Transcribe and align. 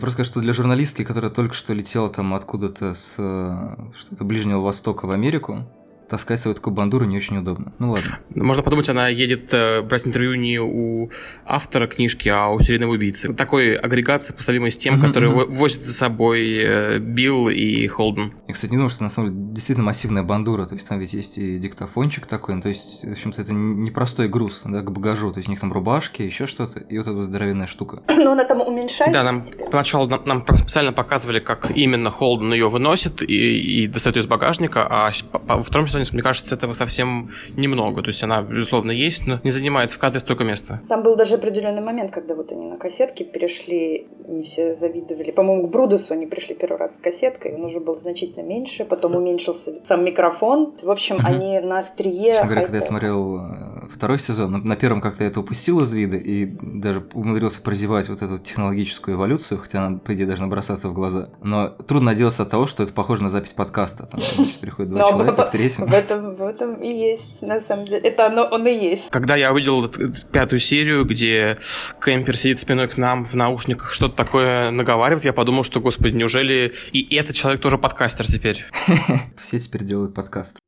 Просто 0.00 0.14
скажу, 0.24 0.30
что 0.30 0.40
для 0.40 0.52
журналистки, 0.52 1.04
которая 1.04 1.30
только 1.30 1.54
что 1.54 1.74
летела 1.74 2.08
там 2.08 2.34
откуда-то 2.34 2.94
с 2.94 3.16
э, 3.18 3.76
что-то 3.94 4.24
Ближнего 4.24 4.60
Востока 4.60 5.06
в 5.06 5.10
Америку, 5.10 5.66
таскать 6.10 6.40
свою 6.40 6.56
такую 6.56 6.74
бандуру 6.74 7.04
не 7.04 7.16
очень 7.16 7.38
удобно. 7.38 7.72
Ну 7.78 7.92
ладно. 7.92 8.18
Можно 8.34 8.62
подумать, 8.62 8.88
она 8.88 9.08
едет 9.08 9.54
э, 9.54 9.80
брать 9.82 10.06
интервью 10.06 10.34
не 10.34 10.58
у 10.60 11.10
автора 11.46 11.86
книжки, 11.86 12.28
а 12.28 12.48
у 12.48 12.60
серийного 12.60 12.92
убийцы. 12.92 13.32
Такой 13.32 13.76
агрегат, 13.76 14.22
сопоставимый 14.24 14.72
с 14.72 14.76
тем, 14.76 14.96
mm-hmm. 14.96 15.06
который 15.06 15.30
возит 15.46 15.82
за 15.82 15.92
собой 15.92 16.58
э, 16.58 16.98
Билл 16.98 17.48
и 17.48 17.86
Холден. 17.86 18.34
Я, 18.48 18.54
кстати, 18.54 18.72
не 18.72 18.76
думал, 18.76 18.90
что 18.90 19.04
на 19.04 19.10
самом 19.10 19.30
деле 19.30 19.54
действительно 19.54 19.86
массивная 19.86 20.24
бандура. 20.24 20.66
То 20.66 20.74
есть 20.74 20.88
там 20.88 20.98
ведь 20.98 21.12
есть 21.12 21.38
и 21.38 21.58
диктофончик 21.58 22.26
такой. 22.26 22.56
Ну, 22.56 22.62
то 22.62 22.68
есть, 22.68 23.04
в 23.04 23.12
общем-то, 23.12 23.42
это 23.42 23.52
непростой 23.52 24.28
груз 24.28 24.62
да, 24.64 24.80
к 24.80 24.90
багажу. 24.90 25.30
То 25.30 25.38
есть 25.38 25.48
у 25.48 25.52
них 25.52 25.60
там 25.60 25.72
рубашки, 25.72 26.22
еще 26.22 26.46
что-то, 26.46 26.80
и 26.80 26.98
вот 26.98 27.06
эта 27.06 27.22
здоровенная 27.22 27.66
штука. 27.66 28.02
Ну, 28.20 28.32
она 28.32 28.44
там 28.44 28.60
уменьшается. 28.60 29.12
Да, 29.12 29.24
нам 29.24 29.42
поначалу 29.72 30.06
нам, 30.06 30.22
нам 30.26 30.44
специально 30.58 30.92
показывали, 30.92 31.40
как 31.40 31.70
именно 31.74 32.10
Холден 32.10 32.52
ее 32.52 32.68
выносит 32.68 33.22
и, 33.22 33.84
и 33.84 33.86
достает 33.86 34.16
ее 34.16 34.22
из 34.22 34.26
багажника, 34.26 34.86
а 34.88 35.10
во 35.32 35.62
втором 35.62 35.88
сезоне 35.88 35.99
мне 36.12 36.22
кажется, 36.22 36.54
этого 36.54 36.72
совсем 36.72 37.30
немного. 37.56 38.02
То 38.02 38.08
есть 38.08 38.22
она, 38.22 38.42
безусловно, 38.42 38.90
есть, 38.90 39.26
но 39.26 39.40
не 39.42 39.50
занимает 39.50 39.90
в 39.90 39.98
кадре 39.98 40.20
столько 40.20 40.44
места. 40.44 40.80
Там 40.88 41.02
был 41.02 41.16
даже 41.16 41.34
определенный 41.34 41.82
момент, 41.82 42.10
когда 42.10 42.34
вот 42.34 42.52
они 42.52 42.66
на 42.66 42.76
кассетке 42.76 43.24
перешли, 43.24 44.08
не 44.26 44.42
все 44.42 44.74
завидовали. 44.74 45.30
По-моему, 45.30 45.68
к 45.68 45.70
Брудусу 45.70 46.14
они 46.14 46.26
пришли 46.26 46.54
первый 46.54 46.78
раз 46.78 46.96
с 46.96 46.98
кассеткой, 46.98 47.54
он 47.54 47.64
уже 47.64 47.80
был 47.80 47.94
значительно 47.94 48.42
меньше, 48.42 48.84
потом 48.84 49.16
уменьшился 49.16 49.74
сам 49.84 50.04
микрофон. 50.04 50.74
В 50.82 50.90
общем, 50.90 51.16
угу. 51.16 51.26
они 51.26 51.60
на 51.60 51.78
острие... 51.78 52.32
Честно 52.32 52.46
говоря, 52.46 52.62
когда 52.62 52.78
я 52.78 52.82
смотрел 52.82 53.38
э, 53.38 53.88
второй 53.90 54.18
сезон, 54.18 54.62
на 54.64 54.76
первом 54.76 55.00
как-то 55.00 55.24
это 55.24 55.40
упустил 55.40 55.80
из 55.80 55.92
вида 55.92 56.16
и 56.16 56.46
даже 56.46 57.04
умудрился 57.12 57.60
прозевать 57.60 58.08
вот 58.08 58.22
эту 58.22 58.38
технологическую 58.38 59.16
эволюцию, 59.16 59.58
хотя 59.58 59.86
она, 59.86 59.98
по 59.98 60.14
идее, 60.14 60.26
должна 60.26 60.46
бросаться 60.46 60.88
в 60.88 60.92
глаза. 60.92 61.28
Но 61.42 61.68
трудно 61.68 62.12
отделаться 62.12 62.42
от 62.42 62.50
того, 62.50 62.66
что 62.66 62.82
это 62.82 62.92
похоже 62.92 63.22
на 63.22 63.30
запись 63.30 63.52
подкаста. 63.52 64.06
Там, 64.06 64.20
значит, 64.20 64.60
приходят 64.60 64.90
два 64.90 65.10
человека 65.10 65.46
в 65.46 65.50
третьем. 65.50 65.86
В 65.90 65.92
этом 65.92 66.36
в 66.36 66.42
этом 66.42 66.74
и 66.76 66.88
есть, 66.88 67.42
на 67.42 67.58
самом 67.58 67.84
деле. 67.84 67.98
Это 67.98 68.26
оно, 68.26 68.44
он 68.44 68.64
и 68.64 68.72
есть. 68.72 69.10
Когда 69.10 69.34
я 69.34 69.52
увидел 69.52 69.88
пятую 70.30 70.60
серию, 70.60 71.04
где 71.04 71.58
Кемпер 72.00 72.36
сидит 72.36 72.60
спиной 72.60 72.86
к 72.86 72.96
нам 72.96 73.24
в 73.24 73.34
наушниках, 73.34 73.92
что-то 73.92 74.14
такое 74.14 74.70
наговаривает, 74.70 75.24
я 75.24 75.32
подумал, 75.32 75.64
что, 75.64 75.80
господи, 75.80 76.14
неужели 76.14 76.72
и 76.92 77.16
этот 77.16 77.34
человек 77.34 77.60
тоже 77.60 77.76
подкастер 77.76 78.24
теперь? 78.24 78.64
Все 79.36 79.58
теперь 79.58 79.82
делают 79.82 80.14
подкаст. 80.14 80.58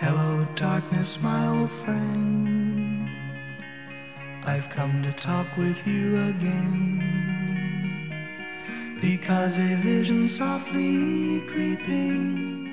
Hello, 0.00 0.44
darkness, 0.56 1.16
my 1.22 1.46
old 1.46 1.70
friend. 1.84 3.08
I've 4.44 4.68
come 4.70 5.00
to 5.02 5.12
talk 5.12 5.46
with 5.56 5.86
you 5.86 6.18
again. 6.30 7.31
Because 9.02 9.58
a 9.58 9.74
vision 9.82 10.28
softly 10.28 11.40
creeping 11.48 12.71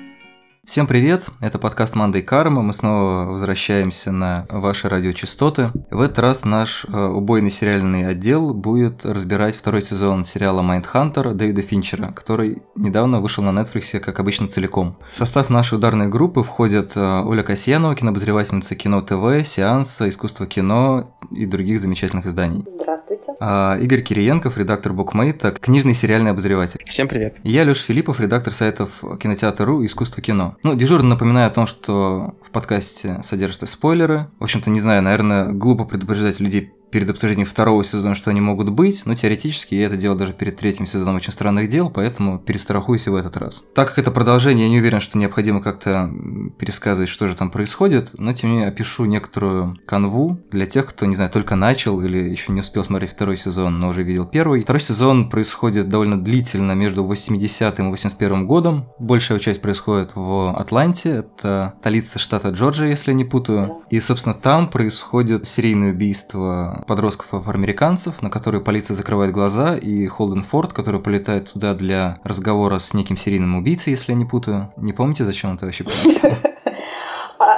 Всем 0.66 0.86
привет! 0.86 1.24
Это 1.40 1.58
подкаст 1.58 1.96
Мандай 1.96 2.22
Карма. 2.22 2.62
Мы 2.62 2.74
снова 2.74 3.24
возвращаемся 3.24 4.12
на 4.12 4.46
ваши 4.50 4.88
радиочастоты. 4.88 5.72
В 5.90 6.00
этот 6.00 6.18
раз 6.20 6.44
наш 6.44 6.84
э, 6.84 7.06
убойный 7.06 7.50
сериальный 7.50 8.06
отдел 8.06 8.54
будет 8.54 9.04
разбирать 9.04 9.56
второй 9.56 9.82
сезон 9.82 10.22
сериала 10.22 10.62
Майндхантер 10.62 11.32
Дэвида 11.32 11.62
Финчера, 11.62 12.12
который 12.12 12.62
недавно 12.76 13.20
вышел 13.20 13.42
на 13.42 13.58
Netflix, 13.58 13.98
как 13.98 14.20
обычно, 14.20 14.46
целиком. 14.46 14.96
В 15.10 15.16
состав 15.16 15.50
нашей 15.50 15.78
ударной 15.78 16.08
группы 16.08 16.44
входят 16.44 16.92
э, 16.94 17.22
Оля 17.24 17.42
Касьянова, 17.42 17.96
кинообозревательница 17.96 18.76
Кино 18.76 19.00
ТВ, 19.00 19.44
Сеанса, 19.44 20.08
Искусство 20.08 20.46
кино 20.46 21.16
и 21.32 21.46
других 21.46 21.80
замечательных 21.80 22.26
изданий. 22.26 22.64
Здравствуйте. 22.68 23.32
А, 23.40 23.76
Игорь 23.80 24.02
Кириенков, 24.02 24.56
редактор 24.56 24.92
Букмейта, 24.92 25.50
книжный 25.52 25.94
сериальный 25.94 26.30
обозреватель. 26.30 26.80
Всем 26.86 27.08
привет. 27.08 27.38
И 27.42 27.50
я, 27.50 27.64
Леша 27.64 27.82
Филиппов, 27.82 28.20
редактор 28.20 28.52
сайтов 28.52 29.02
Кинотеатр.ру 29.18 29.82
и 29.82 29.86
Искусство 29.86 30.22
кино. 30.22 30.56
Ну, 30.62 30.74
дежурно 30.74 31.10
напоминаю 31.10 31.46
о 31.46 31.50
том, 31.50 31.66
что 31.66 32.34
в 32.42 32.50
подкасте 32.50 33.20
содержатся 33.22 33.66
спойлеры. 33.66 34.28
В 34.38 34.44
общем-то, 34.44 34.68
не 34.68 34.80
знаю, 34.80 35.02
наверное, 35.02 35.52
глупо 35.52 35.84
предупреждать 35.84 36.38
людей 36.38 36.74
перед 36.90 37.08
обсуждением 37.08 37.46
второго 37.46 37.84
сезона, 37.84 38.14
что 38.14 38.30
они 38.30 38.40
могут 38.40 38.70
быть, 38.70 39.02
но 39.06 39.14
теоретически 39.14 39.74
я 39.74 39.86
это 39.86 39.96
делал 39.96 40.16
даже 40.16 40.32
перед 40.32 40.56
третьим 40.56 40.86
сезоном 40.86 41.16
«Очень 41.16 41.32
странных 41.32 41.68
дел», 41.68 41.90
поэтому 41.90 42.38
перестрахуюсь 42.38 43.06
и 43.06 43.10
в 43.10 43.14
этот 43.14 43.36
раз. 43.36 43.64
Так 43.74 43.88
как 43.88 43.98
это 43.98 44.10
продолжение, 44.10 44.66
я 44.66 44.70
не 44.70 44.78
уверен, 44.78 45.00
что 45.00 45.18
необходимо 45.18 45.62
как-то 45.62 46.10
пересказывать, 46.58 47.08
что 47.08 47.28
же 47.28 47.36
там 47.36 47.50
происходит, 47.50 48.10
но 48.18 48.32
тем 48.32 48.50
не 48.50 48.56
менее 48.56 48.68
опишу 48.68 49.04
некоторую 49.04 49.78
канву 49.86 50.38
для 50.50 50.66
тех, 50.66 50.86
кто, 50.86 51.06
не 51.06 51.16
знаю, 51.16 51.30
только 51.30 51.56
начал 51.56 52.00
или 52.00 52.18
еще 52.18 52.52
не 52.52 52.60
успел 52.60 52.84
смотреть 52.84 53.12
второй 53.12 53.36
сезон, 53.36 53.80
но 53.80 53.88
уже 53.88 54.02
видел 54.02 54.26
первый. 54.26 54.62
Второй 54.62 54.80
сезон 54.80 55.30
происходит 55.30 55.88
довольно 55.88 56.20
длительно 56.20 56.72
между 56.72 57.04
80 57.04 57.78
и 57.78 57.82
81 57.82 58.46
годом. 58.46 58.88
Большая 58.98 59.38
часть 59.38 59.60
происходит 59.60 60.12
в 60.14 60.54
Атланте, 60.56 61.10
это 61.10 61.74
столица 61.80 62.18
штата 62.18 62.50
Джорджия, 62.50 62.88
если 62.88 63.12
не 63.12 63.24
путаю. 63.24 63.82
И, 63.90 64.00
собственно, 64.00 64.34
там 64.34 64.68
происходит 64.68 65.48
серийное 65.48 65.92
убийство 65.92 66.79
подростков-афроамериканцев, 66.86 68.22
на 68.22 68.30
которые 68.30 68.60
полиция 68.60 68.94
закрывает 68.94 69.32
глаза, 69.32 69.76
и 69.76 70.06
Холден 70.06 70.42
Форд, 70.42 70.72
который 70.72 71.00
полетает 71.00 71.52
туда 71.52 71.74
для 71.74 72.18
разговора 72.24 72.78
с 72.78 72.94
неким 72.94 73.16
серийным 73.16 73.56
убийцей, 73.56 73.92
если 73.92 74.12
я 74.12 74.18
не 74.18 74.24
путаю. 74.24 74.72
Не 74.76 74.92
помните, 74.92 75.24
зачем 75.24 75.54
это 75.54 75.66
вообще 75.66 75.84
полиция? 75.84 76.36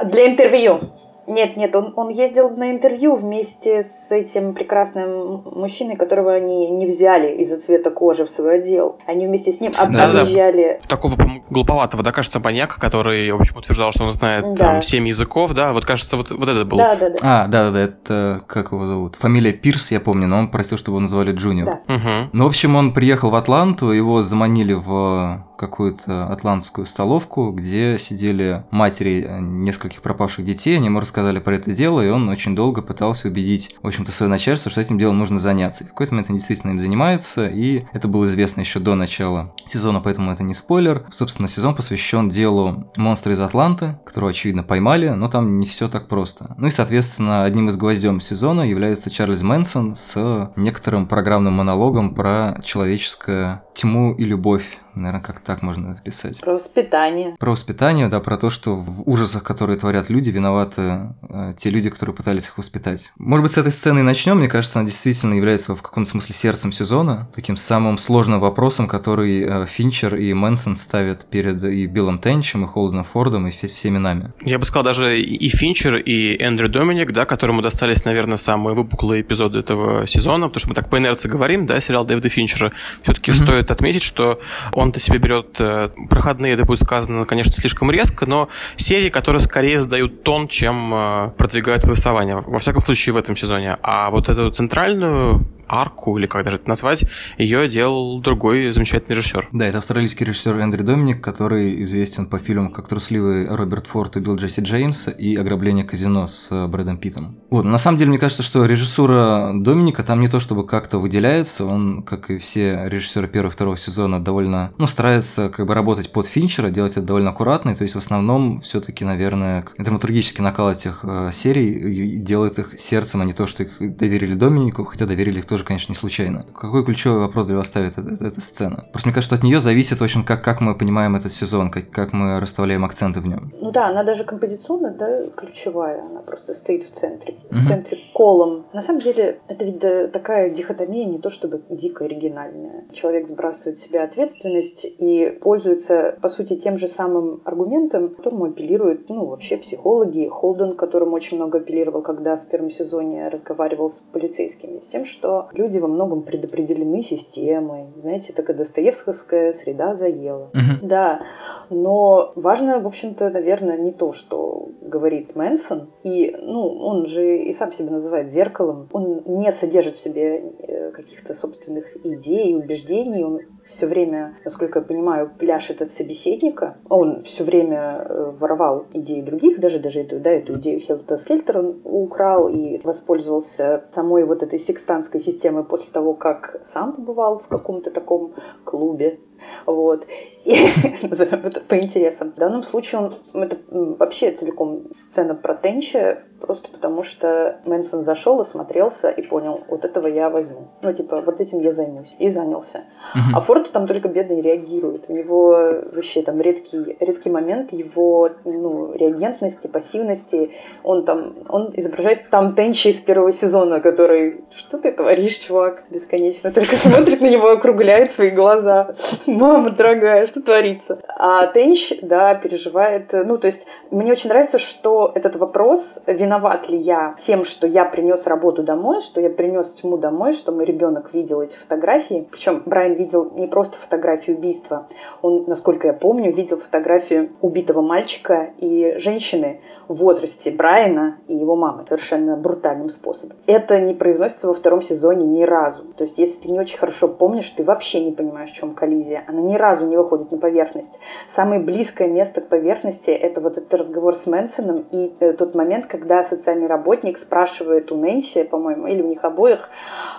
Для 0.04 0.30
интервью. 0.30 1.01
Нет, 1.26 1.56
нет, 1.56 1.74
он, 1.76 1.92
он 1.96 2.08
ездил 2.08 2.50
на 2.50 2.70
интервью 2.70 3.16
вместе 3.16 3.82
с 3.82 4.10
этим 4.10 4.54
прекрасным 4.54 5.42
мужчиной, 5.44 5.96
которого 5.96 6.32
они 6.32 6.68
не 6.70 6.86
взяли 6.86 7.36
из-за 7.42 7.60
цвета 7.60 7.90
кожи 7.90 8.24
в 8.24 8.30
свой 8.30 8.56
отдел. 8.56 8.98
Они 9.06 9.26
вместе 9.26 9.52
с 9.52 9.60
ним 9.60 9.72
об, 9.76 9.92
да, 9.92 10.10
объезжали... 10.10 10.80
Да. 10.82 10.88
Такого 10.88 11.16
глуповатого, 11.50 12.02
да, 12.02 12.12
кажется, 12.12 12.40
маньяка, 12.40 12.80
который, 12.80 13.30
в 13.30 13.40
общем, 13.40 13.56
утверждал, 13.56 13.92
что 13.92 14.04
он 14.04 14.12
знает 14.12 14.54
да. 14.54 14.66
там 14.66 14.82
семь 14.82 15.06
языков, 15.06 15.52
да, 15.52 15.72
вот 15.72 15.84
кажется, 15.84 16.16
вот, 16.16 16.30
вот 16.30 16.48
это 16.48 16.64
был. 16.64 16.78
Да, 16.78 16.96
да, 16.96 17.10
да. 17.10 17.16
А, 17.22 17.46
да, 17.46 17.64
да, 17.64 17.70
да, 17.70 17.80
это, 17.80 18.44
как 18.46 18.72
его 18.72 18.86
зовут? 18.86 19.16
Фамилия 19.16 19.52
Пирс, 19.52 19.90
я 19.90 20.00
помню, 20.00 20.26
но 20.26 20.38
он 20.38 20.50
просил, 20.50 20.76
чтобы 20.78 20.96
его 20.96 21.00
называли 21.00 21.32
Джуниор. 21.32 21.80
Да. 21.86 21.94
Угу. 21.94 22.30
Ну, 22.32 22.44
в 22.44 22.46
общем, 22.48 22.76
он 22.76 22.92
приехал 22.92 23.30
в 23.30 23.34
Атланту, 23.34 23.90
его 23.90 24.22
заманили 24.22 24.72
в 24.72 25.46
какую-то 25.62 26.26
атлантскую 26.26 26.86
столовку, 26.86 27.52
где 27.52 27.96
сидели 27.96 28.64
матери 28.72 29.28
нескольких 29.40 30.02
пропавших 30.02 30.44
детей, 30.44 30.76
они 30.76 30.86
ему 30.86 30.98
рассказали 31.12 31.40
про 31.40 31.56
это 31.56 31.70
дело, 31.74 32.00
и 32.00 32.08
он 32.08 32.30
очень 32.30 32.56
долго 32.56 32.80
пытался 32.80 33.28
убедить, 33.28 33.76
в 33.82 33.86
общем-то, 33.86 34.10
свое 34.10 34.30
начальство, 34.30 34.70
что 34.70 34.80
этим 34.80 34.96
делом 34.96 35.18
нужно 35.18 35.38
заняться. 35.38 35.84
И 35.84 35.86
в 35.86 35.90
какой-то 35.90 36.14
момент 36.14 36.30
они 36.30 36.38
действительно 36.38 36.70
им 36.70 36.80
занимаются, 36.80 37.48
и 37.48 37.84
это 37.92 38.08
было 38.08 38.24
известно 38.24 38.62
еще 38.62 38.80
до 38.80 38.94
начала 38.94 39.52
сезона, 39.66 40.00
поэтому 40.00 40.32
это 40.32 40.42
не 40.42 40.54
спойлер. 40.54 41.04
Собственно, 41.10 41.48
сезон 41.48 41.74
посвящен 41.74 42.30
делу 42.30 42.90
монстра 42.96 43.34
из 43.34 43.40
Атланты, 43.40 43.98
которого, 44.06 44.30
очевидно, 44.30 44.62
поймали, 44.62 45.10
но 45.10 45.28
там 45.28 45.58
не 45.58 45.66
все 45.66 45.86
так 45.90 46.08
просто. 46.08 46.54
Ну 46.56 46.68
и, 46.68 46.70
соответственно, 46.70 47.44
одним 47.44 47.68
из 47.68 47.76
гвоздем 47.76 48.18
сезона 48.18 48.62
является 48.62 49.10
Чарльз 49.10 49.42
Мэнсон 49.42 49.96
с 49.96 50.50
некоторым 50.56 51.06
программным 51.06 51.52
монологом 51.52 52.14
про 52.14 52.58
человеческое 52.64 53.64
тьму 53.74 54.14
и 54.14 54.24
любовь 54.24 54.78
Наверное, 54.94 55.22
как 55.22 55.40
так 55.40 55.62
можно 55.62 55.88
написать. 55.88 56.40
Про 56.40 56.54
воспитание. 56.54 57.36
Про 57.38 57.52
воспитание, 57.52 58.08
да, 58.08 58.20
про 58.20 58.36
то, 58.36 58.50
что 58.50 58.76
в 58.76 59.08
ужасах, 59.08 59.42
которые 59.42 59.78
творят 59.78 60.10
люди, 60.10 60.30
виноваты 60.30 61.14
э, 61.28 61.54
те 61.56 61.70
люди, 61.70 61.88
которые 61.90 62.14
пытались 62.14 62.46
их 62.46 62.58
воспитать. 62.58 63.12
Может 63.16 63.42
быть, 63.42 63.52
с 63.52 63.58
этой 63.58 63.72
сцены 63.72 64.00
и 64.00 64.02
начнем. 64.02 64.38
Мне 64.38 64.48
кажется, 64.48 64.78
она 64.78 64.88
действительно 64.88 65.34
является 65.34 65.74
в 65.74 65.82
каком-то 65.82 66.10
смысле 66.10 66.34
сердцем 66.34 66.72
сезона, 66.72 67.28
таким 67.34 67.56
самым 67.56 67.98
сложным 67.98 68.40
вопросом, 68.40 68.86
который 68.86 69.42
э, 69.42 69.66
Финчер 69.66 70.16
и 70.16 70.32
Мэнсон 70.32 70.76
ставят 70.76 71.26
перед 71.26 71.62
и 71.64 71.86
Биллом 71.86 72.18
Тенчем, 72.18 72.64
и 72.64 72.68
Холденом 72.68 73.04
Фордом, 73.04 73.46
и 73.46 73.50
всеми 73.50 73.98
нами. 73.98 74.32
Я 74.44 74.58
бы 74.58 74.64
сказал, 74.64 74.84
даже 74.84 75.20
и 75.20 75.48
Финчер, 75.48 75.96
и 75.96 76.36
Эндрю 76.38 76.68
Доминик, 76.68 77.12
да, 77.12 77.24
которому 77.24 77.62
достались, 77.62 78.04
наверное, 78.04 78.36
самые 78.36 78.74
выпуклые 78.74 79.22
эпизоды 79.22 79.58
этого 79.58 80.06
сезона, 80.06 80.48
потому 80.48 80.60
что 80.60 80.68
мы 80.68 80.74
так 80.74 80.90
по 80.90 80.98
инерции 80.98 81.28
говорим, 81.28 81.66
да, 81.66 81.80
сериал 81.80 82.04
Дэвида 82.04 82.28
Финчера. 82.28 82.72
Все-таки 83.02 83.30
mm-hmm. 83.30 83.42
стоит 83.42 83.70
отметить, 83.70 84.02
что 84.02 84.40
он-то 84.82 85.00
себе 85.00 85.18
берет 85.18 85.56
э, 85.60 85.90
проходные, 86.08 86.54
это 86.54 86.64
будет 86.64 86.80
сказано, 86.80 87.24
конечно, 87.24 87.52
слишком 87.52 87.90
резко, 87.90 88.26
но 88.26 88.48
серии, 88.76 89.08
которые 89.08 89.40
скорее 89.40 89.80
задают 89.80 90.22
тон, 90.22 90.48
чем 90.48 90.92
э, 90.92 91.30
продвигают 91.36 91.82
повествование. 91.82 92.42
Во 92.46 92.58
всяком 92.58 92.82
случае, 92.82 93.14
в 93.14 93.16
этом 93.16 93.36
сезоне. 93.36 93.78
А 93.82 94.10
вот 94.10 94.28
эту 94.28 94.50
центральную 94.50 95.46
арку, 95.72 96.18
или 96.18 96.26
как 96.26 96.44
даже 96.44 96.56
это 96.56 96.68
назвать, 96.68 97.04
ее 97.38 97.68
делал 97.68 98.20
другой 98.20 98.72
замечательный 98.72 99.16
режиссер. 99.16 99.48
Да, 99.52 99.66
это 99.66 99.78
австралийский 99.78 100.24
режиссер 100.24 100.56
Эндрю 100.58 100.84
Доминик, 100.84 101.22
который 101.22 101.82
известен 101.82 102.26
по 102.26 102.38
фильмам 102.38 102.72
как 102.72 102.88
«Трусливый 102.88 103.48
Роберт 103.48 103.86
Форд» 103.86 104.16
и 104.16 104.20
«Билл 104.20 104.36
Джесси 104.36 104.60
Джеймс» 104.60 105.08
и 105.08 105.36
«Ограбление 105.36 105.84
казино» 105.84 106.26
с 106.26 106.66
Брэдом 106.68 106.98
Питтом. 106.98 107.38
Вот, 107.50 107.64
на 107.64 107.78
самом 107.78 107.98
деле, 107.98 108.10
мне 108.10 108.18
кажется, 108.18 108.42
что 108.42 108.64
режиссура 108.66 109.52
Доминика 109.54 110.02
там 110.02 110.20
не 110.20 110.28
то 110.28 110.40
чтобы 110.40 110.66
как-то 110.66 110.98
выделяется, 110.98 111.64
он, 111.64 112.02
как 112.02 112.30
и 112.30 112.38
все 112.38 112.82
режиссеры 112.86 113.28
первого 113.28 113.50
и 113.50 113.52
второго 113.52 113.76
сезона, 113.76 114.22
довольно, 114.22 114.72
ну, 114.78 114.86
старается 114.86 115.48
как 115.48 115.66
бы 115.66 115.74
работать 115.74 116.12
под 116.12 116.26
Финчера, 116.26 116.70
делать 116.70 116.92
это 116.92 117.02
довольно 117.02 117.30
аккуратно, 117.30 117.74
то 117.74 117.82
есть 117.82 117.94
в 117.94 117.98
основном 117.98 118.60
все-таки, 118.60 119.04
наверное, 119.04 119.64
драматургический 119.78 120.42
накал 120.42 120.70
этих 120.70 121.00
э, 121.04 121.30
серий 121.32 122.18
делает 122.18 122.58
их 122.58 122.80
сердцем, 122.80 123.20
а 123.20 123.24
не 123.24 123.32
то, 123.32 123.46
что 123.46 123.62
их 123.62 123.96
доверили 123.96 124.34
Доминику, 124.34 124.84
хотя 124.84 125.06
доверили 125.06 125.38
их 125.38 125.46
тоже 125.46 125.61
тоже, 125.62 125.66
конечно, 125.66 125.92
не 125.92 125.96
случайно. 125.96 126.44
Какой 126.54 126.84
ключевой 126.84 127.20
вопрос 127.20 127.46
для 127.46 127.56
вас 127.56 127.66
ставит 127.68 127.98
эта, 127.98 128.24
эта, 128.24 128.40
сцена? 128.40 128.84
Просто 128.92 129.08
мне 129.08 129.14
кажется, 129.14 129.34
что 129.34 129.34
от 129.36 129.44
нее 129.44 129.60
зависит, 129.60 130.00
в 130.00 130.04
общем, 130.04 130.24
как, 130.24 130.42
как 130.42 130.60
мы 130.60 130.74
понимаем 130.74 131.16
этот 131.16 131.32
сезон, 131.32 131.70
как, 131.70 131.90
как 131.90 132.12
мы 132.12 132.40
расставляем 132.40 132.84
акценты 132.84 133.20
в 133.20 133.26
нем. 133.26 133.52
Ну 133.60 133.70
да, 133.70 133.86
она 133.88 134.02
даже 134.02 134.24
композиционно, 134.24 134.90
да, 134.90 135.30
ключевая. 135.36 136.02
Она 136.02 136.20
просто 136.20 136.54
стоит 136.54 136.84
в 136.84 136.90
центре. 136.90 137.36
В 137.50 137.56
угу. 137.56 137.64
центре 137.64 137.98
колом. 138.14 138.66
На 138.72 138.82
самом 138.82 139.00
деле, 139.00 139.40
это 139.48 139.64
ведь 139.64 139.78
да, 139.78 140.08
такая 140.08 140.50
дихотомия 140.50 141.04
не 141.04 141.18
то 141.18 141.30
чтобы 141.30 141.62
дико 141.70 142.04
оригинальная. 142.04 142.84
Человек 142.92 143.28
сбрасывает 143.28 143.78
с 143.78 143.82
себя 143.82 144.04
ответственность 144.04 144.86
и 144.98 145.38
пользуется, 145.40 146.16
по 146.20 146.28
сути, 146.28 146.56
тем 146.56 146.78
же 146.78 146.88
самым 146.88 147.40
аргументом, 147.44 148.14
которому 148.14 148.46
апеллируют, 148.46 149.08
ну, 149.08 149.26
вообще 149.26 149.56
психологи. 149.56 150.28
Холден, 150.28 150.76
которому 150.76 151.12
очень 151.12 151.36
много 151.36 151.58
апеллировал, 151.58 152.02
когда 152.02 152.36
в 152.36 152.46
первом 152.46 152.70
сезоне 152.70 153.28
разговаривал 153.28 153.90
с 153.90 154.02
полицейскими, 154.12 154.80
с 154.80 154.88
тем, 154.88 155.04
что 155.04 155.41
люди 155.52 155.78
во 155.78 155.88
многом 155.88 156.22
предопределены 156.22 157.02
системой. 157.02 157.86
Знаете, 158.00 158.32
такая 158.32 158.56
достоевская 158.56 159.52
среда 159.52 159.94
заела. 159.94 160.50
Угу. 160.54 160.86
Да, 160.86 161.22
но 161.70 162.32
важно, 162.36 162.80
в 162.80 162.86
общем-то, 162.86 163.30
наверное, 163.30 163.78
не 163.78 163.92
то, 163.92 164.12
что 164.12 164.68
говорит 164.80 165.34
Мэнсон. 165.34 165.90
И, 166.02 166.36
ну, 166.40 166.66
он 166.66 167.06
же 167.06 167.38
и 167.38 167.52
сам 167.52 167.72
себя 167.72 167.90
называет 167.90 168.30
зеркалом. 168.30 168.88
Он 168.92 169.22
не 169.26 169.50
содержит 169.52 169.96
в 169.96 170.00
себе 170.00 170.38
э, 170.38 170.90
каких-то 170.92 171.34
собственных 171.34 171.96
идей, 172.04 172.56
убеждений. 172.56 173.24
Он 173.24 173.40
все 173.64 173.86
время, 173.86 174.36
насколько 174.44 174.80
я 174.80 174.84
понимаю, 174.84 175.30
пляшет 175.38 175.82
от 175.82 175.90
собеседника. 175.90 176.76
Он 176.88 177.22
все 177.24 177.44
время 177.44 178.04
э, 178.04 178.32
воровал 178.38 178.86
идеи 178.92 179.20
других, 179.20 179.60
даже, 179.60 179.78
даже 179.78 180.00
эту, 180.00 180.18
да, 180.18 180.30
эту 180.30 180.54
идею 180.58 180.80
Хелта 180.80 181.16
Скельтер 181.16 181.58
он 181.58 181.80
украл 181.84 182.48
и 182.48 182.80
воспользовался 182.82 183.84
самой 183.90 184.24
вот 184.24 184.42
этой 184.42 184.58
секстанской 184.58 185.20
системой 185.20 185.64
после 185.64 185.92
того, 185.92 186.14
как 186.14 186.60
сам 186.64 186.92
побывал 186.92 187.38
в 187.38 187.48
каком-то 187.48 187.90
таком 187.90 188.34
клубе 188.64 189.20
вот. 189.66 190.06
И, 190.44 190.54
по 191.68 191.78
интересам. 191.78 192.32
В 192.32 192.36
данном 192.36 192.62
случае 192.62 193.02
он, 193.02 193.42
это 193.42 193.58
вообще 193.70 194.32
целиком 194.32 194.88
сцена 194.92 195.34
про 195.34 195.54
Тенча, 195.54 196.22
просто 196.40 196.68
потому 196.68 197.04
что 197.04 197.60
Мэнсон 197.64 198.02
зашел, 198.02 198.40
осмотрелся 198.40 199.10
и 199.10 199.22
понял, 199.22 199.60
вот 199.68 199.84
этого 199.84 200.08
я 200.08 200.30
возьму. 200.30 200.68
Ну, 200.82 200.92
типа, 200.92 201.22
вот 201.24 201.40
этим 201.40 201.60
я 201.60 201.72
займусь. 201.72 202.16
И 202.18 202.28
занялся. 202.28 202.78
Uh-huh. 203.14 203.36
А 203.36 203.40
Форд 203.40 203.70
там 203.70 203.86
только 203.86 204.08
бедный 204.08 204.40
реагирует. 204.40 205.04
У 205.08 205.12
него 205.12 205.50
вообще 205.92 206.22
там 206.22 206.40
редкий, 206.40 206.96
редкий 206.98 207.30
момент 207.30 207.72
его 207.72 208.30
ну, 208.44 208.92
реагентности, 208.94 209.68
пассивности. 209.68 210.50
Он 210.82 211.04
там, 211.04 211.34
он 211.48 211.72
изображает 211.76 212.30
там 212.30 212.56
Тенча 212.56 212.88
из 212.88 212.98
первого 212.98 213.32
сезона, 213.32 213.80
который, 213.80 214.44
что 214.50 214.78
ты 214.78 214.90
творишь, 214.90 215.38
чувак, 215.38 215.84
бесконечно. 215.90 216.50
Только 216.50 216.74
смотрит 216.76 217.20
на 217.20 217.30
него, 217.30 217.50
округляет 217.50 218.10
свои 218.10 218.30
глаза 218.30 218.96
мама 219.38 219.70
дорогая, 219.70 220.26
что 220.26 220.42
творится? 220.42 221.00
А 221.08 221.46
Тенч, 221.46 221.92
да, 222.02 222.34
переживает, 222.34 223.12
ну, 223.12 223.38
то 223.38 223.46
есть 223.46 223.66
мне 223.90 224.12
очень 224.12 224.28
нравится, 224.28 224.58
что 224.58 225.10
этот 225.14 225.36
вопрос, 225.36 226.02
виноват 226.06 226.68
ли 226.68 226.76
я 226.76 227.14
тем, 227.18 227.44
что 227.44 227.66
я 227.66 227.84
принес 227.84 228.26
работу 228.26 228.62
домой, 228.62 229.00
что 229.00 229.20
я 229.20 229.30
принес 229.30 229.72
тьму 229.72 229.96
домой, 229.96 230.32
что 230.32 230.52
мой 230.52 230.64
ребенок 230.64 231.14
видел 231.14 231.40
эти 231.40 231.56
фотографии. 231.56 232.28
Причем 232.30 232.62
Брайан 232.66 232.94
видел 232.94 233.30
не 233.34 233.46
просто 233.46 233.78
фотографию 233.78 234.36
убийства, 234.36 234.88
он, 235.22 235.44
насколько 235.46 235.88
я 235.88 235.92
помню, 235.92 236.32
видел 236.32 236.58
фотографию 236.58 237.30
убитого 237.40 237.80
мальчика 237.80 238.50
и 238.58 238.94
женщины 238.98 239.60
в 239.92 239.96
возрасте 239.96 240.50
Брайана 240.50 241.18
и 241.28 241.34
его 241.34 241.56
мамы 241.56 241.84
совершенно 241.86 242.36
брутальным 242.36 242.88
способом. 242.88 243.36
Это 243.46 243.80
не 243.80 243.94
произносится 243.94 244.48
во 244.48 244.54
втором 244.54 244.80
сезоне 244.80 245.26
ни 245.26 245.42
разу. 245.42 245.84
То 245.96 246.04
есть, 246.04 246.18
если 246.18 246.42
ты 246.42 246.50
не 246.50 246.58
очень 246.58 246.78
хорошо 246.78 247.08
помнишь, 247.08 247.50
ты 247.50 247.62
вообще 247.62 248.02
не 248.02 248.12
понимаешь, 248.12 248.50
в 248.50 248.54
чем 248.54 248.74
коллизия 248.74 249.24
она 249.26 249.40
ни 249.40 249.56
разу 249.56 249.86
не 249.86 249.96
выходит 249.96 250.32
на 250.32 250.38
поверхность. 250.38 250.98
Самое 251.28 251.60
близкое 251.60 252.08
место 252.08 252.40
к 252.40 252.48
поверхности– 252.48 253.10
это 253.10 253.40
вот 253.40 253.58
этот 253.58 253.72
разговор 253.74 254.14
с 254.14 254.26
Мэнсоном 254.26 254.86
и 254.90 255.12
э, 255.20 255.32
тот 255.32 255.54
момент, 255.54 255.86
когда 255.86 256.24
социальный 256.24 256.66
работник 256.66 257.18
спрашивает 257.18 257.92
у 257.92 257.96
Нэнси, 257.96 258.44
по-моему, 258.44 258.86
или 258.86 259.02
у 259.02 259.08
них 259.08 259.24
обоих, 259.24 259.68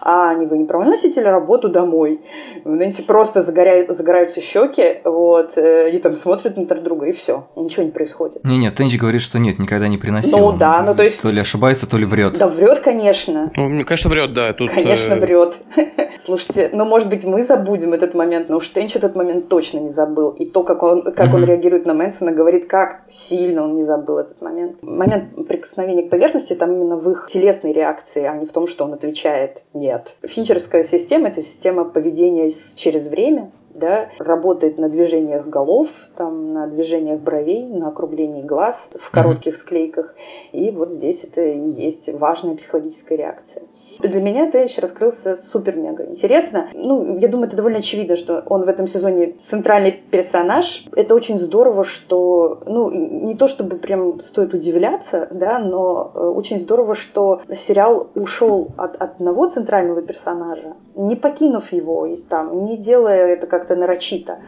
а 0.01 0.33
не 0.35 0.45
вы 0.45 0.59
не 0.59 0.65
проносите 0.65 1.21
ли 1.21 1.27
работу 1.27 1.69
домой? 1.69 2.21
У 2.63 2.69
Нэнси 2.69 3.03
просто 3.03 3.41
загоряют, 3.41 3.89
загораются 3.89 4.41
щеки, 4.41 5.01
вот, 5.03 5.57
э, 5.57 5.87
они 5.87 5.97
там 5.97 6.13
смотрят 6.13 6.57
на 6.57 6.65
друг 6.65 6.83
друга, 6.83 7.07
и 7.07 7.11
все, 7.11 7.47
и 7.55 7.59
ничего 7.59 7.83
не 7.83 7.91
происходит. 7.91 8.43
Не-нет, 8.43 8.75
Тенчи 8.75 8.97
говорит, 8.97 9.21
что 9.21 9.39
нет, 9.39 9.59
никогда 9.63 9.87
не 9.87 9.97
приносил. 9.97 10.37
Ну 10.39 10.57
да, 10.57 10.81
ну 10.81 10.95
то 10.95 11.03
есть... 11.03 11.21
То 11.21 11.29
ли 11.29 11.41
ошибается, 11.41 11.89
то 11.89 11.97
ли 11.97 12.05
врет. 12.05 12.37
Да 12.37 12.47
врет, 12.47 12.79
конечно. 12.79 13.51
Ну, 13.55 13.69
мне 13.69 13.83
кажется, 13.83 14.09
врет, 14.09 14.33
да. 14.33 14.53
Тут, 14.53 14.71
конечно, 14.71 15.13
э... 15.13 15.19
врет. 15.19 15.57
Слушайте, 16.25 16.69
ну 16.73 16.85
может 16.85 17.09
быть 17.09 17.25
мы 17.25 17.43
забудем 17.43 17.93
этот 17.93 18.13
момент, 18.13 18.49
но 18.49 18.57
уж 18.57 18.69
Тенч 18.69 18.95
этот 18.95 19.15
момент 19.15 19.49
точно 19.49 19.79
не 19.79 19.89
забыл. 19.89 20.29
И 20.31 20.45
то, 20.45 20.63
как 20.63 20.83
он, 20.83 21.11
как 21.13 21.33
он 21.33 21.43
реагирует 21.43 21.85
на 21.85 21.93
Мэнсона, 21.93 22.31
говорит, 22.31 22.67
как 22.67 23.01
сильно 23.09 23.63
он 23.63 23.75
не 23.75 23.83
забыл 23.83 24.19
этот 24.19 24.41
момент. 24.41 24.81
Момент 24.81 25.47
прикосновения 25.47 26.03
к 26.03 26.09
поверхности 26.09 26.53
там 26.53 26.71
именно 26.71 26.95
в 26.95 27.09
их 27.11 27.27
телесной 27.29 27.73
реакции, 27.73 28.23
а 28.23 28.37
не 28.37 28.45
в 28.45 28.51
том, 28.51 28.67
что 28.67 28.85
он 28.85 28.93
отвечает 28.93 29.63
«нет». 29.73 30.15
Финчерская 30.23 30.83
система– 30.83 31.27
это 31.29 31.41
система 31.41 31.85
поведения 31.85 32.51
через 32.75 33.07
время, 33.07 33.51
да, 33.75 34.09
работает 34.19 34.77
на 34.77 34.89
движениях 34.89 35.47
голов, 35.47 35.89
там, 36.15 36.53
на 36.53 36.67
движениях 36.67 37.19
бровей, 37.19 37.65
на 37.65 37.89
округлении 37.89 38.41
глаз 38.41 38.91
в 38.99 39.11
коротких 39.11 39.55
склейках. 39.55 40.15
И 40.51 40.71
вот 40.71 40.91
здесь 40.91 41.23
это 41.23 41.41
и 41.41 41.69
есть 41.69 42.11
важная 42.13 42.55
психологическая 42.55 43.17
реакция. 43.17 43.63
Для 43.99 44.21
меня 44.21 44.49
Тейч 44.49 44.77
раскрылся 44.79 45.35
супер-мега 45.35 46.05
интересно. 46.05 46.69
Ну, 46.73 47.17
я 47.17 47.27
думаю, 47.27 47.47
это 47.47 47.57
довольно 47.57 47.79
очевидно, 47.79 48.15
что 48.15 48.43
он 48.47 48.63
в 48.63 48.69
этом 48.69 48.87
сезоне 48.87 49.33
центральный 49.39 49.91
персонаж. 49.91 50.85
Это 50.95 51.15
очень 51.15 51.37
здорово, 51.37 51.83
что, 51.83 52.61
ну, 52.65 52.89
не 52.91 53.35
то 53.35 53.47
чтобы 53.47 53.77
прям 53.77 54.19
стоит 54.19 54.53
удивляться, 54.53 55.27
да, 55.31 55.59
но 55.59 56.11
э, 56.13 56.19
очень 56.19 56.59
здорово, 56.59 56.95
что 56.95 57.41
сериал 57.55 58.07
ушел 58.15 58.69
от 58.77 59.01
одного 59.01 59.47
центрального 59.47 60.01
персонажа, 60.01 60.73
не 60.95 61.15
покинув 61.15 61.71
его, 61.71 62.07
там, 62.29 62.65
не 62.65 62.77
делая 62.77 63.27
это 63.27 63.47
как-то 63.63 63.75
нарочито, 63.75 64.39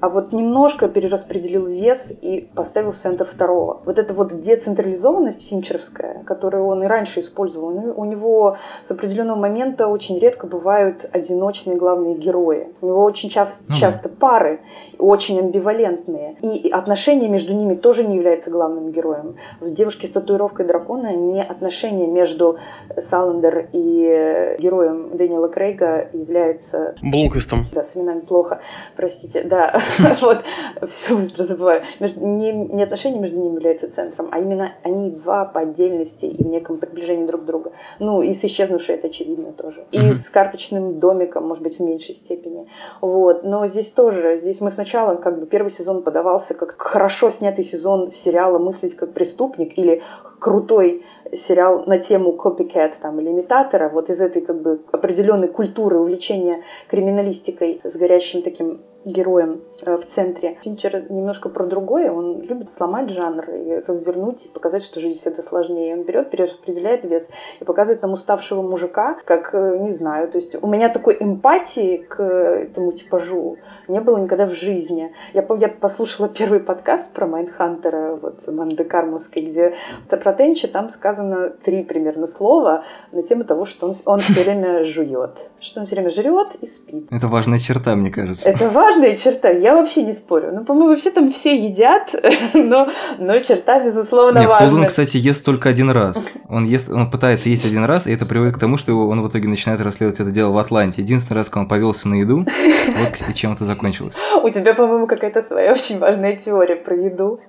а 0.00 0.08
вот 0.08 0.32
немножко 0.32 0.88
перераспределил 0.88 1.66
вес 1.66 2.12
и 2.20 2.48
поставил 2.54 2.90
в 2.90 2.96
центр 2.96 3.24
второго. 3.24 3.80
Вот 3.84 3.98
эта 3.98 4.12
вот 4.12 4.40
децентрализованность 4.40 5.48
финчеровская, 5.48 6.24
которую 6.24 6.66
он 6.66 6.82
и 6.82 6.86
раньше 6.86 7.20
использовал, 7.20 7.68
у 7.68 8.04
него 8.04 8.56
с 8.82 8.90
определенного 8.90 9.38
момента 9.38 9.86
очень 9.86 10.18
редко 10.18 10.46
бывают 10.46 11.08
одиночные 11.12 11.76
главные 11.76 12.16
герои. 12.16 12.68
У 12.80 12.86
него 12.86 13.04
очень 13.04 13.30
часто, 13.30 13.64
ну, 13.68 13.76
часто 13.76 14.08
пары, 14.08 14.60
очень 14.98 15.38
амбивалентные. 15.38 16.36
И 16.42 16.68
отношения 16.68 17.28
между 17.28 17.54
ними 17.54 17.74
тоже 17.74 18.04
не 18.04 18.16
являются 18.16 18.50
главным 18.50 18.90
героем. 18.90 19.36
В 19.60 19.72
«Девушке 19.72 20.08
с 20.08 20.10
татуировкой 20.10 20.66
дракона» 20.66 21.14
не 21.14 21.42
отношения 21.42 22.06
между 22.06 22.58
Саландер 22.98 23.68
и 23.72 24.56
героем 24.58 25.16
Дэниела 25.16 25.48
Крейга 25.48 26.08
являются... 26.12 26.96
Блумквистом. 27.02 27.66
Да, 27.72 27.84
с 27.84 27.96
именами 27.96 28.20
плохо, 28.20 28.60
простите. 28.96 29.42
Да, 29.42 29.80
вот, 30.20 30.44
все 30.88 31.16
быстро 31.16 31.42
забываю. 31.42 31.82
Не, 32.00 32.82
отношения 32.82 33.18
между 33.18 33.38
ними 33.38 33.54
являются 33.54 33.90
центром, 33.90 34.28
а 34.30 34.38
именно 34.38 34.72
они 34.82 35.10
два 35.10 35.44
по 35.44 35.60
отдельности 35.60 36.26
и 36.26 36.42
в 36.42 36.46
неком 36.46 36.78
приближении 36.78 37.26
друг 37.26 37.42
к 37.42 37.44
другу. 37.44 37.72
Ну, 37.98 38.22
и 38.22 38.32
с 38.32 38.44
исчезнувшей 38.44 38.96
это 38.96 39.08
очевидно 39.08 39.52
тоже. 39.52 39.84
И 39.92 40.12
с 40.12 40.28
карточным 40.28 41.00
домиком, 41.00 41.46
может 41.46 41.62
быть, 41.62 41.78
в 41.78 41.80
меньшей 41.80 42.14
степени. 42.14 42.68
Вот, 43.00 43.44
но 43.44 43.66
здесь 43.66 43.90
тоже, 43.90 44.36
здесь 44.36 44.60
мы 44.60 44.70
сначала, 44.70 45.16
как 45.16 45.38
бы, 45.38 45.46
первый 45.46 45.70
сезон 45.70 46.02
подавался 46.02 46.54
как 46.54 46.80
хорошо 46.80 47.30
снятый 47.30 47.64
сезон 47.64 48.12
сериала 48.12 48.58
«Мыслить 48.58 48.94
как 48.94 49.12
преступник» 49.12 49.76
или 49.78 50.02
крутой 50.38 51.04
сериал 51.32 51.84
на 51.86 51.98
тему 51.98 52.36
copycat 52.38 52.94
там, 53.00 53.20
или 53.20 53.30
имитатора, 53.30 53.88
вот 53.88 54.10
из 54.10 54.20
этой 54.20 54.42
как 54.42 54.60
бы 54.60 54.80
определенной 54.92 55.48
культуры 55.48 55.98
увлечения 55.98 56.62
криминалистикой 56.88 57.80
с 57.82 57.96
горящим 57.96 58.42
таким 58.42 58.53
таким 58.54 58.80
героем 59.04 59.60
э, 59.82 59.96
в 59.96 60.06
центре. 60.06 60.58
Финчер 60.62 61.10
немножко 61.10 61.48
про 61.48 61.66
другое. 61.66 62.10
Он 62.10 62.40
любит 62.40 62.70
сломать 62.70 63.10
жанр 63.10 63.50
и 63.50 63.82
развернуть, 63.86 64.46
и 64.46 64.48
показать, 64.48 64.84
что 64.84 65.00
жизнь 65.00 65.18
всегда 65.18 65.42
сложнее. 65.42 65.94
Он 65.94 66.02
берет, 66.02 66.30
перераспределяет 66.30 67.04
вес 67.04 67.30
и 67.60 67.64
показывает 67.64 68.02
нам 68.02 68.12
уставшего 68.12 68.62
мужика, 68.62 69.16
как, 69.24 69.54
э, 69.54 69.78
не 69.80 69.92
знаю, 69.92 70.28
то 70.28 70.38
есть 70.38 70.56
у 70.60 70.66
меня 70.66 70.88
такой 70.88 71.16
эмпатии 71.20 71.98
к 71.98 72.20
этому 72.20 72.92
типажу 72.92 73.58
не 73.88 74.00
было 74.00 74.18
никогда 74.18 74.46
в 74.46 74.52
жизни. 74.52 75.12
Я, 75.32 75.46
я 75.58 75.68
послушала 75.68 76.28
первый 76.28 76.60
подкаст 76.60 77.12
про 77.12 77.26
Mindhunter'а, 77.26 78.16
вот 78.16 78.46
Манды 78.48 78.84
Кармовской, 78.84 79.42
где 79.42 79.74
про 80.08 80.32
Тенча 80.32 80.68
там 80.68 80.88
сказано 80.88 81.50
три 81.50 81.82
примерно 81.82 82.26
слова 82.26 82.84
на 83.12 83.22
тему 83.22 83.44
того, 83.44 83.66
что 83.66 83.88
он, 83.88 83.94
он 84.06 84.20
все 84.20 84.44
время 84.44 84.84
жует. 84.84 85.50
Что 85.60 85.80
он 85.80 85.86
все 85.86 85.96
время 85.96 86.10
жрет 86.10 86.54
и 86.60 86.66
спит. 86.66 87.08
Это 87.10 87.28
важная 87.28 87.58
черта, 87.58 87.94
мне 87.94 88.10
кажется. 88.10 88.48
Это 88.48 88.68
важно 88.70 88.93
важная 88.94 89.16
черта, 89.16 89.48
я 89.50 89.74
вообще 89.74 90.02
не 90.02 90.12
спорю. 90.12 90.52
Ну, 90.52 90.64
по-моему, 90.64 90.90
вообще 90.90 91.10
там 91.10 91.30
все 91.30 91.56
едят, 91.56 92.14
но, 92.54 92.88
но 93.18 93.38
черта, 93.40 93.82
безусловно, 93.82 94.38
Нет, 94.38 94.48
важная. 94.48 94.70
Холден, 94.70 94.86
кстати, 94.86 95.16
ест 95.16 95.44
только 95.44 95.68
один 95.68 95.90
раз. 95.90 96.26
Он, 96.48 96.64
ест, 96.64 96.90
он 96.90 97.10
пытается 97.10 97.48
есть 97.48 97.64
один 97.64 97.84
раз, 97.84 98.06
и 98.06 98.12
это 98.12 98.26
приводит 98.26 98.54
к 98.54 98.60
тому, 98.60 98.76
что 98.76 98.94
он 99.08 99.22
в 99.22 99.28
итоге 99.28 99.48
начинает 99.48 99.80
расследовать 99.80 100.20
это 100.20 100.30
дело 100.30 100.52
в 100.52 100.58
Атланте. 100.58 101.02
Единственный 101.02 101.38
раз, 101.38 101.48
когда 101.48 101.62
он 101.62 101.68
повелся 101.68 102.08
на 102.08 102.14
еду, 102.14 102.46
вот 102.98 103.28
и 103.28 103.34
чем 103.34 103.52
это 103.54 103.64
закончилось. 103.64 104.14
У 104.42 104.48
тебя, 104.50 104.74
по-моему, 104.74 105.06
какая-то 105.06 105.42
своя 105.42 105.72
очень 105.72 105.98
важная 105.98 106.36
теория 106.36 106.76
про 106.76 106.94
еду. 106.96 107.40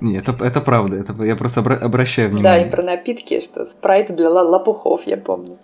Нет, 0.00 0.28
это, 0.28 0.44
это 0.44 0.60
правда, 0.60 0.96
это, 0.96 1.24
я 1.24 1.34
просто 1.34 1.60
обра- 1.60 1.78
обращаю 1.78 2.28
Да, 2.30 2.36
внимание. 2.36 2.68
и 2.68 2.70
про 2.70 2.82
напитки, 2.82 3.40
что 3.40 3.64
спрайт 3.64 4.14
для 4.14 4.30
лопухов, 4.30 5.02
я 5.06 5.16
помню. 5.16 5.58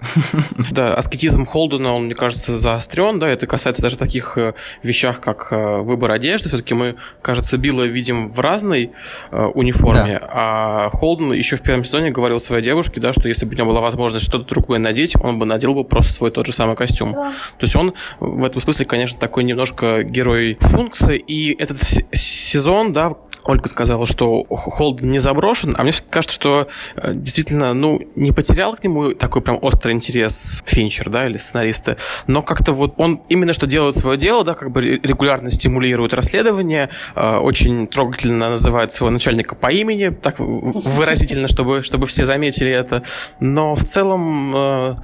Да, 0.72 0.94
аскетизм 0.94 1.46
Холдена, 1.46 1.94
он, 1.94 2.04
мне 2.04 2.14
кажется, 2.14 2.58
заострен, 2.58 3.18
да, 3.18 3.28
это 3.28 3.46
касается 3.46 3.82
даже 3.82 3.96
таких 3.96 4.36
э, 4.36 4.54
вещах, 4.82 5.20
как 5.20 5.48
э, 5.50 5.78
выбор 5.78 6.10
одежды. 6.10 6.48
Все-таки 6.48 6.74
мы, 6.74 6.96
кажется, 7.22 7.56
Билла 7.56 7.84
видим 7.84 8.28
в 8.28 8.40
разной 8.40 8.92
э, 9.30 9.44
униформе, 9.54 10.18
а 10.22 10.90
Холден 10.90 11.32
еще 11.32 11.56
в 11.56 11.62
первом 11.62 11.84
сезоне 11.84 12.10
говорил 12.10 12.38
своей 12.38 12.62
девушке, 12.62 13.00
да, 13.00 13.12
что 13.12 13.28
если 13.28 13.46
бы 13.46 13.54
у 13.54 13.56
него 13.56 13.68
была 13.68 13.80
возможность 13.80 14.26
что-то 14.26 14.44
другое 14.44 14.78
надеть, 14.78 15.14
он 15.16 15.38
бы 15.38 15.46
надел 15.46 15.74
бы 15.74 15.84
просто 15.84 16.12
свой 16.12 16.30
тот 16.30 16.46
же 16.46 16.52
самый 16.52 16.76
костюм. 16.76 17.12
Да. 17.12 17.32
То 17.58 17.64
есть 17.64 17.76
он 17.76 17.94
в 18.20 18.44
этом 18.44 18.60
смысле, 18.60 18.86
конечно, 18.86 19.18
такой 19.18 19.44
немножко 19.44 20.02
герой 20.02 20.58
функции, 20.60 21.16
и 21.16 21.54
этот 21.60 21.78
сезон, 22.12 22.92
да, 22.92 23.12
Ольга 23.48 23.68
сказала, 23.68 24.06
что 24.06 24.44
Холден 24.44 25.10
не 25.10 25.18
заброшен, 25.18 25.74
а 25.76 25.82
мне 25.82 25.92
кажется, 26.10 26.34
что 26.34 26.68
э, 26.96 27.12
действительно, 27.14 27.74
ну, 27.74 28.00
не 28.16 28.32
потерял 28.32 28.74
к 28.74 28.82
нему 28.82 29.12
такой 29.14 29.42
прям 29.42 29.58
острый 29.62 29.92
интерес 29.92 30.62
Финчер, 30.66 31.10
да, 31.10 31.26
или 31.26 31.38
сценаристы, 31.38 31.96
но 32.26 32.42
как-то 32.42 32.72
вот 32.72 32.94
он 32.96 33.22
именно 33.28 33.52
что 33.52 33.66
делает 33.66 33.96
свое 33.96 34.18
дело, 34.18 34.44
да, 34.44 34.54
как 34.54 34.70
бы 34.70 34.80
ре- 34.80 35.00
регулярно 35.02 35.50
стимулирует 35.50 36.14
расследование, 36.14 36.90
э, 37.14 37.36
очень 37.36 37.86
трогательно 37.86 38.50
называет 38.50 38.92
своего 38.92 39.12
начальника 39.12 39.54
по 39.54 39.68
имени, 39.68 40.08
так 40.08 40.36
выразительно, 40.38 41.48
чтобы, 41.48 41.82
чтобы 41.82 42.06
все 42.06 42.24
заметили 42.24 42.72
это, 42.72 43.02
но 43.40 43.74
в 43.74 43.84
целом, 43.84 44.56
э, 44.56 44.94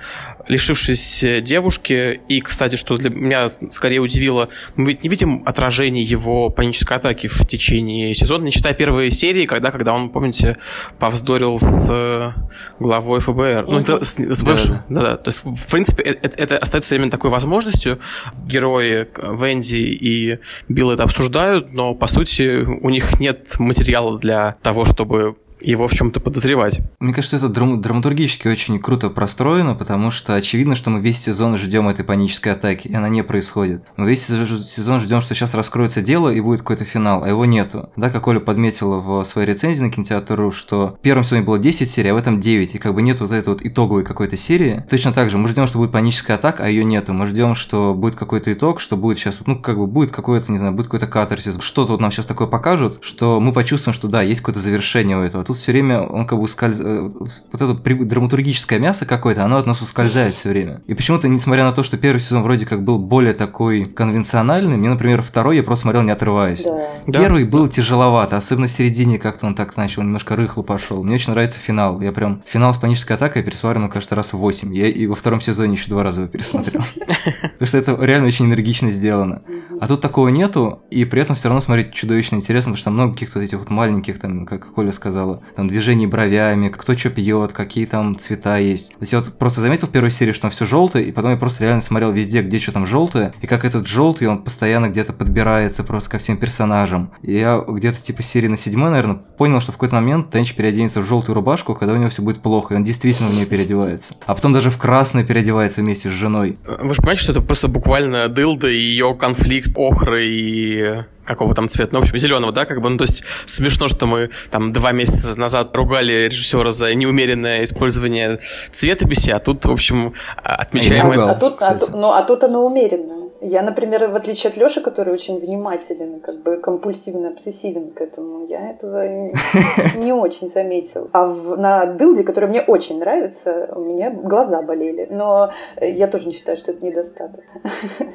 лишившись 0.49 1.25
девушки, 1.43 2.21
и, 2.29 2.41
кстати, 2.41 2.77
что 2.77 2.97
для 2.97 3.11
меня 3.11 3.49
скорее 3.49 4.01
удивило, 4.01 4.49
мы 4.77 4.89
ведь 4.89 5.03
не 5.03 5.09
видим 5.09 5.43
отражений 5.47 6.03
его 6.03 6.51
панической 6.51 6.97
атаки 6.97 7.29
в 7.29 7.47
течение 7.47 8.15
сезона, 8.15 8.32
не 8.41 8.51
считая 8.51 8.75
первой 8.75 9.11
серии, 9.11 9.47
когда, 9.47 9.71
когда 9.71 9.93
он, 9.93 10.09
помните, 10.09 10.57
повздорил 10.99 11.59
с 11.59 11.87
э, 11.91 12.33
главой 12.79 13.21
ФБР. 13.21 13.67
Ну, 13.69 13.79
это 13.79 14.05
с, 14.05 14.17
с 14.19 14.43
бывшим. 14.43 14.81
Да-да. 14.89 15.17
То 15.17 15.29
есть, 15.29 15.45
в 15.45 15.71
принципе, 15.71 16.03
э- 16.03 16.19
это, 16.23 16.43
это 16.43 16.59
остается 16.59 16.95
именно 16.95 17.11
такой 17.11 17.31
возможностью. 17.31 17.99
Герои 18.47 19.09
э, 19.15 19.35
Венди 19.35 19.77
и 19.77 20.39
Билл 20.69 20.93
это 20.93 21.03
обсуждают, 21.03 21.73
но, 21.73 21.95
по 21.95 22.07
сути, 22.07 22.65
у 22.65 22.91
них 22.91 23.21
нет 23.21 23.59
материала 23.59 24.19
для 24.19 24.57
того, 24.63 24.85
чтобы 24.85 25.37
его 25.63 25.87
в 25.89 25.93
чем-то 25.93 26.21
подозревать. 26.21 26.81
Мне 27.01 27.13
кажется, 27.15 27.37
это 27.37 27.49
драм- 27.49 27.81
драматургически 27.81 28.49
очень 28.49 28.79
круто 28.79 29.11
простроено, 29.11 29.75
потому 29.75 30.11
что 30.11 30.35
очевидно, 30.35 30.75
что 30.75 30.91
мы 30.91 31.01
весь 31.01 31.19
сезон 31.21 31.57
ждем 31.57 31.89
этой 31.89 32.05
панической 32.05 32.53
атаки, 32.53 32.89
и 32.89 32.95
она 32.95 33.09
не 33.09 33.23
происходит. 33.23 33.87
Мы 33.97 34.09
весь 34.09 34.29
сез- 34.29 34.65
сезон 34.65 35.01
ждем, 35.01 35.21
что 35.21 35.35
сейчас 35.35 35.55
раскроется 35.55 36.01
дело 36.03 36.29
и 36.29 36.41
будет 36.41 36.61
какой-то 36.61 36.85
финал, 36.85 37.23
а 37.25 37.29
его 37.29 37.45
нету. 37.45 37.91
Да, 37.97 38.11
как 38.11 38.27
Оля 38.27 38.41
подметила 38.41 38.99
в 39.01 39.25
своей 39.25 39.49
рецензии 39.49 39.83
на 39.83 39.91
кинотеатру, 39.91 40.53
что 40.53 40.97
в 40.99 41.03
первом 41.03 41.25
сезоне 41.25 41.43
было 41.43 41.59
10 41.59 41.89
серий, 41.89 42.11
а 42.11 42.15
в 42.15 42.17
этом 42.17 42.41
9, 42.41 42.75
и 42.75 42.79
как 42.79 42.95
бы 42.95 43.03
нет 43.03 43.21
вот 43.21 43.33
этой 43.33 43.49
вот 43.49 43.65
итоговой 43.65 44.05
какой-то 44.05 44.37
серии. 44.37 44.85
Точно 44.91 45.13
так 45.13 45.31
же, 45.31 45.39
мы 45.39 45.49
ждем, 45.49 45.67
что 45.67 45.79
будет 45.79 45.93
паническая 45.93 46.37
атака, 46.37 46.65
а 46.65 46.69
ее 46.69 46.85
нету. 46.85 47.13
Мы 47.13 47.27
ждем, 47.27 47.55
что 47.55 47.95
будет 47.95 48.17
какой-то 48.17 48.53
итог, 48.53 48.81
что 48.81 48.97
будет 48.97 49.19
сейчас, 49.19 49.43
ну, 49.47 49.59
как 49.61 49.79
бы 49.79 49.87
будет 49.87 50.11
какой-то, 50.11 50.51
не 50.51 50.59
знаю, 50.59 50.73
будет 50.73 50.87
какой-то 50.87 51.07
катарсис. 51.07 51.57
Что-то 51.61 51.93
вот 51.93 52.01
нам 52.01 52.11
сейчас 52.11 52.27
такое 52.27 52.47
покажут, 52.49 52.99
что 53.03 53.41
мы 53.41 53.53
почувствуем, 53.53 53.95
что 53.95 54.09
да, 54.09 54.23
есть 54.23 54.41
какое-то 54.41 54.61
завершение 54.61 55.17
у 55.19 55.23
этого. 55.23 55.45
Тут 55.53 55.59
все 55.61 55.73
время 55.73 56.01
он 56.01 56.27
как 56.27 56.39
бы 56.39 56.45
ускользает. 56.45 57.13
Вот 57.13 57.29
это 57.53 57.67
вот 57.67 57.83
при- 57.83 57.93
драматургическое 57.93 58.79
мясо 58.79 59.05
какое-то, 59.05 59.45
оно 59.45 59.59
от 59.59 59.67
нас 59.67 59.83
ускользает 59.83 60.35
все 60.35 60.49
время. 60.49 60.81
И 60.87 60.95
почему-то, 60.95 61.29
несмотря 61.29 61.65
на 61.65 61.73
то, 61.73 61.83
что 61.83 61.99
первый 61.99 62.21
сезон 62.21 62.43
вроде 62.43 62.65
как 62.65 62.83
был 62.83 62.99
более 62.99 63.35
такой 63.35 63.85
конвенциональный, 63.85 64.79
мне, 64.79 64.89
например, 64.89 65.21
второй 65.21 65.59
я 65.59 65.63
просто 65.63 65.83
смотрел 65.83 66.05
не 66.05 66.11
отрываясь. 66.11 66.63
Да. 66.65 66.89
Да. 67.07 67.19
Первый 67.19 67.45
был 67.45 67.69
тяжеловато, 67.69 68.39
особенно 68.39 68.67
в 68.67 68.71
середине 68.71 69.19
как-то 69.19 69.45
он 69.47 69.55
так 69.55 69.77
начал, 69.77 70.01
немножко 70.01 70.37
рыхло 70.37 70.63
пошел. 70.63 71.05
Мне 71.05 71.17
очень 71.17 71.33
нравится 71.33 71.59
финал. 71.59 72.01
Я 72.01 72.13
прям 72.13 72.43
финал 72.47 72.73
с 72.73 72.79
панической 72.79 73.17
атакой 73.17 73.43
пересмотрел, 73.43 73.83
ну, 73.83 73.91
кажется, 73.91 74.15
раз 74.15 74.33
в 74.33 74.39
8. 74.39 74.75
Я 74.75 74.89
и 74.89 75.07
во 75.07 75.15
втором 75.15 75.43
сезоне 75.43 75.75
еще 75.75 75.91
два 75.91 76.03
раза 76.03 76.23
его 76.23 76.31
пересмотрел. 76.31 76.83
Потому 77.43 77.67
что 77.69 77.77
это 77.77 77.99
реально 78.01 78.29
очень 78.29 78.47
энергично 78.47 78.91
сделано. 78.91 79.43
А 79.83 79.87
тут 79.87 80.01
такого 80.01 80.29
нету, 80.29 80.81
и 80.91 81.05
при 81.05 81.21
этом 81.21 81.37
все 81.37 81.49
равно 81.49 81.61
смотреть 81.61 81.93
чудовищно 81.93 82.37
интересно, 82.37 82.71
потому 82.73 82.77
что 82.77 82.85
там 82.85 82.95
много 82.95 83.13
каких-то 83.13 83.39
вот 83.39 83.45
этих 83.45 83.59
вот 83.59 83.69
маленьких, 83.69 84.19
там, 84.19 84.47
как 84.47 84.73
Коля 84.73 84.93
сказала, 84.93 85.42
там 85.55 85.69
движений 85.69 86.07
бровями, 86.07 86.69
кто 86.69 86.97
что 86.97 87.11
пьет, 87.11 87.53
какие 87.53 87.87
там 87.87 88.19
цвета 88.19 88.59
есть. 88.59 88.91
То 88.91 88.99
есть 89.01 89.13
я 89.13 89.19
вот 89.19 89.33
просто 89.39 89.61
заметил 89.61 89.89
в 89.89 89.91
первой 89.91 90.11
серии, 90.11 90.33
что 90.33 90.43
там 90.43 90.51
все 90.51 90.67
желтое, 90.67 91.05
и 91.05 91.13
потом 91.13 91.33
я 91.33 91.37
просто 91.37 91.65
реально 91.65 91.83
смотрел 91.83 92.13
везде, 92.13 92.43
где 92.43 92.59
что 92.59 92.73
там 92.73 92.87
желтое, 92.87 93.33
и 93.41 93.47
как 93.47 93.65
этот 93.65 93.87
желтый, 93.87 94.29
он 94.29 94.43
постоянно 94.43 94.89
где-то 94.89 95.13
подбирается 95.13 95.85
просто 95.85 96.11
ко 96.11 96.19
всем 96.19 96.37
персонажам. 96.37 97.13
И 97.23 97.33
я 97.33 97.63
где-то 97.67 98.01
типа 98.03 98.23
серии 98.23 98.49
на 98.49 98.57
седьмой, 98.57 98.91
наверное, 98.91 99.17
понял, 99.17 99.61
что 99.61 99.73
в 99.73 99.77
какой-то 99.77 99.97
момент 99.97 100.31
Тенч 100.31 100.55
переоденется 100.55 101.01
в 101.01 101.07
желтую 101.07 101.35
рубашку, 101.35 101.75
когда 101.75 101.95
у 101.95 101.97
него 101.97 102.09
все 102.09 102.23
будет 102.23 102.41
плохо, 102.41 102.75
и 102.75 102.77
он 102.77 102.85
действительно 102.85 103.29
в 103.29 103.35
нее 103.35 103.47
переодевается. 103.47 104.15
А 104.27 104.35
потом 104.35 104.53
даже 104.53 104.71
в 104.71 104.79
красную 104.79 105.27
переодевается 105.27 105.81
вместе 105.81 106.09
с 106.09 106.13
женой. 106.13 106.59
Вы 106.67 106.95
же 106.95 107.01
понимаете, 107.01 107.23
что 107.23 107.33
это 107.33 107.41
просто 107.41 107.69
буквально 107.69 108.29
дылда 108.29 108.69
и 108.69 108.77
ее 108.77 109.15
конфликт 109.15 109.73
охры 109.77 110.25
и 110.25 111.03
какого 111.25 111.55
там 111.55 111.69
цвета, 111.69 111.95
ну, 111.95 112.01
в 112.01 112.03
общем, 112.03 112.19
зеленого, 112.19 112.53
да, 112.53 112.65
как 112.65 112.81
бы, 112.81 112.89
ну, 112.89 112.99
то 112.99 113.05
есть 113.05 113.25
смешно, 113.47 113.89
что 113.89 114.07
мы 114.07 114.31
там 114.51 114.73
два 114.73 114.93
месяца 114.93 115.39
назад 115.39 115.75
ругали 115.77 116.29
режиссера 116.31 116.73
за 116.73 116.95
неумеренное 116.95 117.65
использование 117.65 118.39
цветописи, 118.71 119.31
а 119.31 119.39
тут, 119.39 119.65
в 119.65 119.71
общем, 119.71 120.15
отмечаем 120.37 121.07
ругал. 121.07 121.31
это. 121.31 121.37
А 121.37 121.41
тут, 121.41 121.63
а, 121.63 121.79
ну, 121.93 122.13
а 122.13 122.23
тут 122.23 122.45
оно 122.45 122.65
умеренное. 122.65 123.22
Я, 123.45 123.63
например, 123.63 124.09
в 124.09 124.15
отличие 124.15 124.51
от 124.51 124.57
Лёши, 124.57 124.81
который 124.81 125.13
очень 125.13 125.41
внимателен, 125.41 126.21
как 126.21 126.43
бы 126.43 126.59
компульсивно 126.59 127.29
обсессивен 127.31 127.91
к 127.91 128.01
этому, 128.01 128.47
я 128.47 128.71
этого 128.71 129.03
не 129.97 130.13
очень 130.13 130.49
заметил. 130.49 131.09
А 131.13 131.27
в- 131.27 131.57
на 131.59 131.87
Дылде, 131.87 132.23
который 132.23 132.49
мне 132.49 132.63
очень 132.63 133.01
нравится, 133.01 133.69
у 133.75 133.81
меня 133.81 134.11
глаза 134.11 134.63
болели. 134.63 135.09
Но 135.11 135.51
я 135.81 136.07
тоже 136.07 136.29
не 136.29 136.35
считаю, 136.35 136.57
что 136.57 136.71
это 136.73 136.85
недостаток. 136.85 137.41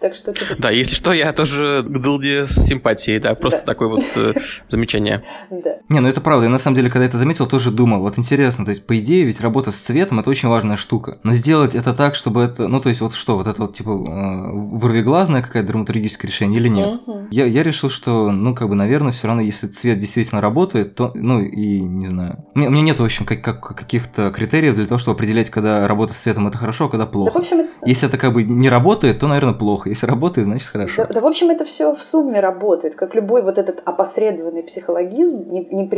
Так 0.00 0.14
что 0.14 0.32
Да, 0.58 0.70
если 0.70 0.94
что, 0.94 1.12
я 1.12 1.32
тоже 1.32 1.82
к 1.82 1.98
Дылде 1.98 2.46
с 2.46 2.52
симпатией, 2.66 3.18
да, 3.18 3.34
просто 3.34 3.66
такое 3.66 3.88
вот 3.88 4.04
э, 4.16 4.32
замечание. 4.68 5.24
да. 5.50 5.78
Не, 5.88 6.00
ну 6.00 6.08
это 6.08 6.20
правда. 6.20 6.44
Я 6.44 6.50
на 6.50 6.58
самом 6.58 6.76
деле, 6.76 6.88
когда 6.88 7.04
это 7.06 7.16
заметил, 7.16 7.46
тоже 7.48 7.70
думал. 7.72 8.00
Вот 8.00 8.16
интересно, 8.16 8.64
то 8.64 8.70
есть, 8.70 8.86
по 8.86 8.96
идее, 8.98 9.24
ведь 9.24 9.40
работа 9.40 9.72
с 9.72 9.76
цветом 9.78 10.20
это 10.20 10.30
очень 10.30 10.48
важная 10.48 10.76
штука. 10.76 11.18
Но 11.24 11.32
сделать 11.34 11.74
это 11.74 11.94
так, 11.94 12.14
чтобы 12.14 12.42
это. 12.42 12.68
Ну, 12.68 12.80
то 12.80 12.88
есть, 12.88 13.00
вот 13.00 13.12
что, 13.12 13.36
вот 13.36 13.46
это 13.48 13.60
вот 13.60 13.74
типа 13.74 13.90
э, 13.90 14.37
вырвиглазное 14.52 15.42
какое-то 15.42 15.68
драматургическое 15.68 16.28
решение 16.28 16.60
или 16.60 16.68
нет? 16.68 17.00
Мгм. 17.06 17.28
Я, 17.30 17.44
я 17.46 17.62
решил, 17.62 17.90
что, 17.90 18.30
ну, 18.30 18.54
как 18.54 18.68
бы, 18.68 18.74
наверное, 18.74 19.12
все 19.12 19.26
равно, 19.26 19.42
если 19.42 19.66
цвет 19.66 19.98
действительно 19.98 20.40
работает, 20.40 20.94
то, 20.94 21.12
ну, 21.14 21.40
и 21.40 21.80
не 21.80 22.06
знаю. 22.06 22.36
У 22.54 22.58
меня, 22.58 22.68
у 22.68 22.72
меня 22.72 22.82
нет, 22.82 23.00
в 23.00 23.04
общем, 23.04 23.24
как, 23.26 23.42
как- 23.42 23.76
каких-то 23.76 24.30
критериев 24.30 24.74
для 24.74 24.86
того, 24.86 24.98
чтобы 24.98 25.16
определять, 25.16 25.50
когда 25.50 25.86
работа 25.86 26.12
с 26.14 26.18
цветом 26.18 26.46
это 26.48 26.56
хорошо, 26.58 26.86
а 26.86 26.88
когда 26.88 27.04
Да, 27.04 27.10
в 27.10 27.12
плохо. 27.12 27.38
общем, 27.38 27.60
это- 27.60 27.68
Если 27.84 28.08
это 28.08 28.18
как 28.18 28.32
бы 28.32 28.44
не 28.44 28.68
работает, 28.68 29.18
то, 29.18 29.28
наверное, 29.28 29.54
плохо. 29.54 29.88
Если 29.88 30.06
работает, 30.06 30.46
значит 30.46 30.68
хорошо. 30.68 31.04
Да, 31.08 31.14
да, 31.14 31.20
в 31.20 31.26
общем, 31.26 31.50
это 31.50 31.64
все 31.64 31.94
в 31.94 32.02
сумме 32.02 32.40
работает, 32.40 32.94
как 32.94 33.14
любой 33.14 33.42
вот 33.42 33.58
этот 33.58 33.82
опосредованный 33.84 34.62
психологизм, 34.62 35.44
не, 35.50 35.64
не. 35.70 35.88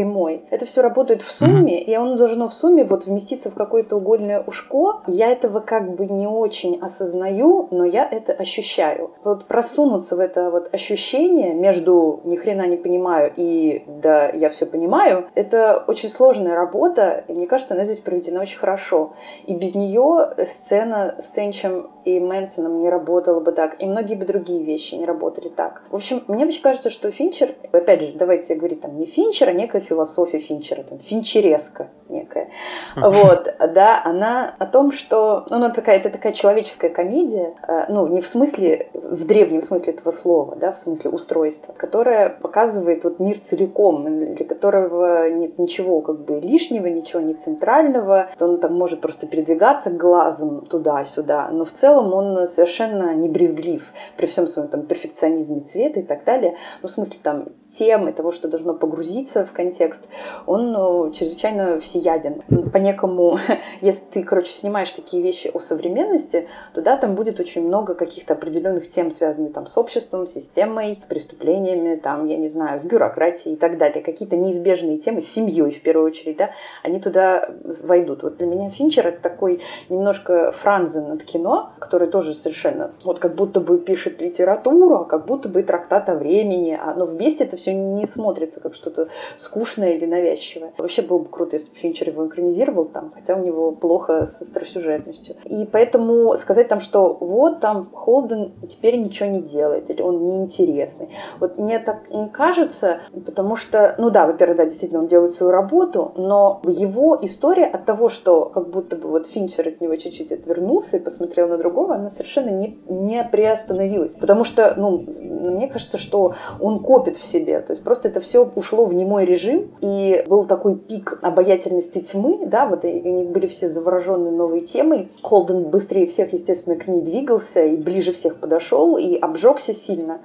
Это 0.51 0.67
все 0.67 0.83
работает 0.83 1.23
в 1.23 1.33
сумме, 1.33 1.83
и 1.83 1.93
оно 1.95 2.17
должно 2.17 2.49
в 2.49 2.55
сумме 2.55 2.85
вот 2.85 3.07
вместиться 3.07 3.51
в 3.51 3.55
какое-то 3.55 3.97
угольное 3.97 4.43
ушко. 4.47 5.03
Я 5.07 5.31
этого 5.31 5.61
как 5.61 5.97
бы 5.97 6.07
не 6.07 6.27
очень 6.27 6.79
осознаю, 6.81 7.69
но 7.71 7.85
я 7.85 8.09
это 8.09 8.30
ощущаю. 8.33 9.13
Вот 9.25 9.47
просунуться 9.47 10.17
в 10.17 10.21
это 10.21 10.51
вот 10.51 10.73
ощущение 10.75 11.55
между 11.55 12.21
ни 12.25 12.37
хрена 12.37 12.67
не 12.67 12.77
понимаю 12.77 13.33
и 13.37 13.85
да, 13.87 14.29
я 14.29 14.51
все 14.51 14.67
понимаю, 14.67 15.29
это 15.35 15.83
очень 15.87 16.09
сложная 16.09 16.55
работа, 16.55 17.25
и 17.29 17.33
мне 17.33 17.47
кажется, 17.47 17.75
она 17.75 17.85
здесь 17.85 18.01
проведена 18.01 18.41
очень 18.41 18.59
хорошо. 18.59 19.15
И 19.47 19.55
без 19.55 19.75
нее 19.75 20.35
сцена 20.49 21.17
с 21.19 21.29
Тенчем 21.31 21.91
и 22.05 22.19
Мэнсоном 22.19 22.81
не 22.81 22.89
работала 22.89 23.41
бы 23.41 23.53
так, 23.53 23.81
и 23.83 23.87
многие 23.87 24.15
бы 24.15 24.25
другие 24.25 24.63
вещи 24.63 24.95
не 24.95 25.05
работали 25.05 25.49
так. 25.49 25.83
В 25.91 25.97
общем, 25.97 26.23
мне 26.29 26.45
вообще 26.45 26.63
кажется, 26.63 26.91
что 26.91 27.11
Финчер, 27.11 27.51
опять 27.73 28.03
же, 28.03 28.13
давайте 28.15 28.55
говорить 28.55 28.81
там 28.81 28.99
не 28.99 29.07
Финчер, 29.07 29.49
а 29.49 29.53
некая 29.53 29.81
философия 29.81 30.39
Финчера, 30.39 30.83
там, 30.83 30.99
финчереска 30.99 31.89
некая. 32.09 32.51
Вот, 32.97 33.55
да, 33.75 34.03
она 34.05 34.55
о 34.59 34.67
том, 34.67 34.93
что, 34.93 35.45
ну, 35.49 35.57
она 35.57 35.71
такая, 35.71 35.97
это 35.97 36.11
такая 36.11 36.33
человеческая 36.33 36.91
комедия, 36.91 37.55
э, 37.67 37.87
ну, 37.89 38.07
не 38.09 38.20
в 38.21 38.27
смысле, 38.27 38.89
в 38.95 39.27
древнем 39.27 39.63
смысле 39.63 39.95
этого 39.95 40.11
слова, 40.13 40.57
да, 40.57 40.73
в 40.73 40.77
смысле 40.77 41.11
устройства, 41.11 41.73
которая 41.77 42.29
показывает 42.29 43.05
вот 43.05 43.21
мир 43.21 43.39
целиком, 43.39 44.35
для 44.35 44.47
которого 44.47 45.31
нет 45.31 45.59
ничего 45.59 46.01
как 46.01 46.21
бы 46.21 46.41
лишнего, 46.41 46.87
ничего 46.87 47.21
не 47.21 47.35
центрального, 47.35 48.31
он 48.39 48.59
там 48.59 48.75
может 48.75 49.01
просто 49.01 49.27
передвигаться 49.27 49.91
глазом 49.91 50.67
туда-сюда, 50.67 51.49
но 51.51 51.65
в 51.65 51.73
целом 51.73 52.13
он 52.13 52.47
совершенно 52.47 53.15
брезглив 53.31 53.93
при 54.17 54.27
всем 54.27 54.47
своем 54.47 54.69
там 54.69 54.83
перфекционизме 54.83 55.61
цвета 55.61 56.01
и 56.01 56.03
так 56.03 56.25
далее. 56.25 56.57
Ну, 56.83 56.89
в 56.89 56.93
смысле, 56.93 57.17
там, 57.23 57.49
темы, 57.73 58.13
того, 58.13 58.33
что 58.33 58.49
должно 58.49 58.75
погрузиться 58.75 59.45
в 59.45 59.53
контекст, 59.53 60.05
он 60.47 60.73
ну, 60.73 61.11
чрезвычайно 61.13 61.81
всеяден. 61.81 62.43
По 62.73 62.79
некому, 62.79 63.39
если 63.81 64.05
ты, 64.11 64.23
короче, 64.23 64.53
снимаешь 64.53 64.91
такие 64.91 65.23
вещи 65.23 65.51
о 65.53 65.61
современности, 65.61 66.49
то 66.75 66.83
да, 66.83 66.97
там 66.97 67.15
будет 67.15 67.41
очень 67.41 67.67
много 67.67 67.95
каких-то 68.11 68.35
определенных 68.35 68.89
тем, 68.89 69.11
связанных 69.11 69.53
там 69.53 69.67
с 69.67 69.79
обществом, 69.79 70.27
системой, 70.27 70.99
с 71.01 71.07
преступлениями, 71.07 71.97
там, 71.97 72.27
я 72.27 72.37
не 72.37 72.49
знаю, 72.49 72.81
с 72.81 72.83
бюрократией 72.83 73.55
и 73.55 73.57
так 73.59 73.79
далее. 73.79 74.03
Какие-то 74.03 74.37
неизбежные 74.37 74.99
темы, 74.99 75.21
с 75.21 75.29
семьей 75.29 75.71
в 75.71 75.83
первую 75.83 76.07
очередь, 76.07 76.37
да, 76.37 76.51
они 76.83 77.01
туда 77.01 77.49
войдут. 77.83 78.23
Вот 78.23 78.37
для 78.39 78.47
меня 78.47 78.69
Финчер 78.71 79.07
это 79.07 79.23
такой 79.23 79.61
немножко 79.89 80.51
франзен 80.53 81.09
над 81.09 81.23
кино, 81.23 81.71
который 81.79 82.09
тоже 82.09 82.35
совершенно 82.35 82.91
вот 83.05 83.21
как 83.21 83.37
будто 83.37 83.61
бы 83.61 83.79
пишет 83.79 84.21
литературу, 84.21 84.97
а 84.97 85.05
как 85.05 85.27
будто 85.27 85.49
бы 85.49 85.63
трактат 85.63 86.09
о 86.09 86.15
времени, 86.15 86.79
а, 86.81 86.95
но 86.95 87.05
вместе 87.07 87.45
это 87.45 87.57
все 87.57 87.73
не 87.73 88.07
смотрится 88.07 88.61
как 88.61 88.75
что-то 88.75 89.09
скучное 89.37 89.93
или 89.93 90.07
навязчивое. 90.07 90.73
Вообще 90.79 91.03
было 91.03 91.19
бы 91.19 91.29
круто, 91.29 91.57
если 91.57 91.71
бы 91.71 91.77
Финчер 91.77 92.09
его 92.09 92.27
экранизировал 92.27 92.87
там, 92.87 93.13
хотя 93.15 93.37
у 93.37 93.45
него 93.45 93.71
плохо 93.71 94.27
с 94.27 94.43
остросюжетностью. 94.43 95.37
И 95.45 95.65
поэтому 95.65 96.37
сказать 96.37 96.69
там, 96.69 96.81
что 96.81 97.15
вот 97.15 97.61
там 97.61 97.90
Холден 97.93 98.53
теперь 98.69 98.99
ничего 98.99 99.29
не 99.29 99.43
делает, 99.43 99.91
или 99.91 100.03
он 100.03 100.27
неинтересный. 100.27 101.09
Вот 101.39 101.59
мне 101.59 101.79
так 101.79 102.11
не 102.11 102.29
кажется, 102.29 103.01
потому 103.27 103.57
что, 103.57 103.95
ну 103.99 104.11
да, 104.11 104.27
во-первых, 104.27 104.57
да, 104.57 104.65
действительно, 104.65 105.01
он 105.01 105.07
делает 105.07 105.33
свою 105.33 105.53
работу, 105.53 106.13
но 106.17 106.61
его 106.65 107.19
история 107.23 107.67
от 107.67 107.85
того, 107.85 108.09
что 108.09 108.47
как 108.47 108.71
будто 108.71 108.97
бы 108.97 109.09
вот 109.09 109.27
Финчер 109.27 109.69
от 109.69 109.81
него 109.81 109.97
чуть-чуть 109.97 110.33
отвернулся 110.33 110.97
и 110.97 111.01
посмотрел 111.01 111.49
на 111.49 111.59
другого, 111.59 111.95
она 111.95 112.11
совершенно 112.11 112.51
не, 112.51 112.79
не 112.89 113.23
приостановилась. 113.25 114.15
Потому 114.15 114.45
что, 114.45 114.75
ну, 114.77 115.07
мне 115.21 115.69
кажется, 115.69 115.99
что 115.99 116.35
он 116.61 116.81
копит 116.83 117.17
в 117.17 117.25
себе. 117.25 117.61
То 117.61 117.73
есть 117.73 117.85
просто 117.85 118.09
это 118.09 118.21
все 118.21 118.51
ушло 118.55 118.85
в 118.85 118.95
немой 118.95 119.25
режим, 119.25 119.71
и 119.81 120.25
был 120.27 120.45
такой 120.45 120.77
пик 120.77 121.19
обаятельности 121.23 122.01
тьмы, 122.01 122.47
да, 122.47 122.67
вот 122.67 122.85
и 122.85 122.89
они 122.89 123.25
были 123.25 123.47
все 123.47 123.69
заворожены 123.69 124.31
новой 124.31 124.61
темой. 124.61 125.11
Холден 125.23 125.65
быстрее 125.65 126.07
всех, 126.07 126.33
естественно, 126.33 126.77
к 126.77 126.87
ней 126.87 127.03
двигался 127.03 127.65
и 127.65 127.77
ближе 127.81 128.13
всех 128.13 128.37
подошел 128.37 128.97
и 128.97 129.17
обжегся 129.17 129.75
сильно. 129.75 130.21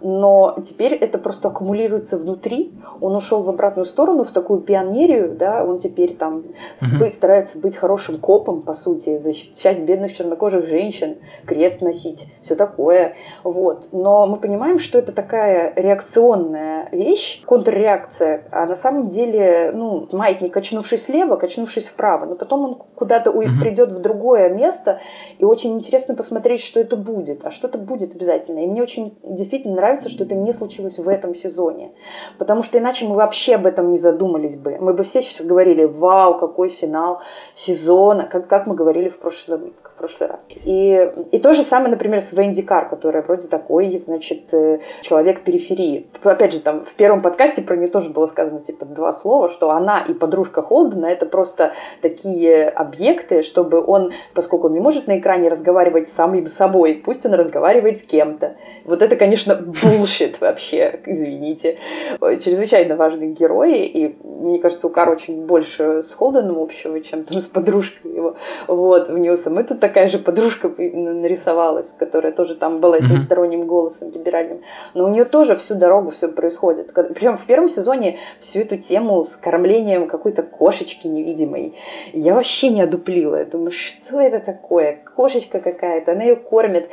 Но 0.00 0.56
теперь 0.64 0.94
это 0.94 1.18
просто 1.18 1.48
аккумулируется 1.48 2.16
внутри. 2.18 2.72
Он 3.00 3.14
ушел 3.16 3.42
в 3.42 3.48
обратную 3.48 3.86
сторону, 3.86 4.24
в 4.24 4.30
такую 4.30 4.60
пионерию, 4.60 5.36
да, 5.36 5.64
он 5.64 5.78
теперь 5.78 6.16
там 6.16 6.44
mm-hmm. 6.80 7.10
старается 7.10 7.58
быть 7.58 7.76
хорошим 7.76 8.18
копом, 8.18 8.62
по 8.62 8.74
сути, 8.74 9.18
защищать 9.18 9.80
бедных 9.80 10.16
чернокожих 10.16 10.66
женщин, 10.66 11.16
крест 11.46 11.80
носить, 11.80 12.26
все 12.42 12.54
такое. 12.54 13.14
Вот. 13.44 13.88
Но 13.92 14.26
мы 14.26 14.36
понимаем, 14.36 14.78
что 14.78 14.98
это 14.98 15.12
такая 15.12 15.72
реакционная 15.76 16.88
вещь, 16.92 17.42
контрреакция, 17.44 18.44
а 18.50 18.66
на 18.66 18.76
самом 18.76 19.08
деле, 19.08 19.72
ну, 19.74 20.08
маятник, 20.12 20.52
качнувшись 20.52 21.04
слева, 21.04 21.36
качнувшись 21.36 21.88
вправо, 21.88 22.26
но 22.26 22.34
потом 22.34 22.64
он 22.64 22.74
куда-то 22.94 23.30
угу. 23.30 23.48
придет 23.60 23.92
в 23.92 24.00
другое 24.00 24.48
место, 24.48 25.00
и 25.38 25.44
очень 25.44 25.72
интересно 25.72 26.14
посмотреть, 26.14 26.62
что 26.62 26.80
это 26.80 26.96
будет, 27.00 27.44
а 27.44 27.50
что-то 27.50 27.78
будет 27.78 28.14
обязательно. 28.14 28.60
И 28.60 28.66
мне 28.66 28.82
очень 28.82 29.18
действительно 29.22 29.76
нравится, 29.76 30.08
что 30.08 30.24
это 30.24 30.34
не 30.34 30.52
случилось 30.52 30.98
в 30.98 31.08
этом 31.08 31.34
сезоне, 31.34 31.92
потому 32.38 32.62
что 32.62 32.78
иначе 32.78 33.06
мы 33.06 33.16
вообще 33.16 33.56
об 33.56 33.66
этом 33.66 33.90
не 33.90 33.98
задумались 33.98 34.56
бы. 34.56 34.78
Мы 34.78 34.94
бы 34.94 35.02
все 35.02 35.22
сейчас 35.22 35.46
говорили, 35.46 35.84
вау, 35.84 36.38
какой 36.38 36.68
финал 36.68 37.20
сезона, 37.54 38.26
как, 38.26 38.46
как 38.46 38.66
мы 38.66 38.74
говорили 38.74 39.08
в 39.08 39.18
прошлом, 39.18 39.72
прошлый 40.00 40.30
раз. 40.30 40.40
И, 40.64 41.12
и 41.30 41.38
то 41.38 41.52
же 41.52 41.62
самое, 41.62 41.90
например, 41.90 42.22
с 42.22 42.32
Венди 42.32 42.62
Кар, 42.62 42.88
которая 42.88 43.22
вроде 43.22 43.48
такой, 43.48 43.98
значит, 43.98 44.52
э, 44.52 44.78
человек 45.02 45.42
периферии. 45.42 46.06
Опять 46.24 46.54
же, 46.54 46.60
там 46.60 46.84
в 46.86 46.92
первом 46.94 47.20
подкасте 47.20 47.60
про 47.60 47.76
нее 47.76 47.88
тоже 47.88 48.08
было 48.08 48.26
сказано, 48.26 48.60
типа, 48.60 48.86
два 48.86 49.12
слова, 49.12 49.50
что 49.50 49.70
она 49.70 50.00
и 50.00 50.14
подружка 50.14 50.62
Холдена 50.62 51.06
это 51.06 51.26
просто 51.26 51.72
такие 52.00 52.68
объекты, 52.68 53.42
чтобы 53.42 53.84
он, 53.84 54.12
поскольку 54.34 54.68
он 54.68 54.72
не 54.72 54.80
может 54.80 55.06
на 55.06 55.18
экране 55.18 55.48
разговаривать 55.48 56.08
с 56.08 56.12
самим 56.12 56.48
собой, 56.48 57.02
пусть 57.04 57.26
он 57.26 57.34
разговаривает 57.34 58.00
с 58.00 58.04
кем-то. 58.04 58.56
Вот 58.84 59.02
это, 59.02 59.16
конечно, 59.16 59.54
булшит 59.54 60.40
вообще, 60.40 61.00
извините. 61.04 61.76
Чрезвычайно 62.20 62.96
важные 62.96 63.32
герои, 63.32 63.84
и 63.84 64.16
мне 64.24 64.58
кажется, 64.58 64.86
у 64.86 64.90
Кар 64.90 65.10
очень 65.10 65.44
больше 65.44 66.02
с 66.02 66.14
Холденом 66.14 66.58
общего, 66.58 67.00
чем 67.00 67.24
там 67.24 67.40
с 67.40 67.46
подружкой 67.46 68.14
его. 68.14 68.36
Вот, 68.66 69.10
у 69.10 69.16
нее 69.16 69.36
самой 69.36 69.64
тут 69.64 69.80
такая 69.90 70.08
же 70.08 70.18
подружка 70.18 70.68
нарисовалась, 70.78 71.92
которая 71.98 72.32
тоже 72.32 72.54
там 72.54 72.80
была 72.80 72.98
этим 72.98 73.18
сторонним 73.18 73.66
голосом 73.66 74.12
либеральным. 74.12 74.60
Но 74.94 75.04
у 75.04 75.08
нее 75.08 75.24
тоже 75.24 75.56
всю 75.56 75.74
дорогу 75.74 76.10
все 76.10 76.28
происходит 76.28 76.60
происходит. 76.60 76.92
Причем 77.14 77.36
в 77.36 77.46
первом 77.46 77.68
сезоне 77.68 78.18
всю 78.38 78.60
эту 78.60 78.76
тему 78.76 79.22
с 79.22 79.36
кормлением 79.36 80.08
какой-то 80.08 80.42
кошечки 80.42 81.06
невидимой 81.06 81.74
я 82.12 82.34
вообще 82.34 82.68
не 82.70 82.82
одуплила. 82.82 83.36
Я 83.36 83.44
думаю, 83.44 83.70
что 83.70 84.20
это 84.20 84.40
такое? 84.40 85.02
Кошечка 85.16 85.60
какая-то, 85.60 86.12
она 86.12 86.22
ее 86.22 86.36
кормит. 86.36 86.88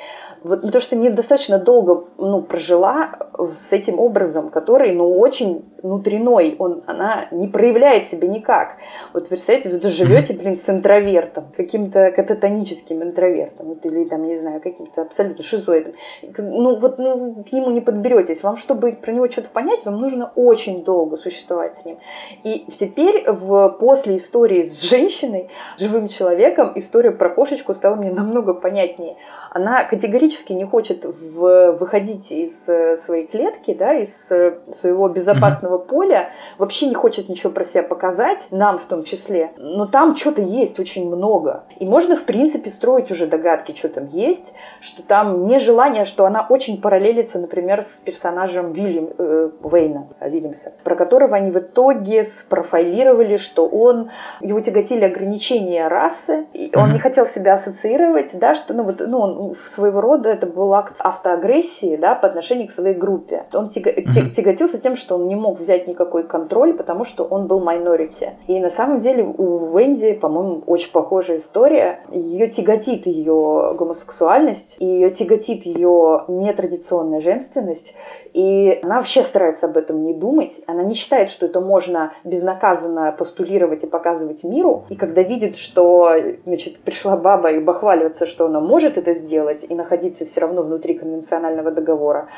Вот 0.48 0.62
потому 0.62 0.82
что 0.82 0.96
недостаточно 0.96 1.60
долго 1.60 2.06
ну, 2.18 2.42
прожила 2.42 3.30
с 3.38 3.74
этим 3.74 4.00
образом, 4.00 4.50
который, 4.50 4.94
ну, 4.94 5.18
очень 5.18 5.66
внутренной, 5.84 6.56
он, 6.58 6.84
она 6.88 7.28
не 7.32 7.48
проявляет 7.48 8.08
себя 8.08 8.28
никак. 8.28 8.78
Вот 9.14 9.28
представьте, 9.28 9.70
вы 9.70 9.82
живете, 9.90 10.34
блин, 10.34 10.56
с 10.56 10.70
интровертом, 10.70 11.46
каким-то 11.56 12.12
кататоническим 12.12 13.04
интровертом, 13.04 13.68
вот, 13.68 13.86
или 13.86 14.06
там, 14.06 14.26
не 14.26 14.38
знаю, 14.38 14.62
каким-то 14.62 15.02
абсолютно 15.02 15.44
шизоидом. 15.44 15.94
Ну, 16.38 16.80
вот 16.80 16.98
ну, 16.98 17.44
к 17.44 17.52
нему 17.52 17.72
не 17.72 17.82
подберетесь. 17.82 18.44
Вам, 18.44 18.56
чтобы 18.56 18.94
про 18.94 19.12
него 19.12 19.30
что-то 19.30 19.50
понять, 19.50 19.86
вам 19.86 20.00
нужно 20.00 20.32
очень 20.36 20.84
долго 20.84 21.18
существовать 21.18 21.76
с 21.76 21.86
ним. 21.86 21.98
И 22.44 22.66
теперь 22.72 23.30
в, 23.30 23.70
после 23.80 24.18
истории 24.18 24.64
с 24.64 24.82
женщиной, 24.82 25.50
живым 25.78 26.08
человеком, 26.08 26.72
история 26.76 27.12
про 27.12 27.30
кошечку 27.30 27.74
стала 27.74 27.96
мне 27.96 28.12
намного 28.12 28.54
понятнее 28.54 29.18
она 29.58 29.84
категорически 29.84 30.37
не 30.54 30.66
хочет 30.66 31.06
в, 31.06 31.72
выходить 31.74 32.32
из 32.32 32.68
э, 32.70 32.98
своей 32.98 33.28
клетки, 33.28 33.74
да, 33.74 33.94
из 33.94 34.32
э, 34.32 34.58
своего 34.72 35.08
безопасного 35.10 35.78
поля, 35.78 36.30
вообще 36.58 36.88
не 36.88 36.96
хочет 36.96 37.30
ничего 37.30 37.52
про 37.52 37.64
себя 37.64 37.84
показать, 37.84 38.48
нам 38.52 38.78
в 38.78 38.86
том 38.86 39.04
числе. 39.04 39.52
Но 39.58 39.86
там 39.86 40.16
что-то 40.16 40.42
есть 40.42 40.80
очень 40.80 41.08
много. 41.08 41.64
И 41.80 41.86
можно, 41.86 42.16
в 42.16 42.24
принципе, 42.24 42.70
строить 42.70 43.12
уже 43.12 43.28
догадки, 43.28 43.76
что 43.76 43.90
там 43.90 44.08
есть, 44.08 44.54
что 44.82 45.04
там 45.04 45.46
нежелание, 45.48 46.06
что 46.06 46.26
она 46.26 46.46
очень 46.50 46.82
параллелится, 46.82 47.40
например, 47.40 47.84
с 47.84 48.00
персонажем 48.00 48.72
Вильям, 48.74 49.10
э, 49.18 49.50
Вейна 49.64 50.08
Вильямса, 50.22 50.74
про 50.84 50.96
которого 50.96 51.36
они 51.36 51.52
в 51.52 51.58
итоге 51.58 52.24
спрофайлировали, 52.24 53.38
что 53.38 53.68
он, 53.68 54.10
его 54.42 54.60
тяготили 54.62 55.06
ограничения 55.06 55.88
расы, 55.88 56.46
и 56.54 56.72
он 56.76 56.94
не 56.94 57.00
хотел 57.00 57.26
себя 57.26 57.56
ассоциировать, 57.56 58.38
да, 58.40 58.56
что, 58.56 58.74
ну, 58.74 58.84
вот, 58.84 59.02
ну, 59.06 59.20
он 59.20 59.56
своего 59.56 60.02
рода 60.02 60.17
это 60.26 60.48
был 60.48 60.74
акт 60.74 60.96
автоагрессии 61.00 61.96
да, 61.96 62.16
по 62.16 62.28
отношению 62.28 62.68
к 62.68 62.72
своей 62.72 62.96
группе. 62.96 63.46
Он 63.54 63.68
mm-hmm. 63.68 64.32
тяготился 64.32 64.82
тем, 64.82 64.96
что 64.96 65.16
он 65.16 65.28
не 65.28 65.36
мог 65.36 65.60
взять 65.60 65.88
никакой 65.88 66.24
контроль, 66.24 66.74
потому 66.74 67.06
что 67.06 67.24
он 67.24 67.48
был 67.48 67.60
майнорити. 67.60 68.32
И 68.48 68.60
на 68.60 68.70
самом 68.70 69.00
деле 69.00 69.24
у 69.24 69.78
Венди, 69.78 70.14
по-моему, 70.14 70.64
очень 70.66 70.92
похожая 70.92 71.38
история. 71.38 72.00
Ее 72.12 72.50
тяготит 72.50 73.06
ее 73.08 73.74
гомосексуальность, 73.78 74.78
и 74.80 74.86
ее 74.86 75.12
тяготит 75.12 75.66
ее 75.66 76.26
нетрадиционная 76.28 77.22
женственность, 77.22 77.94
и 78.34 78.80
она 78.84 78.98
вообще 78.98 79.24
старается 79.24 79.68
об 79.68 79.78
этом 79.78 80.04
не 80.04 80.14
думать. 80.14 80.62
Она 80.68 80.84
не 80.84 80.94
считает, 80.94 81.30
что 81.30 81.46
это 81.46 81.60
можно 81.60 82.14
безнаказанно 82.24 83.12
постулировать 83.18 83.84
и 83.84 83.88
показывать 83.88 84.44
миру. 84.44 84.86
И 84.90 84.96
когда 84.96 85.22
видит, 85.22 85.58
что 85.58 86.12
значит, 86.46 86.78
пришла 86.80 87.18
баба 87.18 87.52
и 87.52 87.60
бахваливаться, 87.60 88.26
что 88.26 88.46
она 88.46 88.60
может 88.60 88.98
это 88.98 89.14
сделать, 89.14 89.66
и 89.68 89.74
находиться 90.08 90.26
все 90.26 90.42
равно 90.42 90.64
внутри 90.64 90.96
конвенционального 90.96 91.72
договора, 91.72 92.30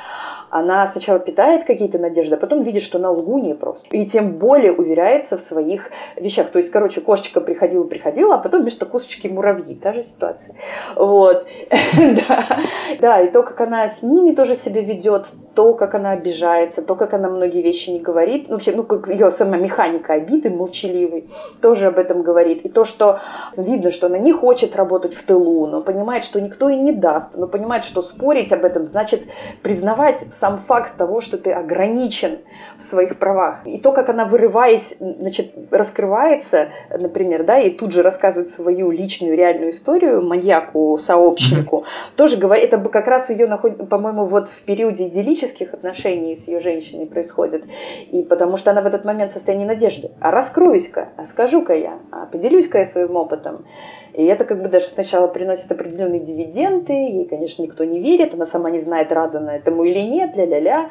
она 0.49 0.87
сначала 0.87 1.19
питает 1.19 1.65
какие-то 1.65 1.99
надежды, 1.99 2.35
а 2.35 2.37
потом 2.37 2.63
видит, 2.63 2.81
что 2.81 2.97
она 2.97 3.11
лгунья 3.11 3.55
просто. 3.55 3.87
И 3.95 4.05
тем 4.05 4.33
более 4.37 4.73
уверяется 4.73 5.37
в 5.37 5.41
своих 5.41 5.91
вещах. 6.15 6.49
То 6.49 6.57
есть, 6.57 6.71
короче, 6.71 7.01
кошечка 7.01 7.41
приходила-приходила, 7.41 8.35
а 8.35 8.37
потом 8.37 8.61
вместо 8.61 8.85
косточки 8.85 9.27
муравьи. 9.27 9.75
Та 9.75 9.93
же 9.93 10.03
ситуация. 10.03 10.55
Вот. 10.95 11.45
Да, 12.99 13.21
и 13.21 13.29
то, 13.31 13.43
как 13.43 13.61
она 13.61 13.87
с 13.87 14.03
ними 14.03 14.33
тоже 14.33 14.55
себя 14.55 14.81
ведет, 14.81 15.27
то, 15.53 15.73
как 15.73 15.95
она 15.95 16.11
обижается, 16.11 16.81
то, 16.81 16.95
как 16.95 17.13
она 17.13 17.29
многие 17.29 17.61
вещи 17.61 17.89
не 17.89 17.99
говорит, 17.99 18.47
ну, 18.47 18.55
вообще, 18.55 18.71
ну, 18.73 18.83
как 18.83 19.07
ее 19.07 19.31
сама 19.31 19.57
механика 19.57 20.13
обиды 20.13 20.49
молчаливой, 20.49 21.29
тоже 21.61 21.87
об 21.87 21.97
этом 21.97 22.21
говорит. 22.21 22.65
И 22.65 22.69
то, 22.69 22.83
что 22.83 23.19
видно, 23.57 23.91
что 23.91 24.07
она 24.07 24.17
не 24.17 24.31
хочет 24.31 24.75
работать 24.75 25.13
в 25.13 25.23
тылу, 25.23 25.67
но 25.67 25.81
понимает, 25.81 26.23
что 26.23 26.41
никто 26.41 26.69
и 26.69 26.75
не 26.75 26.91
даст, 26.91 27.37
но 27.37 27.47
понимает, 27.47 27.85
что 27.85 28.01
спорить 28.01 28.51
об 28.53 28.65
этом 28.65 28.85
значит 28.85 29.23
признавать 29.61 30.19
сам 30.19 30.57
факт 30.57 30.97
того, 30.97 31.21
что 31.21 31.37
ты 31.37 31.51
ограничен 31.51 32.39
в 32.77 32.83
своих 32.83 33.19
правах. 33.19 33.65
И 33.65 33.79
то, 33.79 33.91
как 33.91 34.09
она, 34.09 34.25
вырываясь, 34.25 34.97
значит, 34.99 35.53
раскрывается, 35.71 36.69
например, 36.89 37.43
да, 37.43 37.59
и 37.59 37.69
тут 37.69 37.91
же 37.91 38.01
рассказывает 38.01 38.49
свою 38.49 38.91
личную 38.91 39.35
реальную 39.35 39.71
историю 39.71 40.21
маньяку, 40.21 40.97
сообщнику, 40.97 41.77
mm-hmm. 41.77 42.15
тоже 42.15 42.37
говорит, 42.37 42.65
это 42.65 42.77
бы 42.77 42.89
как 42.89 43.07
раз 43.07 43.29
ее 43.29 43.47
находит, 43.47 43.89
по-моему, 43.89 44.25
вот 44.25 44.49
в 44.49 44.61
периоде 44.61 45.09
идиллических 45.39 45.73
отношений 45.73 46.35
с 46.35 46.47
ее 46.47 46.59
женщиной 46.59 47.05
происходит. 47.05 47.63
И 48.11 48.21
потому 48.23 48.57
что 48.57 48.71
она 48.71 48.81
в 48.81 48.85
этот 48.85 49.05
момент 49.05 49.31
в 49.31 49.33
состоянии 49.33 49.65
надежды. 49.65 50.11
А 50.19 50.31
раскроюсь-ка, 50.31 51.09
а 51.17 51.25
скажу-ка 51.25 51.73
я, 51.73 51.99
а 52.11 52.25
поделюсь-ка 52.25 52.79
я 52.79 52.85
своим 52.85 53.15
опытом. 53.15 53.65
И 54.13 54.23
это 54.23 54.45
как 54.45 54.61
бы 54.61 54.69
даже 54.69 54.87
сначала 54.87 55.27
приносит 55.27 55.71
определенные 55.71 56.19
дивиденды, 56.19 56.93
ей, 56.93 57.25
конечно, 57.25 57.61
никто 57.61 57.83
не 57.83 57.99
верит, 57.99 58.33
она 58.33 58.45
сама 58.45 58.69
не 58.69 58.79
знает, 58.79 59.11
рада 59.11 59.39
она 59.39 59.55
этому 59.55 59.83
или 59.83 59.99
нет, 59.99 60.35
ля-ля-ля. 60.35 60.89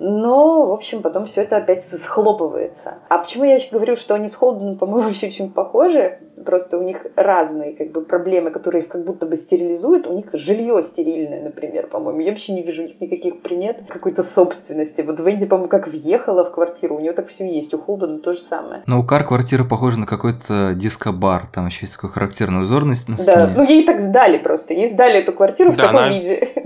Но, 0.00 0.66
в 0.66 0.72
общем, 0.72 1.02
потом 1.02 1.26
все 1.26 1.42
это 1.42 1.58
опять 1.58 1.84
схлопывается. 1.84 2.94
А 3.10 3.18
почему 3.18 3.44
я 3.44 3.56
еще 3.56 3.68
говорю, 3.70 3.96
что 3.96 4.14
они 4.14 4.28
с 4.28 4.34
Холденом, 4.34 4.78
по-моему, 4.78 5.02
вообще 5.08 5.26
очень 5.28 5.50
похожи? 5.52 6.18
Просто 6.44 6.78
у 6.78 6.82
них 6.82 7.06
разные 7.16 7.76
как 7.76 7.92
бы, 7.92 8.00
проблемы, 8.00 8.50
которые 8.50 8.84
их 8.84 8.88
как 8.88 9.04
будто 9.04 9.26
бы 9.26 9.36
стерилизуют. 9.36 10.06
У 10.06 10.14
них 10.14 10.30
жилье 10.32 10.82
стерильное, 10.82 11.42
например, 11.42 11.86
по-моему. 11.86 12.20
Я 12.20 12.30
вообще 12.30 12.54
не 12.54 12.62
вижу 12.62 12.82
у 12.82 12.86
них 12.86 12.98
никаких 12.98 13.42
примет 13.42 13.82
какой-то 13.88 14.22
собственности. 14.22 15.02
Вот 15.02 15.20
Венди, 15.20 15.44
по-моему, 15.44 15.68
как 15.68 15.86
въехала 15.86 16.46
в 16.46 16.52
квартиру, 16.52 16.96
у 16.96 17.00
нее 17.00 17.12
так 17.12 17.28
все 17.28 17.46
есть. 17.46 17.74
У 17.74 17.78
Холдена 17.78 18.20
то 18.20 18.32
же 18.32 18.40
самое. 18.40 18.82
Но 18.86 19.00
у 19.00 19.04
Кар 19.04 19.26
квартира 19.26 19.64
похожа 19.64 19.98
на 19.98 20.06
какой-то 20.06 20.72
диско-бар. 20.74 21.42
Там 21.52 21.66
еще 21.66 21.80
есть 21.82 21.96
такой 21.96 22.08
характерный 22.08 22.59
узор 22.60 22.82
на, 22.84 22.90
на 22.90 22.96
стене. 22.96 23.16
Да, 23.26 23.52
ну 23.54 23.68
ей 23.68 23.84
так 23.84 24.00
сдали 24.00 24.38
просто. 24.38 24.74
Ей 24.74 24.88
сдали 24.88 25.20
эту 25.20 25.32
квартиру 25.32 25.72
да, 25.72 25.74
в 25.74 25.76
таком 25.76 25.96
она... 25.96 26.08
виде. 26.08 26.48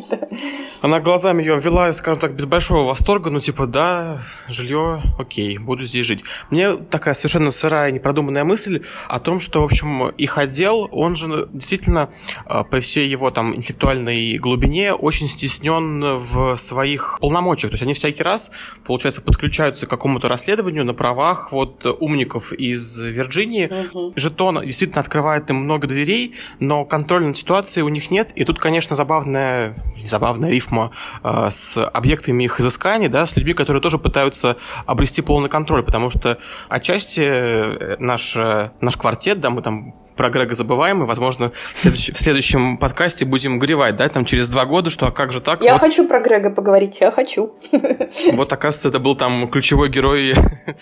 Она 0.83 1.01
глазами 1.01 1.43
ее 1.43 1.59
вела, 1.59 1.93
скажем 1.93 2.21
так, 2.21 2.35
без 2.35 2.45
большого 2.45 2.87
восторга, 2.87 3.31
ну 3.31 3.41
типа, 3.41 3.67
да, 3.67 4.19
жилье, 4.49 5.01
окей, 5.19 5.57
буду 5.57 5.85
здесь 5.85 6.05
жить. 6.05 6.25
Мне 6.51 6.75
такая 6.75 7.15
совершенно 7.15 7.51
сырая, 7.51 7.91
непродуманная 7.91 8.45
мысль 8.45 8.83
о 9.09 9.19
том, 9.19 9.41
что, 9.41 9.63
в 9.63 9.65
общем, 9.65 10.09
их 10.09 10.37
отдел, 10.37 10.89
он 10.93 11.17
же 11.17 11.49
действительно 11.53 12.11
а, 12.45 12.65
при 12.65 12.81
всей 12.81 13.09
его 13.09 13.31
там 13.31 13.55
интеллектуальной 13.55 14.37
глубине 14.37 14.93
очень 14.93 15.29
стеснен 15.29 16.17
в 16.17 16.57
своих 16.57 17.19
полномочиях. 17.21 17.71
То 17.71 17.75
есть 17.75 17.83
они 17.83 17.95
всякий 17.95 18.23
раз, 18.23 18.51
получается, 18.85 19.23
подключаются 19.23 19.87
к 19.87 19.91
какому-то 19.91 20.29
расследованию 20.29 20.85
на 20.85 20.93
правах 20.93 21.53
вот 21.53 21.87
умников 22.01 22.53
из 22.53 22.99
Вирджинии. 22.99 23.73
Угу. 23.93 24.13
Жетон 24.17 24.61
действительно 24.65 25.01
открывает 25.01 25.49
им 25.51 25.57
много 25.57 25.84
дверей, 25.87 26.35
но 26.61 26.85
контроля 26.85 27.27
над 27.27 27.37
ситуацией 27.37 27.85
у 27.85 27.89
них 27.89 28.11
нет. 28.11 28.31
И 28.35 28.45
тут, 28.45 28.59
конечно, 28.59 28.97
забавная, 28.97 29.77
забавная 30.05 30.51
рифма 30.51 30.91
э, 31.23 31.49
с 31.51 31.85
объектами 31.87 32.45
их 32.45 32.61
изысканий, 32.61 33.09
да, 33.09 33.27
с 33.27 33.37
людьми, 33.37 33.55
которые 33.55 33.83
тоже 33.83 33.99
пытаются 33.99 34.57
обрести 34.87 35.23
полный 35.23 35.49
контроль, 35.49 35.83
потому 35.83 36.11
что 36.11 36.39
отчасти 36.69 37.23
э, 37.25 37.97
наш, 37.99 38.37
э, 38.37 38.71
наш 38.81 38.97
квартет, 38.97 39.41
да, 39.41 39.51
мы 39.51 39.63
там 39.63 39.95
про 40.17 40.31
Грега 40.31 40.55
забываем, 40.55 41.03
и, 41.03 41.07
возможно, 41.07 41.51
в, 41.75 41.79
следующ- 41.79 42.13
в 42.13 42.21
следующем 42.21 42.79
подкасте 42.79 43.25
будем 43.25 43.59
горевать, 43.59 43.97
да, 43.97 44.09
там 44.09 44.25
через 44.25 44.49
два 44.49 44.65
года, 44.65 44.91
что 44.91 45.07
а 45.07 45.11
как 45.11 45.33
же 45.33 45.41
так? 45.41 45.63
Я 45.63 45.73
вот... 45.73 45.81
хочу 45.81 46.07
про 46.07 46.21
Грега 46.21 46.51
поговорить, 46.51 46.99
я 47.01 47.11
хочу. 47.11 47.55
Вот, 48.33 48.53
оказывается, 48.53 48.89
это 48.89 48.99
был 48.99 49.17
там 49.17 49.49
ключевой 49.49 49.89
герой 49.89 50.35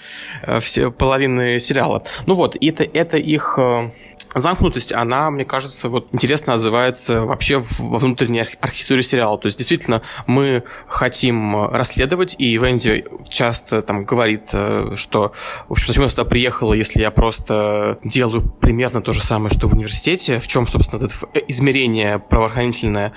все 0.61 0.91
половины 0.91 1.59
сериала. 1.59 2.03
Ну 2.27 2.35
вот, 2.35 2.57
это, 2.61 2.85
это 2.85 3.17
их 3.17 3.59
замкнутость, 4.35 4.93
она, 4.93 5.31
мне 5.31 5.45
кажется, 5.45 5.89
вот 5.89 6.09
интересно 6.13 6.55
отзывается 6.55 7.23
вообще 7.23 7.63
во 7.79 7.99
внутренней 7.99 8.41
архитектуре 8.61 9.03
сериала. 9.03 9.39
То 9.39 9.47
есть, 9.47 9.59
действительно, 9.59 10.03
мы 10.27 10.65
хотим 10.87 11.67
расследовать, 11.69 12.37
и 12.39 12.57
Венди 12.57 13.05
часто 13.29 13.83
там 13.83 14.05
говорит, 14.05 14.49
э, 14.53 14.93
что, 14.97 15.33
в 15.69 15.73
общем, 15.73 15.89
зачем 15.89 16.05
я 16.05 16.11
сюда 16.11 16.25
приехала, 16.25 16.75
если 16.75 17.01
я 17.01 17.11
просто 17.11 17.99
делаю 18.05 18.43
примерно 18.43 19.01
то 19.01 19.13
же 19.13 19.23
самое, 19.23 19.51
что 19.53 19.69
в 19.69 19.75
университете, 19.75 20.39
в 20.39 20.47
чем, 20.47 20.67
собственно, 20.67 21.05
это 21.05 21.15
измерение 21.49 22.19
правоохранительное 22.19 23.13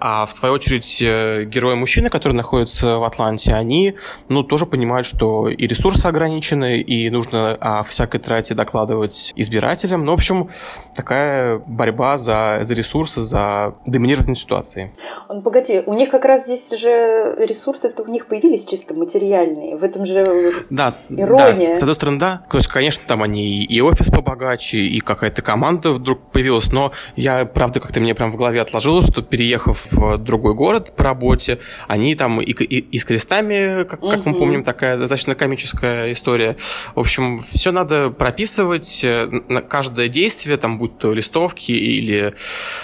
а 0.00 0.26
в 0.26 0.32
свою 0.32 0.54
очередь 0.54 1.00
э, 1.02 1.44
герои-мужчины, 1.44 2.10
которые 2.10 2.36
находятся 2.36 2.98
в 2.98 3.04
Атланте, 3.04 3.54
они 3.54 3.94
ну, 4.28 4.42
тоже 4.42 4.66
понимают, 4.66 5.06
что 5.06 5.48
и 5.48 5.66
ресурсы 5.66 6.06
ограничены, 6.06 6.80
и 6.80 7.08
нужно 7.10 7.56
о 7.60 7.82
всякой 7.82 8.18
трате 8.18 8.54
докладывать 8.54 9.32
избирателям. 9.36 10.04
Ну, 10.04 10.12
в 10.12 10.14
общем, 10.14 10.48
такая 10.94 11.58
борьба 11.66 12.18
за, 12.18 12.58
за 12.62 12.74
ресурсы, 12.74 13.22
за 13.22 13.74
доминирование 13.86 14.36
ситуации. 14.36 14.92
Он, 15.28 15.42
погоди, 15.42 15.82
у 15.84 15.94
них 15.94 16.10
как 16.10 16.24
раз 16.24 16.44
здесь 16.44 16.70
же 16.70 17.34
ресурсы-то 17.38 18.02
у 18.02 18.08
них 18.08 18.26
появились 18.26 18.64
чисто 18.64 18.94
материальные. 18.94 19.76
В 19.76 19.84
этом 19.84 20.06
же 20.06 20.24
да, 20.70 20.88
ирония. 21.10 21.68
Да, 21.68 21.76
с 21.76 21.82
одной 21.82 21.94
стороны, 21.94 22.18
да. 22.18 22.42
То 22.50 22.58
есть, 22.58 22.68
конечно, 22.68 23.04
там 23.06 23.22
они 23.22 23.64
и 23.64 23.80
офис 23.80 24.10
побогаче, 24.10 24.78
и 24.78 25.00
какая-то 25.00 25.42
команда 25.42 25.92
вдруг 25.92 26.20
появилась, 26.32 26.72
но 26.72 26.92
я, 27.14 27.44
правда, 27.44 27.80
как-то 27.80 28.00
мне 28.00 28.14
прям 28.14 28.32
в 28.32 28.36
голове 28.36 28.60
отложилось, 28.60 29.06
что 29.06 29.22
переехав 29.22 29.75
в 29.76 30.18
другой 30.18 30.54
город 30.54 30.94
по 30.96 31.04
работе, 31.04 31.58
они 31.88 32.14
там 32.14 32.40
и, 32.40 32.50
и, 32.50 32.78
и 32.78 32.98
с 32.98 33.04
крестами, 33.04 33.84
как, 33.84 34.02
угу. 34.02 34.10
как 34.10 34.26
мы 34.26 34.34
помним, 34.34 34.64
такая 34.64 34.96
достаточно 34.96 35.34
комическая 35.34 36.12
история. 36.12 36.56
В 36.94 37.00
общем, 37.00 37.38
все 37.40 37.72
надо 37.72 38.10
прописывать, 38.10 39.00
э, 39.04 39.28
на 39.48 39.60
каждое 39.60 40.08
действие, 40.08 40.56
там, 40.56 40.78
будь 40.78 40.98
то 40.98 41.12
листовки 41.12 41.72
или 41.72 42.34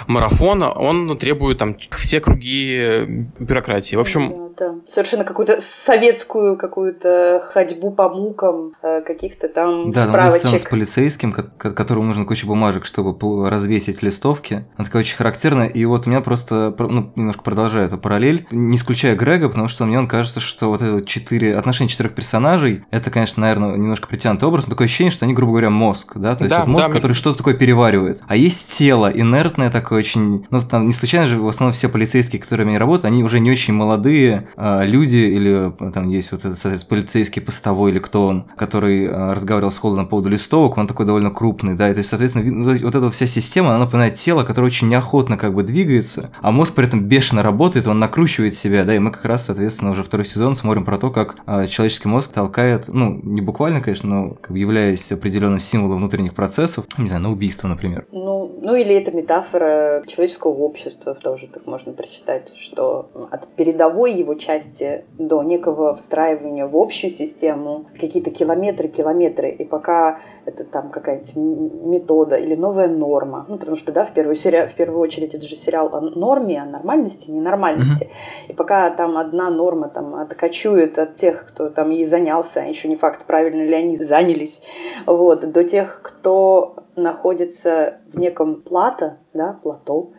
марафон, 0.07 0.63
он 0.63 1.17
требует 1.19 1.59
там 1.59 1.77
все 1.99 2.21
круги 2.21 3.29
бюрократии. 3.39 3.97
В 3.97 4.01
общем, 4.01 4.52
да. 4.59 4.75
Совершенно 4.89 5.25
какую-то 5.25 5.61
советскую 5.61 6.57
какую-то 6.57 7.49
ходьбу 7.53 7.91
по 7.91 8.09
мукам, 8.09 8.73
э, 8.83 9.03
каких-то 9.03 9.49
там 9.49 9.93
да, 9.93 10.07
справочек. 10.07 10.51
Да, 10.51 10.59
с 10.59 10.65
полицейским, 10.65 11.33
которому 11.33 12.09
нужно 12.09 12.25
куча 12.25 12.47
бумажек, 12.47 12.85
чтобы 12.85 13.17
развесить 13.49 14.03
листовки. 14.03 14.65
Она 14.77 14.85
такая 14.85 15.03
очень 15.03 15.17
характерная. 15.17 15.69
И 15.69 15.85
вот 15.85 16.07
у 16.07 16.11
меня 16.11 16.21
просто, 16.21 16.75
ну, 16.79 17.13
немножко 17.17 17.43
продолжаю 17.43 17.87
эту 17.87 17.99
параллель, 17.99 18.47
не 18.51 18.77
исключая 18.77 19.17
Грега, 19.17 19.49
потому 19.49 19.69
что 19.69 19.85
мне 19.85 19.99
он 19.99 20.09
кажется, 20.09 20.41
что 20.41 20.69
вот 20.69 20.83
это 20.83 21.05
четыре, 21.05 21.55
отношения 21.55 21.89
четырех 21.89 22.15
персонажей, 22.15 22.85
это, 22.91 23.11
конечно, 23.11 23.41
наверное, 23.41 23.77
немножко 23.77 24.09
притянутый 24.09 24.49
образ, 24.49 24.67
но 24.67 24.71
такое 24.71 24.87
ощущение, 24.87 25.11
что 25.11 25.25
они, 25.25 25.35
грубо 25.35 25.53
говоря, 25.53 25.71
мозг, 25.71 26.17
да, 26.17 26.35
то 26.35 26.45
есть 26.45 26.55
да, 26.55 26.61
вот 26.61 26.69
мозг, 26.69 26.87
да, 26.89 26.93
который 26.93 27.13
мне... 27.13 27.19
что-то 27.19 27.39
такое 27.39 27.55
переваривает. 27.55 28.23
А 28.27 28.37
есть 28.37 28.69
тело, 28.77 29.11
инертное 29.13 29.71
такое 29.71 30.01
очень, 30.01 30.47
ну, 30.51 30.63
там 30.63 30.87
не 30.87 30.93
случайно 30.93 31.29
же 31.29 31.39
в 31.39 31.49
основном 31.49 31.73
все 31.73 31.89
полицейские, 31.89 32.41
которые 32.41 32.67
у 32.67 32.69
меня 32.69 32.79
работают, 32.79 33.07
они 33.07 33.25
уже 33.25 33.41
не 33.41 33.51
очень 33.51 33.75
молодые, 33.75 34.42
а, 34.57 34.85
люди, 34.85 35.17
или 35.17 35.73
там 35.93 36.09
есть 36.09 36.33
вот 36.33 36.45
этот, 36.45 36.87
полицейский 36.87 37.43
постовой, 37.43 37.91
или 37.91 37.99
кто 37.99 38.27
он, 38.27 38.45
который 38.57 39.09
а, 39.09 39.35
разговаривал 39.35 39.71
с 39.71 39.79
Холденом 39.79 40.07
по 40.07 40.11
поводу 40.11 40.29
листовок, 40.29 40.79
он 40.79 40.87
такой 40.87 41.07
довольно 41.07 41.31
крупный, 41.31 41.75
да, 41.75 41.91
и 41.91 41.93
то 41.93 41.99
есть, 41.99 42.11
соответственно, 42.11 42.79
вот 42.83 42.95
эта 42.95 43.11
вся 43.11 43.27
система, 43.27 43.71
она 43.71 43.85
напоминает 43.85 44.15
тело, 44.15 44.45
которое 44.45 44.67
очень 44.67 44.89
неохотно 44.89 45.37
как 45.37 45.55
бы 45.55 45.63
двигается, 45.63 46.31
а 46.41 46.51
мозг 46.51 46.75
при 46.75 46.87
этом 46.87 47.01
бешено 47.01 47.43
работает, 47.43 47.87
он 47.87 47.99
накручивает 47.99 48.55
себя, 48.55 48.85
да, 48.85 48.95
и 48.95 48.99
мы 48.99 49.11
как 49.11 49.25
раз, 49.25 49.47
соответственно, 49.47 49.91
уже 49.91 50.05
второй 50.05 50.27
сезон 50.27 50.57
смотрим 50.57 50.85
про 50.85 50.99
то, 50.99 51.11
как 51.11 51.37
э, 51.47 51.67
человеческий 51.67 52.09
мозг 52.09 52.33
толкает, 52.33 52.89
ну, 52.89 53.21
не 53.23 53.41
буквально, 53.41 53.81
конечно, 53.81 54.09
но 54.09 54.31
как 54.35 54.53
бы 54.53 54.59
являясь 54.59 55.11
определенным 55.13 55.59
символом 55.59 55.99
внутренних 55.99 56.35
процессов, 56.35 56.87
не 56.99 57.09
знаю, 57.09 57.23
на 57.23 57.33
убийство, 57.33 57.69
например. 57.69 58.07
Ну, 58.13 58.59
ну 58.61 58.75
или 58.75 58.95
это 58.95 59.11
метафора 59.13 60.03
человеческого 60.07 60.53
общества, 60.53 61.15
тоже 61.15 61.49
так 61.49 61.67
можно 61.67 61.93
прочитать, 61.93 62.53
что 62.59 63.11
от 63.31 63.49
передовой 63.55 64.15
его 64.33 64.39
части 64.39 65.05
до 65.19 65.43
некого 65.43 65.95
встраивания 65.95 66.67
в 66.67 66.77
общую 66.77 67.11
систему 67.11 67.87
какие-то 67.99 68.31
километры, 68.31 68.89
километры, 68.89 69.51
и 69.51 69.65
пока 69.65 70.21
это 70.45 70.65
там 70.65 70.91
какая-нибудь 70.91 71.37
метода 71.37 72.37
или 72.37 72.55
новая 72.55 72.89
норма, 72.89 73.47
ну, 73.49 73.59
потому 73.59 73.77
что, 73.77 73.93
да, 73.93 74.05
в 74.05 74.13
первую, 74.13 74.35
серия, 74.35 74.67
в 74.67 74.75
первую 74.75 75.01
очередь 75.01 75.35
это 75.35 75.47
же 75.47 75.57
сериал 75.57 75.95
о 75.95 76.01
норме, 76.01 76.63
о 76.63 76.67
нормальности, 76.67 77.31
ненормальности, 77.31 78.05
mm-hmm. 78.05 78.51
и 78.51 78.55
пока 78.55 78.91
там 78.91 79.19
одна 79.19 79.51
норма 79.51 79.89
там 79.89 80.15
откачует 80.15 80.99
от 80.99 81.17
тех, 81.17 81.47
кто 81.49 81.69
там 81.69 81.91
ей 81.91 82.05
занялся, 82.05 82.61
а 82.61 82.65
еще 82.65 82.89
не 82.89 82.97
факт, 82.97 83.27
правильно 83.27 83.63
ли 83.63 83.75
они 83.75 83.97
занялись, 83.97 84.63
вот, 85.07 85.51
до 85.53 85.65
тех, 85.65 86.01
кто 86.03 86.77
находится 86.97 87.99
в 88.13 88.19
неком 88.19 88.63
плато, 88.63 89.19
да, 89.35 89.53
плато, 89.63 90.11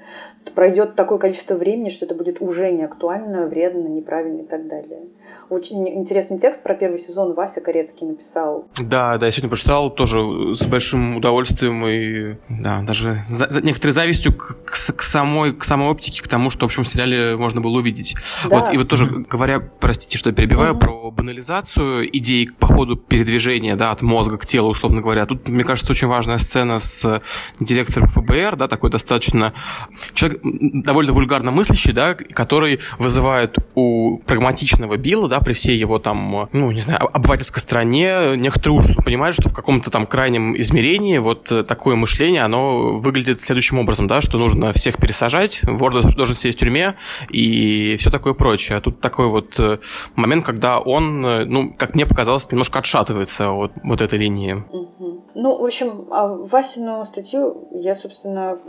пройдет 0.55 0.95
такое 0.95 1.17
количество 1.17 1.55
времени, 1.55 1.89
что 1.89 2.05
это 2.05 2.15
будет 2.15 2.41
уже 2.41 2.71
не 2.71 2.83
актуально, 2.83 3.47
вредно, 3.47 3.87
неправильно 3.87 4.41
и 4.41 4.45
так 4.45 4.67
далее. 4.67 5.01
Очень 5.49 5.87
интересный 5.87 6.37
текст 6.37 6.63
про 6.63 6.75
первый 6.75 6.99
сезон 6.99 7.33
Вася 7.33 7.61
Корецкий 7.61 8.07
написал. 8.07 8.65
Да, 8.81 9.17
да, 9.17 9.25
я 9.25 9.31
сегодня 9.31 9.49
прочитал 9.49 9.89
тоже 9.89 10.19
с 10.55 10.65
большим 10.65 11.17
удовольствием 11.17 11.85
и 11.85 12.35
да, 12.49 12.81
даже 12.81 13.17
за, 13.27 13.47
за 13.49 13.61
некоторой 13.61 13.93
завистью 13.93 14.35
к, 14.35 14.57
к 14.65 14.73
к, 14.91 15.01
самой 15.01 15.53
к 15.53 15.63
самой 15.63 15.89
оптике, 15.89 16.21
к 16.21 16.27
тому, 16.27 16.49
что 16.49 16.61
в 16.61 16.65
общем 16.65 16.83
в 16.83 16.87
сериале 16.87 17.37
можно 17.37 17.61
было 17.61 17.77
увидеть. 17.77 18.15
Да. 18.49 18.59
Вот 18.59 18.73
и 18.73 18.77
вот 18.77 18.89
тоже 18.89 19.05
говоря, 19.05 19.59
простите, 19.59 20.17
что 20.17 20.29
я 20.29 20.35
перебиваю, 20.35 20.73
mm-hmm. 20.73 20.79
про 20.79 21.11
банализацию 21.11 22.17
идей 22.17 22.49
по 22.59 22.67
ходу 22.67 22.95
передвижения, 22.95 23.75
да, 23.75 23.91
от 23.91 24.01
мозга 24.01 24.37
к 24.37 24.45
телу, 24.45 24.69
условно 24.69 25.01
говоря. 25.01 25.25
Тут, 25.25 25.47
мне 25.47 25.63
кажется, 25.63 25.91
очень 25.91 26.07
важная 26.07 26.37
сцена 26.37 26.79
с 26.79 27.21
директором 27.59 27.82
ФБР, 27.91 28.55
да, 28.55 28.67
такой 28.67 28.89
достаточно 28.89 29.53
человек 30.13 30.41
довольно 30.43 31.13
вульгарно 31.13 31.51
мыслящий, 31.51 31.93
да, 31.93 32.13
который 32.15 32.79
вызывает 32.97 33.57
у 33.75 34.17
прагматичного 34.19 34.97
Билла, 34.97 35.29
да, 35.29 35.39
при 35.39 35.53
всей 35.53 35.77
его 35.77 35.99
там, 35.99 36.49
ну, 36.51 36.71
не 36.71 36.81
знаю, 36.81 37.09
обывательской 37.13 37.61
стране 37.61 38.35
некоторый 38.35 38.71
ужас. 38.71 38.95
Он 38.97 39.03
понимает, 39.03 39.35
что 39.35 39.49
в 39.49 39.53
каком-то 39.53 39.91
там 39.91 40.05
крайнем 40.05 40.59
измерении 40.59 41.17
вот 41.17 41.51
такое 41.67 41.95
мышление, 41.95 42.43
оно 42.43 42.97
выглядит 42.97 43.41
следующим 43.41 43.79
образом, 43.79 44.07
да, 44.07 44.21
что 44.21 44.37
нужно 44.37 44.73
всех 44.73 44.97
пересажать, 44.97 45.61
вор 45.63 45.93
должен 46.01 46.35
сидеть 46.35 46.55
в 46.55 46.59
тюрьме 46.59 46.95
и 47.29 47.95
все 47.99 48.09
такое 48.09 48.33
прочее. 48.33 48.77
А 48.77 48.81
тут 48.81 48.99
такой 49.01 49.27
вот 49.27 49.59
э, 49.59 49.79
момент, 50.15 50.45
когда 50.45 50.79
он, 50.79 51.25
э, 51.25 51.45
ну, 51.45 51.73
как 51.73 51.95
мне 51.95 52.05
показалось, 52.05 52.49
немножко 52.51 52.79
отшатывается 52.79 53.51
от 53.51 53.71
вот 53.83 54.01
этой 54.01 54.19
линии. 54.19 54.63
Ну, 55.35 55.57
в 55.57 55.65
общем, 55.65 56.07
а 56.11 56.27
Васину 56.27 57.03
статью 57.05 57.67
я, 57.73 57.95
собственно, 57.95 58.59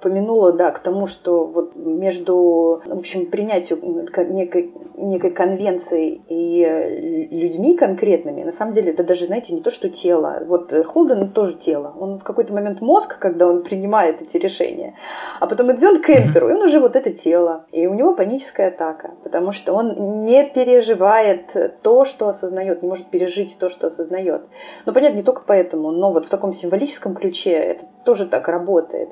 помянула, 0.00 0.52
да, 0.52 0.70
к 0.70 0.80
тому, 0.80 1.06
что 1.06 1.44
вот 1.44 1.76
между, 1.76 2.82
в 2.84 2.98
общем, 2.98 3.26
принятием 3.26 4.06
некой, 4.34 4.72
некой 4.96 5.30
конвенции 5.30 6.22
и 6.28 7.28
людьми 7.30 7.76
конкретными, 7.76 8.42
на 8.42 8.52
самом 8.52 8.72
деле, 8.72 8.92
это 8.92 9.04
даже, 9.04 9.26
знаете, 9.26 9.54
не 9.54 9.60
то, 9.60 9.70
что 9.70 9.88
тело. 9.88 10.42
Вот 10.46 10.72
Холден 10.86 11.30
тоже 11.30 11.54
тело. 11.54 11.94
Он 11.98 12.18
в 12.18 12.24
какой-то 12.24 12.52
момент 12.52 12.80
мозг, 12.80 13.18
когда 13.18 13.46
он 13.46 13.62
принимает 13.62 14.22
эти 14.22 14.36
решения, 14.36 14.94
а 15.40 15.46
потом 15.46 15.72
идет 15.72 16.04
к 16.04 16.10
Эмперу, 16.10 16.48
и 16.48 16.52
он 16.52 16.62
уже 16.62 16.80
вот 16.80 16.96
это 16.96 17.10
тело. 17.12 17.66
И 17.72 17.86
у 17.86 17.94
него 17.94 18.14
паническая 18.14 18.68
атака, 18.68 19.12
потому 19.22 19.52
что 19.52 19.72
он 19.72 20.22
не 20.24 20.44
переживает 20.44 21.80
то, 21.82 22.04
что 22.04 22.28
осознает, 22.28 22.82
не 22.82 22.88
может 22.88 23.06
пережить 23.06 23.56
то, 23.58 23.68
что 23.68 23.88
осознает. 23.88 24.42
Ну, 24.86 24.92
понятно, 24.92 25.16
не 25.16 25.22
только 25.22 25.42
поэтому, 25.46 25.90
но 25.90 26.12
вот 26.12 26.26
в 26.26 26.30
таком 26.30 26.52
символическом 26.52 27.14
ключе 27.14 27.52
это 27.52 27.84
тоже 28.04 28.26
так 28.26 28.48
работает. 28.48 29.10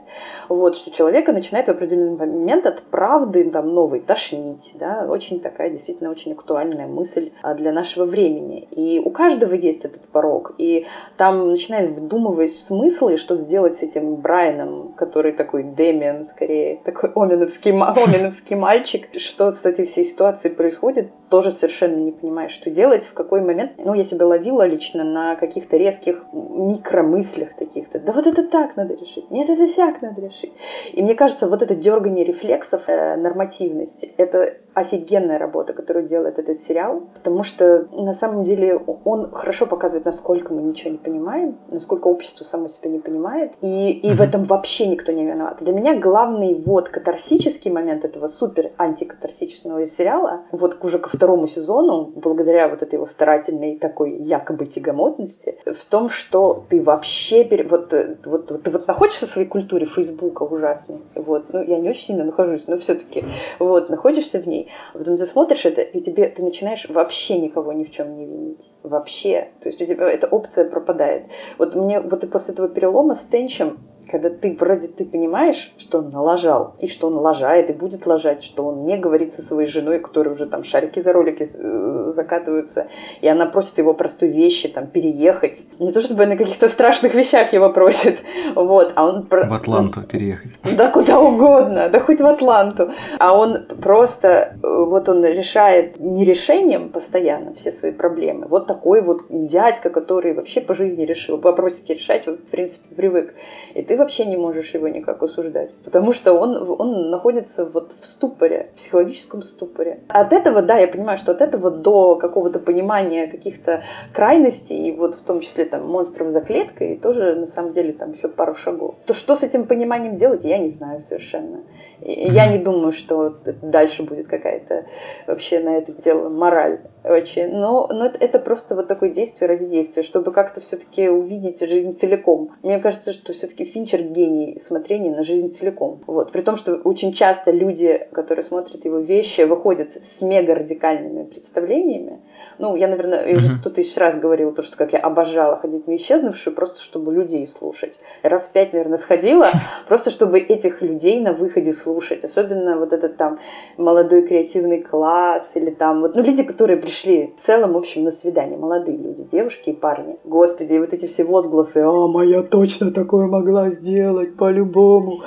Вот, 0.61 0.77
что 0.77 0.91
человека 0.91 1.33
начинает 1.33 1.69
в 1.69 1.71
определенный 1.71 2.19
момент 2.19 2.67
от 2.67 2.83
правды 2.83 3.49
там, 3.51 3.73
новой 3.73 4.01
тошнить. 4.01 4.73
Да? 4.75 5.07
Очень 5.09 5.41
такая 5.41 5.71
действительно 5.71 6.11
очень 6.11 6.33
актуальная 6.33 6.87
мысль 6.87 7.31
а, 7.41 7.55
для 7.55 7.73
нашего 7.73 8.05
времени. 8.05 8.69
И 8.71 9.01
у 9.03 9.09
каждого 9.09 9.55
есть 9.55 9.87
этот 9.87 10.03
порог. 10.03 10.53
И 10.59 10.85
там 11.17 11.51
начинает 11.51 11.93
вдумываясь 11.93 12.55
в 12.55 12.61
смыслы, 12.61 13.17
что 13.17 13.39
сделать 13.39 13.75
с 13.77 13.83
этим 13.83 14.17
Брайаном, 14.17 14.93
который 14.99 15.33
такой 15.33 15.63
Дэмиан 15.63 16.27
скорее, 16.27 16.79
такой 16.85 17.11
оменовский, 17.15 17.71
оменовский 17.81 18.57
мальчик, 18.57 19.09
что 19.17 19.53
с 19.53 19.65
этой 19.65 19.87
всей 19.87 20.05
ситуацией 20.05 20.55
происходит, 20.55 21.09
тоже 21.31 21.53
совершенно 21.53 21.97
не 21.97 22.13
понимаешь, 22.13 22.51
что 22.51 22.71
делать, 22.71 23.07
в 23.07 23.15
какой 23.15 23.41
момент. 23.41 23.73
Ну, 23.79 23.95
я 23.95 24.05
себя 24.05 24.27
ловила 24.27 24.67
лично 24.67 25.05
на 25.05 25.37
каких-то 25.37 25.79
резких 25.79 26.23
микромыслях 26.35 27.55
таких-то. 27.55 27.99
Да 27.99 28.13
вот 28.13 28.27
это 28.27 28.43
так 28.43 28.77
надо 28.77 28.93
решить. 28.93 29.31
Нет, 29.31 29.49
это 29.49 29.67
сяк 29.67 30.03
надо 30.03 30.21
решить. 30.21 30.50
И 30.93 31.03
мне 31.03 31.15
кажется, 31.15 31.49
вот 31.49 31.63
это 31.63 31.75
дергание 31.75 32.25
рефлексов, 32.25 32.89
э, 32.89 33.17
нормативности, 33.17 34.13
это 34.17 34.57
офигенная 34.75 35.39
работа, 35.39 35.73
которую 35.73 36.07
делает 36.07 36.39
этот 36.39 36.59
сериал, 36.59 37.03
потому 37.15 37.43
что 37.43 37.89
на 37.93 38.15
самом 38.15 38.45
деле 38.45 38.77
он 39.05 39.31
хорошо 39.33 39.67
показывает, 39.67 40.05
насколько 40.05 40.55
мы 40.55 40.63
ничего 40.63 40.91
не 40.91 40.99
понимаем, 40.99 41.57
насколько 41.69 42.09
общество 42.09 42.45
само 42.45 42.69
себя 42.69 42.91
не 42.91 42.99
понимает, 42.99 43.55
и, 43.61 43.91
и 43.91 44.09
mm-hmm. 44.09 44.15
в 44.15 44.21
этом 44.21 44.45
вообще 44.45 44.87
никто 44.87 45.13
не 45.13 45.27
виноват. 45.27 45.59
Для 45.61 45.73
меня 45.73 45.99
главный 45.99 46.55
вот 46.55 46.89
катарсический 46.89 47.71
момент 47.71 48.05
этого 48.05 48.27
супер 48.27 48.73
антикатарсического 48.77 49.87
сериала, 49.87 50.43
вот 50.53 50.83
уже 50.85 50.99
ко 50.99 51.09
второму 51.09 51.47
сезону, 51.47 52.13
благодаря 52.15 52.69
вот 52.69 52.83
этой 52.83 52.95
его 52.95 53.07
старательной 53.07 53.77
такой 53.77 54.17
якобы 54.17 54.67
тягомотности, 54.67 55.59
в 55.67 55.85
том, 55.87 56.09
что 56.09 56.65
ты 56.69 56.83
вообще 56.83 57.45
пере... 57.45 57.65
вот, 57.65 57.93
вот, 58.25 58.51
вот 58.51 58.63
ты 58.63 58.71
вот 58.71 58.87
находишься 58.87 59.27
в 59.27 59.29
своей 59.31 59.49
культуре 59.49 59.87
Фейсбука 59.87 60.43
ужасной, 60.43 60.99
вот, 61.15 61.53
ну 61.53 61.63
я 61.63 61.79
не 61.79 61.89
очень 61.89 62.03
сильно 62.03 62.25
нахожусь, 62.25 62.65
но 62.67 62.77
все-таки, 62.77 63.25
вот, 63.59 63.91
находишься 63.91 64.39
в 64.39 64.47
ней, 64.47 64.60
а 64.93 64.99
потом 64.99 65.17
ты 65.17 65.27
смотришь 65.27 65.65
это, 65.67 65.83
и 65.83 66.01
тебе 66.01 66.29
ты 66.29 66.43
начинаешь 66.43 66.89
вообще 66.89 67.39
никого 67.39 67.73
ни 67.73 67.85
в 67.85 67.91
чем 67.91 68.17
не 68.17 68.27
винить. 68.27 68.71
Вообще. 68.83 69.49
То 69.61 69.69
есть 69.69 69.81
у 69.81 69.87
тебя 69.87 70.11
эта 70.11 70.27
опция 70.27 70.69
пропадает. 70.69 71.25
Вот 71.59 71.75
мне 71.75 72.01
вот 72.01 72.25
и 72.25 72.27
после 72.27 72.55
этого 72.55 72.69
перелома 72.69 73.15
с 73.15 73.25
Тенчем 73.25 73.79
когда 74.11 74.29
ты 74.29 74.57
вроде 74.59 74.89
ты 74.89 75.05
понимаешь, 75.05 75.73
что 75.79 75.99
он 75.99 76.11
налажал, 76.11 76.75
и 76.81 76.89
что 76.89 77.07
он 77.07 77.15
лажает, 77.15 77.71
и 77.71 77.73
будет 77.73 78.07
лажать, 78.07 78.43
что 78.43 78.67
он 78.67 78.85
не 78.85 78.97
говорит 78.97 79.35
со 79.35 79.43
своей 79.43 79.69
женой, 79.69 80.01
которая 80.01 80.35
уже 80.35 80.47
там 80.47 80.65
шарики 80.65 81.01
за 81.01 81.13
ролики 81.13 81.49
э, 81.49 82.13
закатываются, 82.15 82.89
и 83.21 83.29
она 83.29 83.47
просит 83.47 83.79
его 83.79 83.95
простой 83.95 84.29
вещи, 84.29 84.69
там, 84.69 84.89
переехать. 84.89 85.63
Не 85.79 85.93
то 85.93 86.01
чтобы 86.01 86.27
на 86.27 86.37
каких-то 86.37 86.69
страшных 86.69 87.15
вещах 87.15 87.53
его 87.53 87.71
просит, 87.71 88.19
вот, 88.55 88.93
а 88.97 89.07
он... 89.07 89.27
В 89.31 89.55
Атланту 89.55 90.03
переехать. 90.03 90.53
Да 90.77 90.91
куда 90.91 91.21
угодно, 91.21 91.89
да 91.89 92.01
хоть 92.01 92.21
в 92.21 92.27
Атланту. 92.27 92.91
А 93.19 93.37
он 93.37 93.67
просто, 93.81 94.57
э, 94.63 94.85
вот 94.85 95.09
он 95.09 95.25
решает 95.25 96.01
не 96.01 96.25
решением 96.25 96.89
постоянно 96.89 97.55
все 97.55 97.71
свои 97.71 97.93
проблемы, 97.93 98.47
вот 98.49 98.67
такой 98.67 99.03
вот 99.03 99.23
дядька, 99.29 99.91
который 99.91 100.35
вообще 100.35 100.61
по 100.61 100.75
жизни 100.75 101.05
решил 101.05 101.37
вопросики 101.37 101.93
решать, 101.93 102.27
он, 102.27 102.39
в 102.39 102.51
принципе, 102.51 102.95
привык. 102.95 103.35
И 103.75 103.83
ты 103.83 104.00
вообще 104.01 104.25
не 104.25 104.37
можешь 104.37 104.75
его 104.75 104.89
никак 104.89 105.23
осуждать, 105.23 105.77
потому 105.85 106.13
что 106.13 106.33
он, 106.33 106.77
он 106.79 107.11
находится 107.11 107.65
вот 107.65 107.93
в 108.01 108.07
ступоре, 108.07 108.71
в 108.75 108.79
психологическом 108.79 109.43
ступоре. 109.43 110.01
От 110.09 110.33
этого, 110.33 110.63
да, 110.63 110.79
я 110.79 110.89
понимаю, 110.89 111.19
что 111.19 111.33
от 111.33 111.41
этого 111.41 111.71
до 111.71 112.17
какого-то 112.17 112.59
понимания 112.59 113.29
каких-то 113.29 113.83
крайностей, 114.13 114.89
и 114.89 114.93
вот 114.93 115.15
в 115.15 115.23
том 115.23 115.41
числе 115.41 115.65
там 115.65 115.87
монстров 115.87 116.29
за 116.29 116.41
клеткой, 116.41 116.97
тоже 116.97 117.35
на 117.35 117.47
самом 117.47 117.73
деле 117.73 117.93
там 117.93 118.13
еще 118.13 118.29
пару 118.29 118.55
шагов. 118.55 118.97
То 119.07 119.15
что 119.15 119.37
с 119.37 119.43
этим 119.43 119.67
пониманием 119.67 120.17
делать, 120.17 120.45
я 120.45 120.59
не 120.59 120.71
знаю 120.71 121.01
совершенно. 121.01 121.61
Я 122.01 122.51
не 122.51 122.59
думаю, 122.59 122.93
что 122.93 123.37
дальше 123.63 124.03
будет 124.03 124.27
какая-то 124.27 124.87
вообще 125.27 125.61
на 125.61 125.77
это 125.77 125.93
дело 125.93 126.31
мораль 126.31 126.81
очень. 127.05 127.49
Но, 127.49 127.89
но 127.89 128.07
это, 128.07 128.19
это 128.19 128.39
просто 128.39 128.75
вот 128.75 128.89
такое 128.89 129.11
действие 129.11 129.49
ради 129.49 129.67
действия, 129.67 130.03
чтобы 130.03 130.33
как-то 130.33 130.61
все-таки 130.61 131.09
увидеть 131.09 131.61
жизнь 131.61 131.95
целиком. 131.95 132.57
Мне 132.63 132.79
кажется, 132.79 133.13
что 133.13 133.33
все-таки 133.33 133.65
Финчер 133.65 134.03
гений 134.03 134.59
смотрения 134.61 135.11
на 135.11 135.23
жизнь 135.23 135.51
целиком. 135.51 136.01
Вот. 136.07 136.33
При 136.33 136.43
том, 136.43 136.57
что 136.57 136.75
очень 136.75 137.13
часто 137.13 137.51
люди, 137.51 138.07
которые 138.13 138.45
смотрят 138.45 138.85
его 138.85 138.99
вещи, 138.99 139.43
выходят 139.43 139.93
с 139.93 140.21
мега 140.23 140.55
радикальными 140.55 141.25
представлениями, 141.25 142.21
ну, 142.61 142.77
я, 142.77 142.89
наверное, 142.89 143.27
я 143.27 143.37
уже 143.37 143.49
сто 143.55 143.71
тысяч 143.71 143.97
раз 143.97 144.19
говорила, 144.19 144.53
то, 144.53 144.63
что 144.63 144.77
как 144.77 144.93
я 144.93 144.99
обожала 144.99 145.57
ходить 145.57 145.87
на 145.87 145.97
исчезнувшую, 145.97 146.55
просто 146.55 146.81
чтобы 146.81 147.13
людей 147.13 147.47
слушать. 147.47 147.99
Раз 148.23 148.47
в 148.47 148.53
пять, 148.53 148.75
наверное, 148.75 148.99
сходила, 148.99 149.49
просто 149.89 150.11
чтобы 150.11 150.39
этих 150.39 150.83
людей 150.83 151.21
на 151.21 151.33
выходе 151.33 151.73
слушать. 151.73 152.23
Особенно 152.23 152.77
вот 152.77 152.93
этот 152.93 153.17
там 153.17 153.39
молодой 153.79 154.27
креативный 154.27 154.83
класс 154.83 155.53
или 155.55 155.71
там 155.71 156.03
вот, 156.03 156.15
ну, 156.15 156.23
люди, 156.23 156.43
которые 156.43 156.77
пришли 156.77 157.33
в 157.39 157.41
целом, 157.41 157.73
в 157.73 157.79
общем, 157.79 158.05
на 158.05 158.11
свидание. 158.11 158.59
Молодые 158.59 158.99
люди, 158.99 159.27
девушки 159.33 159.71
и 159.71 159.75
парни. 159.75 160.19
Господи, 160.25 160.75
и 160.75 160.79
вот 160.79 160.93
эти 160.93 161.07
все 161.07 161.25
возгласы, 161.25 161.79
а, 161.79 162.09
моя 162.09 162.43
точно 162.43 162.93
такое 162.93 163.27
могла 163.27 163.71
сделать, 163.71 164.37
по-любому. 164.37 165.23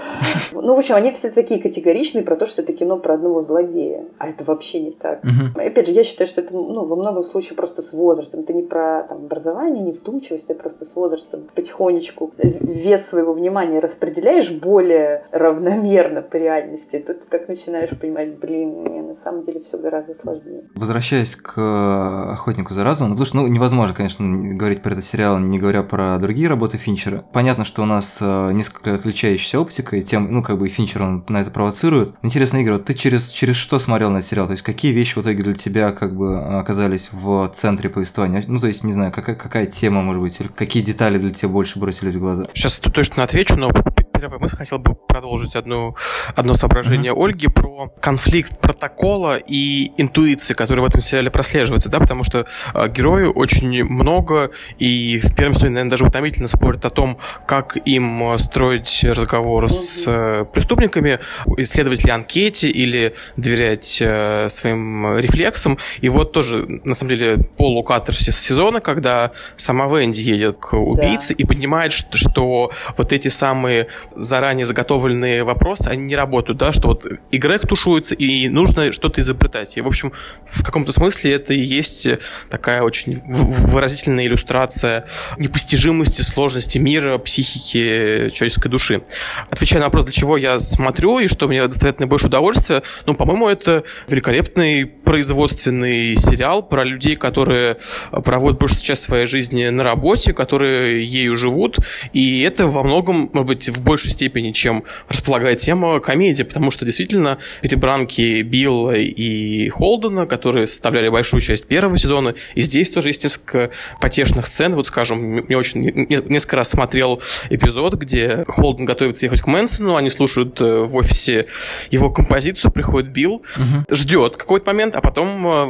Ну, 0.52 0.76
в 0.76 0.78
общем, 0.78 0.96
они 0.96 1.12
все 1.12 1.32
такие 1.32 1.60
категоричные 1.60 2.24
про 2.24 2.36
то, 2.36 2.46
что 2.46 2.62
это 2.62 2.74
кино 2.74 2.98
про 2.98 3.16
одного 3.16 3.42
злодея. 3.42 4.06
А 4.20 4.30
это 4.30 4.44
вообще 4.44 4.82
не 4.82 4.92
так. 4.92 5.22
Опять 5.56 5.88
же, 5.88 5.94
я 5.94 6.04
считаю, 6.04 6.28
что 6.28 6.42
это, 6.42 6.54
ну, 6.54 6.86
во 6.86 6.96
многом 6.96 7.23
случае 7.24 7.56
просто 7.56 7.82
с 7.82 7.94
возрастом. 7.94 8.42
Это 8.42 8.54
не 8.54 8.64
про 8.64 9.04
там, 9.04 9.26
образование, 9.26 9.84
не 9.84 9.92
вдумчивость, 9.92 10.50
а 10.52 10.56
просто 10.56 10.86
с 10.86 10.96
возрастом 10.96 11.48
потихонечку 11.56 12.34
вес 12.38 13.06
своего 13.06 13.34
внимания 13.34 13.80
распределяешь 13.80 14.52
более 14.52 15.26
равномерно 15.32 16.22
по 16.22 16.36
реальности, 16.38 17.00
то 17.00 17.14
ты 17.14 17.26
так 17.28 17.48
начинаешь 17.48 17.98
понимать, 17.98 18.40
блин, 18.40 18.70
мне 18.82 19.02
на 19.02 19.16
самом 19.16 19.44
деле 19.44 19.62
все 19.62 19.78
гораздо 19.78 20.16
сложнее. 20.16 20.64
Возвращаясь 20.76 21.36
к 21.36 21.58
э, 21.58 22.32
«Охотнику 22.32 22.74
за 22.74 22.84
разумом», 22.84 23.14
потому 23.14 23.26
что 23.26 23.36
ну, 23.38 23.48
невозможно, 23.48 23.96
конечно, 23.96 24.26
говорить 24.56 24.82
про 24.82 24.94
этот 24.94 25.06
сериал, 25.06 25.40
не 25.40 25.60
говоря 25.60 25.84
про 25.84 26.18
другие 26.18 26.48
работы 26.48 26.78
Финчера. 26.78 27.24
Понятно, 27.34 27.64
что 27.64 27.84
у 27.84 27.86
нас 27.86 28.18
э, 28.22 28.52
несколько 28.54 28.96
отличающаяся 28.96 29.60
оптика, 29.60 29.96
и 29.96 30.04
тем, 30.04 30.32
ну, 30.32 30.44
как 30.44 30.58
бы 30.58 30.68
Финчер 30.68 31.04
он 31.04 31.24
на 31.28 31.42
это 31.42 31.52
провоцирует. 31.52 32.14
Интересно, 32.22 32.58
Игорь, 32.58 32.74
вот 32.74 32.86
ты 32.86 32.94
через, 32.94 33.30
через 33.30 33.56
что 33.56 33.80
смотрел 33.80 34.10
на 34.10 34.18
этот 34.18 34.30
сериал? 34.30 34.48
То 34.48 34.54
есть 34.54 34.64
какие 34.64 34.92
вещи 34.92 35.18
в 35.18 35.22
итоге 35.22 35.44
для 35.44 35.54
тебя 35.54 35.92
как 35.92 36.16
бы 36.16 36.40
оказались 36.40 37.03
в 37.12 37.50
центре 37.54 37.90
повествования? 37.90 38.44
Ну, 38.48 38.60
то 38.60 38.68
есть, 38.68 38.84
не 38.84 38.94
знаю, 38.94 39.12
какая, 39.12 39.36
какая 39.36 39.66
тема, 39.66 40.02
может 40.02 40.22
быть, 40.22 40.40
или 40.40 40.48
какие 40.48 40.84
детали 40.84 41.18
для 41.18 41.32
тебя 41.32 41.50
больше 41.50 41.80
бросили 41.80 42.10
в 42.10 42.20
глаза? 42.20 42.48
Сейчас 42.54 42.80
точно 42.80 43.24
отвечу, 43.24 43.56
но 43.56 43.72
первая 44.14 44.40
мысль 44.40 44.56
хотел 44.56 44.80
бы 44.80 44.96
продолжить 44.96 45.56
одно, 45.56 45.96
одно 46.36 46.54
соображение 46.54 47.12
mm-hmm. 47.12 47.26
Ольги 47.26 47.48
про 47.48 47.90
конфликт 48.02 48.60
протокола 48.60 49.38
и 49.38 49.92
интуиции, 49.98 50.54
который 50.54 50.82
в 50.82 50.86
этом 50.86 51.02
сериале 51.02 51.30
прослеживается, 51.30 51.90
да, 51.90 52.00
потому 52.00 52.24
что 52.24 52.46
э, 52.74 52.88
герою 52.90 53.32
очень 53.32 53.84
много, 53.84 54.52
и 54.80 55.20
в 55.20 55.36
первом 55.36 55.56
сезоне, 55.56 55.72
наверное, 55.72 55.92
даже 55.92 56.06
утомительно 56.06 56.48
спорят 56.48 56.86
о 56.86 56.90
том, 56.90 57.18
как 57.48 57.78
им 57.86 58.38
строить 58.40 59.04
разговор 59.04 59.66
mm-hmm. 59.66 59.70
с 59.70 60.04
э, 60.08 60.46
преступниками, 60.54 61.20
исследовать 61.58 62.04
ли 62.04 62.12
анкете 62.12 62.70
или 62.70 63.14
доверять 63.38 64.00
э, 64.02 64.50
своим 64.50 65.18
рефлексам. 65.18 65.78
И 66.02 66.10
вот 66.10 66.32
тоже, 66.32 66.66
на 66.84 66.96
самом 66.96 67.10
деле, 67.10 67.38
полукатарсис 67.58 68.40
сезона, 68.40 68.80
когда 68.80 69.32
сама 69.58 69.88
Венди 69.88 70.22
едет 70.22 70.58
к 70.60 70.74
убийце 70.74 71.30
да. 71.30 71.36
и 71.38 71.46
понимает, 71.46 71.92
что, 71.92 72.18
что 72.18 72.72
вот 72.98 73.14
эти 73.14 73.28
самые 73.28 73.88
заранее 74.16 74.66
заготовленные 74.66 75.44
вопросы, 75.44 75.88
они 75.88 76.04
не 76.04 76.16
работают, 76.16 76.60
да, 76.60 76.74
что 76.74 76.90
вот 76.90 77.06
Y 77.32 77.68
тушуется, 77.68 78.16
и 78.16 78.50
нужно 78.50 78.92
что-то 78.92 79.22
изобретать. 79.22 79.78
И, 79.78 79.82
в 79.82 79.88
общем, 79.88 80.12
в 80.46 80.64
каком-то 80.64 80.92
смысле 80.92 81.34
это 81.34 81.54
и 81.54 81.60
есть 81.60 82.08
такая 82.50 82.82
очень 82.82 83.22
выразительная 83.26 84.26
иллюстрация 84.26 85.06
непостижимости, 85.38 86.22
сложности 86.22 86.78
мира, 86.78 87.18
психики 87.18 88.30
человеческой 88.34 88.70
души. 88.70 89.04
Отвечая 89.50 89.80
на 89.80 89.86
вопрос, 89.86 90.06
для 90.06 90.14
чего 90.14 90.38
я 90.38 90.60
смотрю 90.60 91.20
и 91.20 91.28
что 91.28 91.48
мне 91.48 91.66
доставляет 91.66 92.00
наибольшее 92.00 92.28
удовольствие, 92.28 92.84
ну, 93.06 93.16
по-моему, 93.16 93.48
это 93.48 93.84
великолепный 94.08 94.86
производственный 94.86 96.16
сериал 96.16 96.64
про 96.64 96.84
людей, 96.84 97.16
которые 97.16 97.78
проводят 98.12 98.60
большую 98.60 98.82
часть 98.82 99.04
своей 99.04 99.26
жизни 99.26 99.68
на 99.70 99.84
работе, 99.84 100.34
которые 100.34 101.04
ею 101.04 101.38
живут, 101.38 101.78
и 102.14 102.42
это 102.42 102.68
во 102.68 102.84
многом, 102.84 103.30
может 103.34 103.48
быть, 103.48 103.70
в 103.70 103.82
большей 103.82 103.93
степени, 103.98 104.52
чем 104.52 104.84
располагает 105.10 105.60
тема 105.60 106.00
комедии, 106.00 106.44
потому 106.44 106.72
что 106.72 106.86
действительно 106.86 107.38
перебранки 107.62 108.42
Билла 108.42 108.96
и 108.96 109.70
Холдена, 109.70 110.26
которые 110.26 110.68
составляли 110.68 111.10
большую 111.10 111.42
часть 111.42 111.66
первого 111.66 111.98
сезона, 111.98 112.36
и 112.56 112.62
здесь 112.62 112.90
тоже 112.92 113.10
есть 113.10 113.24
несколько 113.24 113.72
потешных 114.02 114.48
сцен, 114.48 114.76
вот 114.76 114.88
скажем, 114.88 115.20
мне 115.20 115.58
очень 115.58 115.84
несколько 115.84 116.58
раз 116.58 116.70
смотрел 116.70 117.22
эпизод, 117.50 117.96
где 117.96 118.44
Холден 118.48 118.86
готовится 118.86 119.26
ехать 119.26 119.42
к 119.42 119.48
Мэнсону, 119.48 119.96
они 119.96 120.10
слушают 120.10 120.60
э, 120.62 120.84
в 120.84 120.96
офисе 120.96 121.48
его 121.92 122.10
композицию, 122.10 122.72
приходит 122.72 123.12
Билл, 123.12 123.36
угу. 123.56 123.96
ждет 123.96 124.38
какой-то 124.38 124.68
момент, 124.68 124.96
а 124.96 125.02
потом 125.02 125.48
э, 125.48 125.66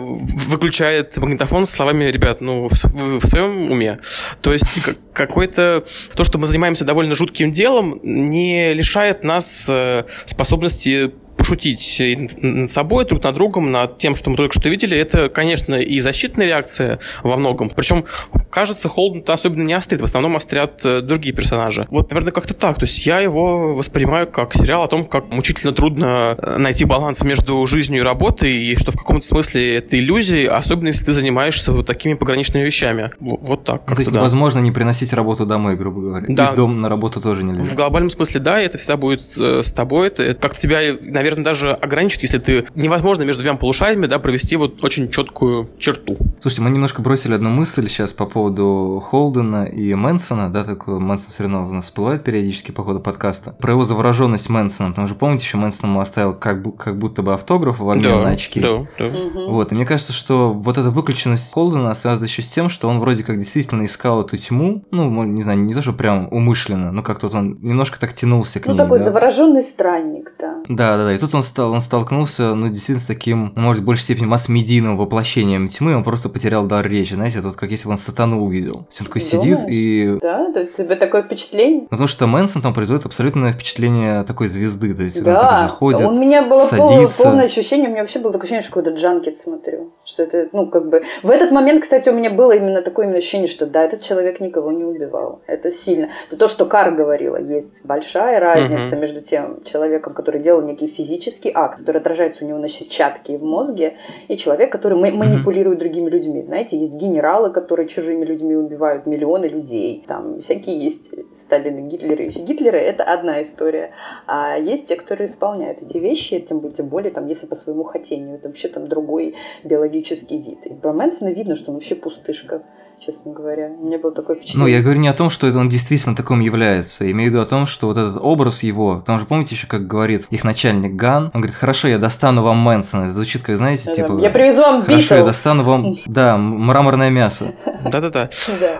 выключает 0.47 1.17
магнитофон 1.17 1.65
с 1.65 1.71
словами, 1.71 2.05
ребят, 2.05 2.41
ну, 2.41 2.67
вы 2.67 3.19
в 3.19 3.27
своем 3.27 3.71
уме. 3.71 3.99
То 4.41 4.53
есть 4.53 4.79
какой-то... 5.13 5.83
То, 6.15 6.23
что 6.23 6.37
мы 6.37 6.47
занимаемся 6.47 6.85
довольно 6.85 7.15
жутким 7.15 7.51
делом, 7.51 7.99
не 8.13 8.73
лишает 8.73 9.23
нас 9.23 9.65
э, 9.69 10.03
способности 10.25 11.11
пошутить 11.37 12.01
над 12.41 12.71
собой, 12.71 13.05
друг 13.05 13.23
над 13.23 13.35
другом, 13.35 13.71
над 13.71 13.97
тем, 13.97 14.15
что 14.15 14.29
мы 14.29 14.35
только 14.35 14.57
что 14.57 14.69
видели, 14.69 14.97
это, 14.97 15.29
конечно, 15.29 15.75
и 15.75 15.99
защитная 15.99 16.47
реакция 16.47 16.99
во 17.23 17.37
многом. 17.37 17.69
Причем, 17.69 18.05
кажется, 18.49 18.89
Холден-то 18.89 19.33
особенно 19.33 19.63
не 19.63 19.73
острит, 19.73 20.01
в 20.01 20.05
основном 20.05 20.35
острят 20.35 20.81
э, 20.85 21.01
другие 21.01 21.33
персонажи. 21.33 21.87
Вот, 21.89 22.11
наверное, 22.11 22.31
как-то 22.31 22.53
так. 22.53 22.77
То 22.77 22.85
есть 22.85 23.05
я 23.05 23.19
его 23.19 23.73
воспринимаю 23.73 24.27
как 24.27 24.53
сериал 24.53 24.83
о 24.83 24.87
том, 24.87 25.05
как 25.05 25.31
мучительно 25.31 25.73
трудно 25.73 26.35
э, 26.37 26.57
найти 26.57 26.85
баланс 26.85 27.23
между 27.23 27.65
жизнью 27.67 28.01
и 28.01 28.03
работой, 28.03 28.53
и 28.53 28.75
что 28.77 28.91
в 28.91 28.97
каком-то 28.97 29.25
смысле 29.25 29.77
это 29.77 29.97
иллюзия, 29.97 30.49
особенно 30.49 30.87
если 30.87 31.05
ты 31.05 31.13
занимаешься 31.13 31.71
вот 31.71 31.85
такими 31.85 32.13
пограничными 32.13 32.63
вещами. 32.63 33.11
Вот 33.19 33.63
так. 33.63 33.85
То 33.85 33.99
есть 33.99 34.11
да. 34.11 34.19
невозможно 34.19 34.59
не 34.59 34.71
приносить 34.71 35.13
работу 35.13 35.45
домой, 35.45 35.75
грубо 35.75 36.01
говоря. 36.01 36.25
Да. 36.29 36.51
И 36.51 36.55
дом 36.55 36.81
на 36.81 36.89
работу 36.89 37.21
тоже 37.21 37.43
нельзя. 37.43 37.63
В 37.63 37.75
глобальном 37.75 38.09
смысле, 38.09 38.39
да, 38.39 38.59
это 38.59 38.77
всегда 38.77 38.97
будет 38.97 39.21
э, 39.37 39.61
с 39.63 39.71
тобой. 39.71 40.07
Это 40.07 40.33
как-то 40.35 40.61
тебя, 40.61 40.79
наверное, 41.01 41.22
даже 41.43 41.71
ограничит, 41.71 42.21
если 42.21 42.37
ты 42.37 42.65
невозможно 42.75 43.23
между 43.23 43.43
двумя 43.43 43.57
полушариями 43.57 44.05
да, 44.05 44.19
провести 44.19 44.55
вот 44.55 44.83
очень 44.83 45.11
четкую 45.11 45.69
черту. 45.79 46.17
Слушайте, 46.43 46.63
мы 46.63 46.71
немножко 46.71 47.01
бросили 47.01 47.35
одну 47.35 47.49
мысль 47.49 47.87
сейчас 47.87 48.11
по 48.11 48.25
поводу 48.25 49.01
Холдена 49.01 49.63
и 49.63 49.93
Мэнсона, 49.93 50.51
да, 50.51 50.65
такой 50.65 50.99
Мэнсон 50.99 51.29
все 51.29 51.43
равно 51.43 51.65
у 51.65 51.71
нас 51.71 51.85
всплывает 51.85 52.25
периодически 52.25 52.71
по 52.71 52.83
ходу 52.83 52.99
подкаста, 52.99 53.55
про 53.61 53.71
его 53.71 53.85
завороженность 53.85 54.49
Мэнсоном, 54.49 54.91
потому 54.91 55.07
что 55.07 55.15
помните, 55.15 55.45
еще 55.45 55.55
Мэнсон 55.55 55.91
ему 55.91 56.01
оставил 56.01 56.33
как, 56.33 56.75
как 56.75 56.97
будто 56.99 57.23
бы 57.23 57.33
автограф 57.33 57.79
в 57.79 57.89
обмен 57.89 58.11
да, 58.11 58.23
на 58.23 58.29
очки. 58.31 58.59
Да, 58.59 58.85
да. 58.99 59.09
Вот, 59.47 59.71
и 59.71 59.75
мне 59.75 59.85
кажется, 59.85 60.11
что 60.11 60.51
вот 60.51 60.77
эта 60.77 60.91
выключенность 60.91 61.49
Холдена 61.53 61.93
связана 61.93 62.25
еще 62.25 62.41
с 62.41 62.49
тем, 62.49 62.67
что 62.67 62.89
он 62.89 62.99
вроде 62.99 63.23
как 63.23 63.37
действительно 63.37 63.85
искал 63.85 64.21
эту 64.21 64.35
тьму, 64.35 64.83
ну, 64.91 65.23
не 65.23 65.43
знаю, 65.43 65.59
не 65.59 65.73
то, 65.73 65.81
что 65.81 65.93
прям 65.93 66.27
умышленно, 66.29 66.91
но 66.91 67.03
как-то 67.03 67.27
вот 67.27 67.35
он 67.35 67.57
немножко 67.61 67.97
так 67.97 68.13
тянулся 68.15 68.59
к 68.59 68.65
ну, 68.65 68.73
ней. 68.73 68.79
Ну, 68.79 68.83
такой 68.83 68.99
да? 68.99 69.05
завороженный 69.05 69.63
странник, 69.63 70.33
да. 70.37 70.57
Да, 70.67 70.97
да, 70.97 71.05
да, 71.05 71.13
и 71.13 71.17
тут 71.17 71.33
он 71.35 71.43
стал, 71.43 71.71
он 71.71 71.79
столкнулся, 71.79 72.53
ну, 72.53 72.67
действительно, 72.67 72.99
с 72.99 73.05
таким, 73.05 73.53
может, 73.55 73.81
в 73.81 73.85
большей 73.85 74.03
степени 74.03 74.25
масс-медийным 74.25 74.97
воплощением 74.97 75.69
тьмы, 75.69 75.95
он 75.95 76.03
просто 76.03 76.32
потерял 76.33 76.65
дар 76.65 76.85
речи, 76.87 77.13
знаете, 77.13 77.39
это 77.39 77.47
вот 77.47 77.57
как 77.57 77.71
если 77.71 77.85
бы 77.85 77.91
он 77.91 77.97
сатану 77.97 78.43
увидел. 78.43 78.73
То 78.73 78.87
есть 78.89 79.01
он 79.01 79.07
такой 79.07 79.21
Думаешь? 79.21 79.57
сидит 79.57 79.69
и... 79.69 80.17
Да, 80.21 80.49
да, 80.49 80.65
тебе 80.65 80.95
такое 80.95 81.23
впечатление? 81.23 81.81
Ну, 81.81 81.87
потому 81.87 82.07
что 82.07 82.27
Мэнсон 82.27 82.61
там 82.61 82.73
производит 82.73 83.05
абсолютное 83.05 83.53
впечатление 83.53 84.23
такой 84.23 84.47
звезды, 84.47 84.93
то 84.93 85.03
есть 85.03 85.21
да, 85.23 85.33
он 85.33 85.39
так 85.39 85.57
заходит, 85.69 86.01
у 86.01 86.13
меня 86.13 86.43
было 86.43 86.61
садится. 86.61 87.23
полное 87.23 87.45
ощущение, 87.45 87.87
у 87.87 87.91
меня 87.91 88.01
вообще 88.01 88.19
было 88.19 88.33
такое 88.33 88.45
ощущение, 88.45 88.63
что 88.63 88.71
какой-то 88.71 88.91
джанкет 88.97 89.37
смотрю, 89.37 89.91
что 90.03 90.23
это, 90.23 90.49
ну, 90.51 90.67
как 90.67 90.89
бы... 90.89 91.03
В 91.21 91.29
этот 91.29 91.51
момент, 91.51 91.83
кстати, 91.83 92.09
у 92.09 92.13
меня 92.13 92.31
было 92.31 92.53
именно 92.53 92.81
такое 92.81 93.05
именно 93.05 93.19
ощущение, 93.19 93.47
что 93.47 93.65
да, 93.65 93.83
этот 93.83 94.01
человек 94.01 94.39
никого 94.39 94.71
не 94.71 94.83
убивал, 94.83 95.41
это 95.47 95.71
сильно. 95.71 96.09
То, 96.37 96.47
что 96.47 96.65
Кар 96.65 96.91
говорила, 96.91 97.37
есть 97.37 97.85
большая 97.85 98.39
разница 98.39 98.95
угу. 98.95 99.01
между 99.01 99.21
тем 99.21 99.63
человеком, 99.63 100.13
который 100.13 100.41
делал 100.41 100.61
некий 100.61 100.87
физический 100.87 101.51
акт, 101.53 101.79
который 101.79 102.01
отражается 102.01 102.43
у 102.43 102.47
него 102.47 102.57
на 102.57 102.69
сетчатке 102.69 103.37
в 103.37 103.43
мозге, 103.43 103.97
и 104.27 104.37
человек, 104.37 104.71
который 104.71 104.97
манипулирует 104.97 105.79
другими 105.79 106.09
людьми. 106.09 106.22
Знаете, 106.23 106.77
есть 106.77 106.95
генералы, 106.95 107.51
которые 107.51 107.87
чужими 107.87 108.25
людьми 108.25 108.55
убивают 108.55 109.05
миллионы 109.05 109.45
людей. 109.45 110.03
Там 110.07 110.39
всякие 110.41 110.79
есть 110.83 111.13
Сталины, 111.35 111.87
Гитлеры. 111.87 112.27
Гитлеры– 112.27 112.77
это 112.79 113.03
одна 113.03 113.41
история. 113.41 113.91
А 114.27 114.57
есть 114.57 114.87
те, 114.87 114.95
которые 114.95 115.27
исполняют 115.27 115.81
эти 115.81 115.97
вещи, 115.97 116.39
тем, 116.39 116.71
тем 116.71 116.87
более, 116.87 117.11
там, 117.11 117.27
если 117.27 117.45
по 117.45 117.55
своему 117.55 117.83
хотению. 117.83 118.35
Это 118.35 118.47
вообще 118.47 118.67
там 118.67 118.87
другой 118.87 119.35
биологический 119.63 120.37
вид. 120.39 120.65
И 120.65 120.73
про 120.73 120.93
Мэнсона 120.93 121.29
видно, 121.29 121.55
что 121.55 121.71
он 121.71 121.75
вообще 121.75 121.95
пустышка 121.95 122.63
честно 122.99 123.33
говоря. 123.33 123.67
У 123.79 123.85
меня 123.85 123.97
было 123.97 124.13
такое 124.13 124.35
впечатление. 124.35 124.63
Ну, 124.63 124.67
я 124.67 124.81
говорю 124.81 124.99
не 124.99 125.07
о 125.07 125.13
том, 125.13 125.29
что 125.29 125.47
это 125.47 125.59
он 125.59 125.69
действительно 125.69 126.15
таким 126.15 126.39
является. 126.39 127.05
Я 127.05 127.11
имею 127.11 127.29
в 127.29 127.33
виду 127.33 127.43
о 127.43 127.45
том, 127.45 127.65
что 127.65 127.87
вот 127.87 127.97
этот 127.97 128.17
образ 128.21 128.63
его, 128.63 129.01
там 129.05 129.19
же 129.19 129.25
помните 129.25 129.55
еще, 129.55 129.67
как 129.67 129.87
говорит 129.87 130.27
их 130.29 130.43
начальник 130.43 130.93
Ган, 130.95 131.31
он 131.33 131.41
говорит, 131.41 131.55
хорошо, 131.55 131.87
я 131.87 131.97
достану 131.97 132.43
вам 132.43 132.57
Мэнсона. 132.57 133.03
Это 133.03 133.13
звучит, 133.13 133.41
как, 133.43 133.57
знаете, 133.57 133.85
да, 133.87 133.95
типа... 133.95 134.19
Я 134.19 134.29
привезу 134.29 134.61
вам 134.61 134.81
Хорошо, 134.81 134.99
Битлз. 134.99 135.11
я 135.11 135.23
достану 135.23 135.63
вам, 135.63 135.95
да, 136.05 136.37
мраморное 136.37 137.09
мясо. 137.09 137.53
Да-да-да. 137.85 138.29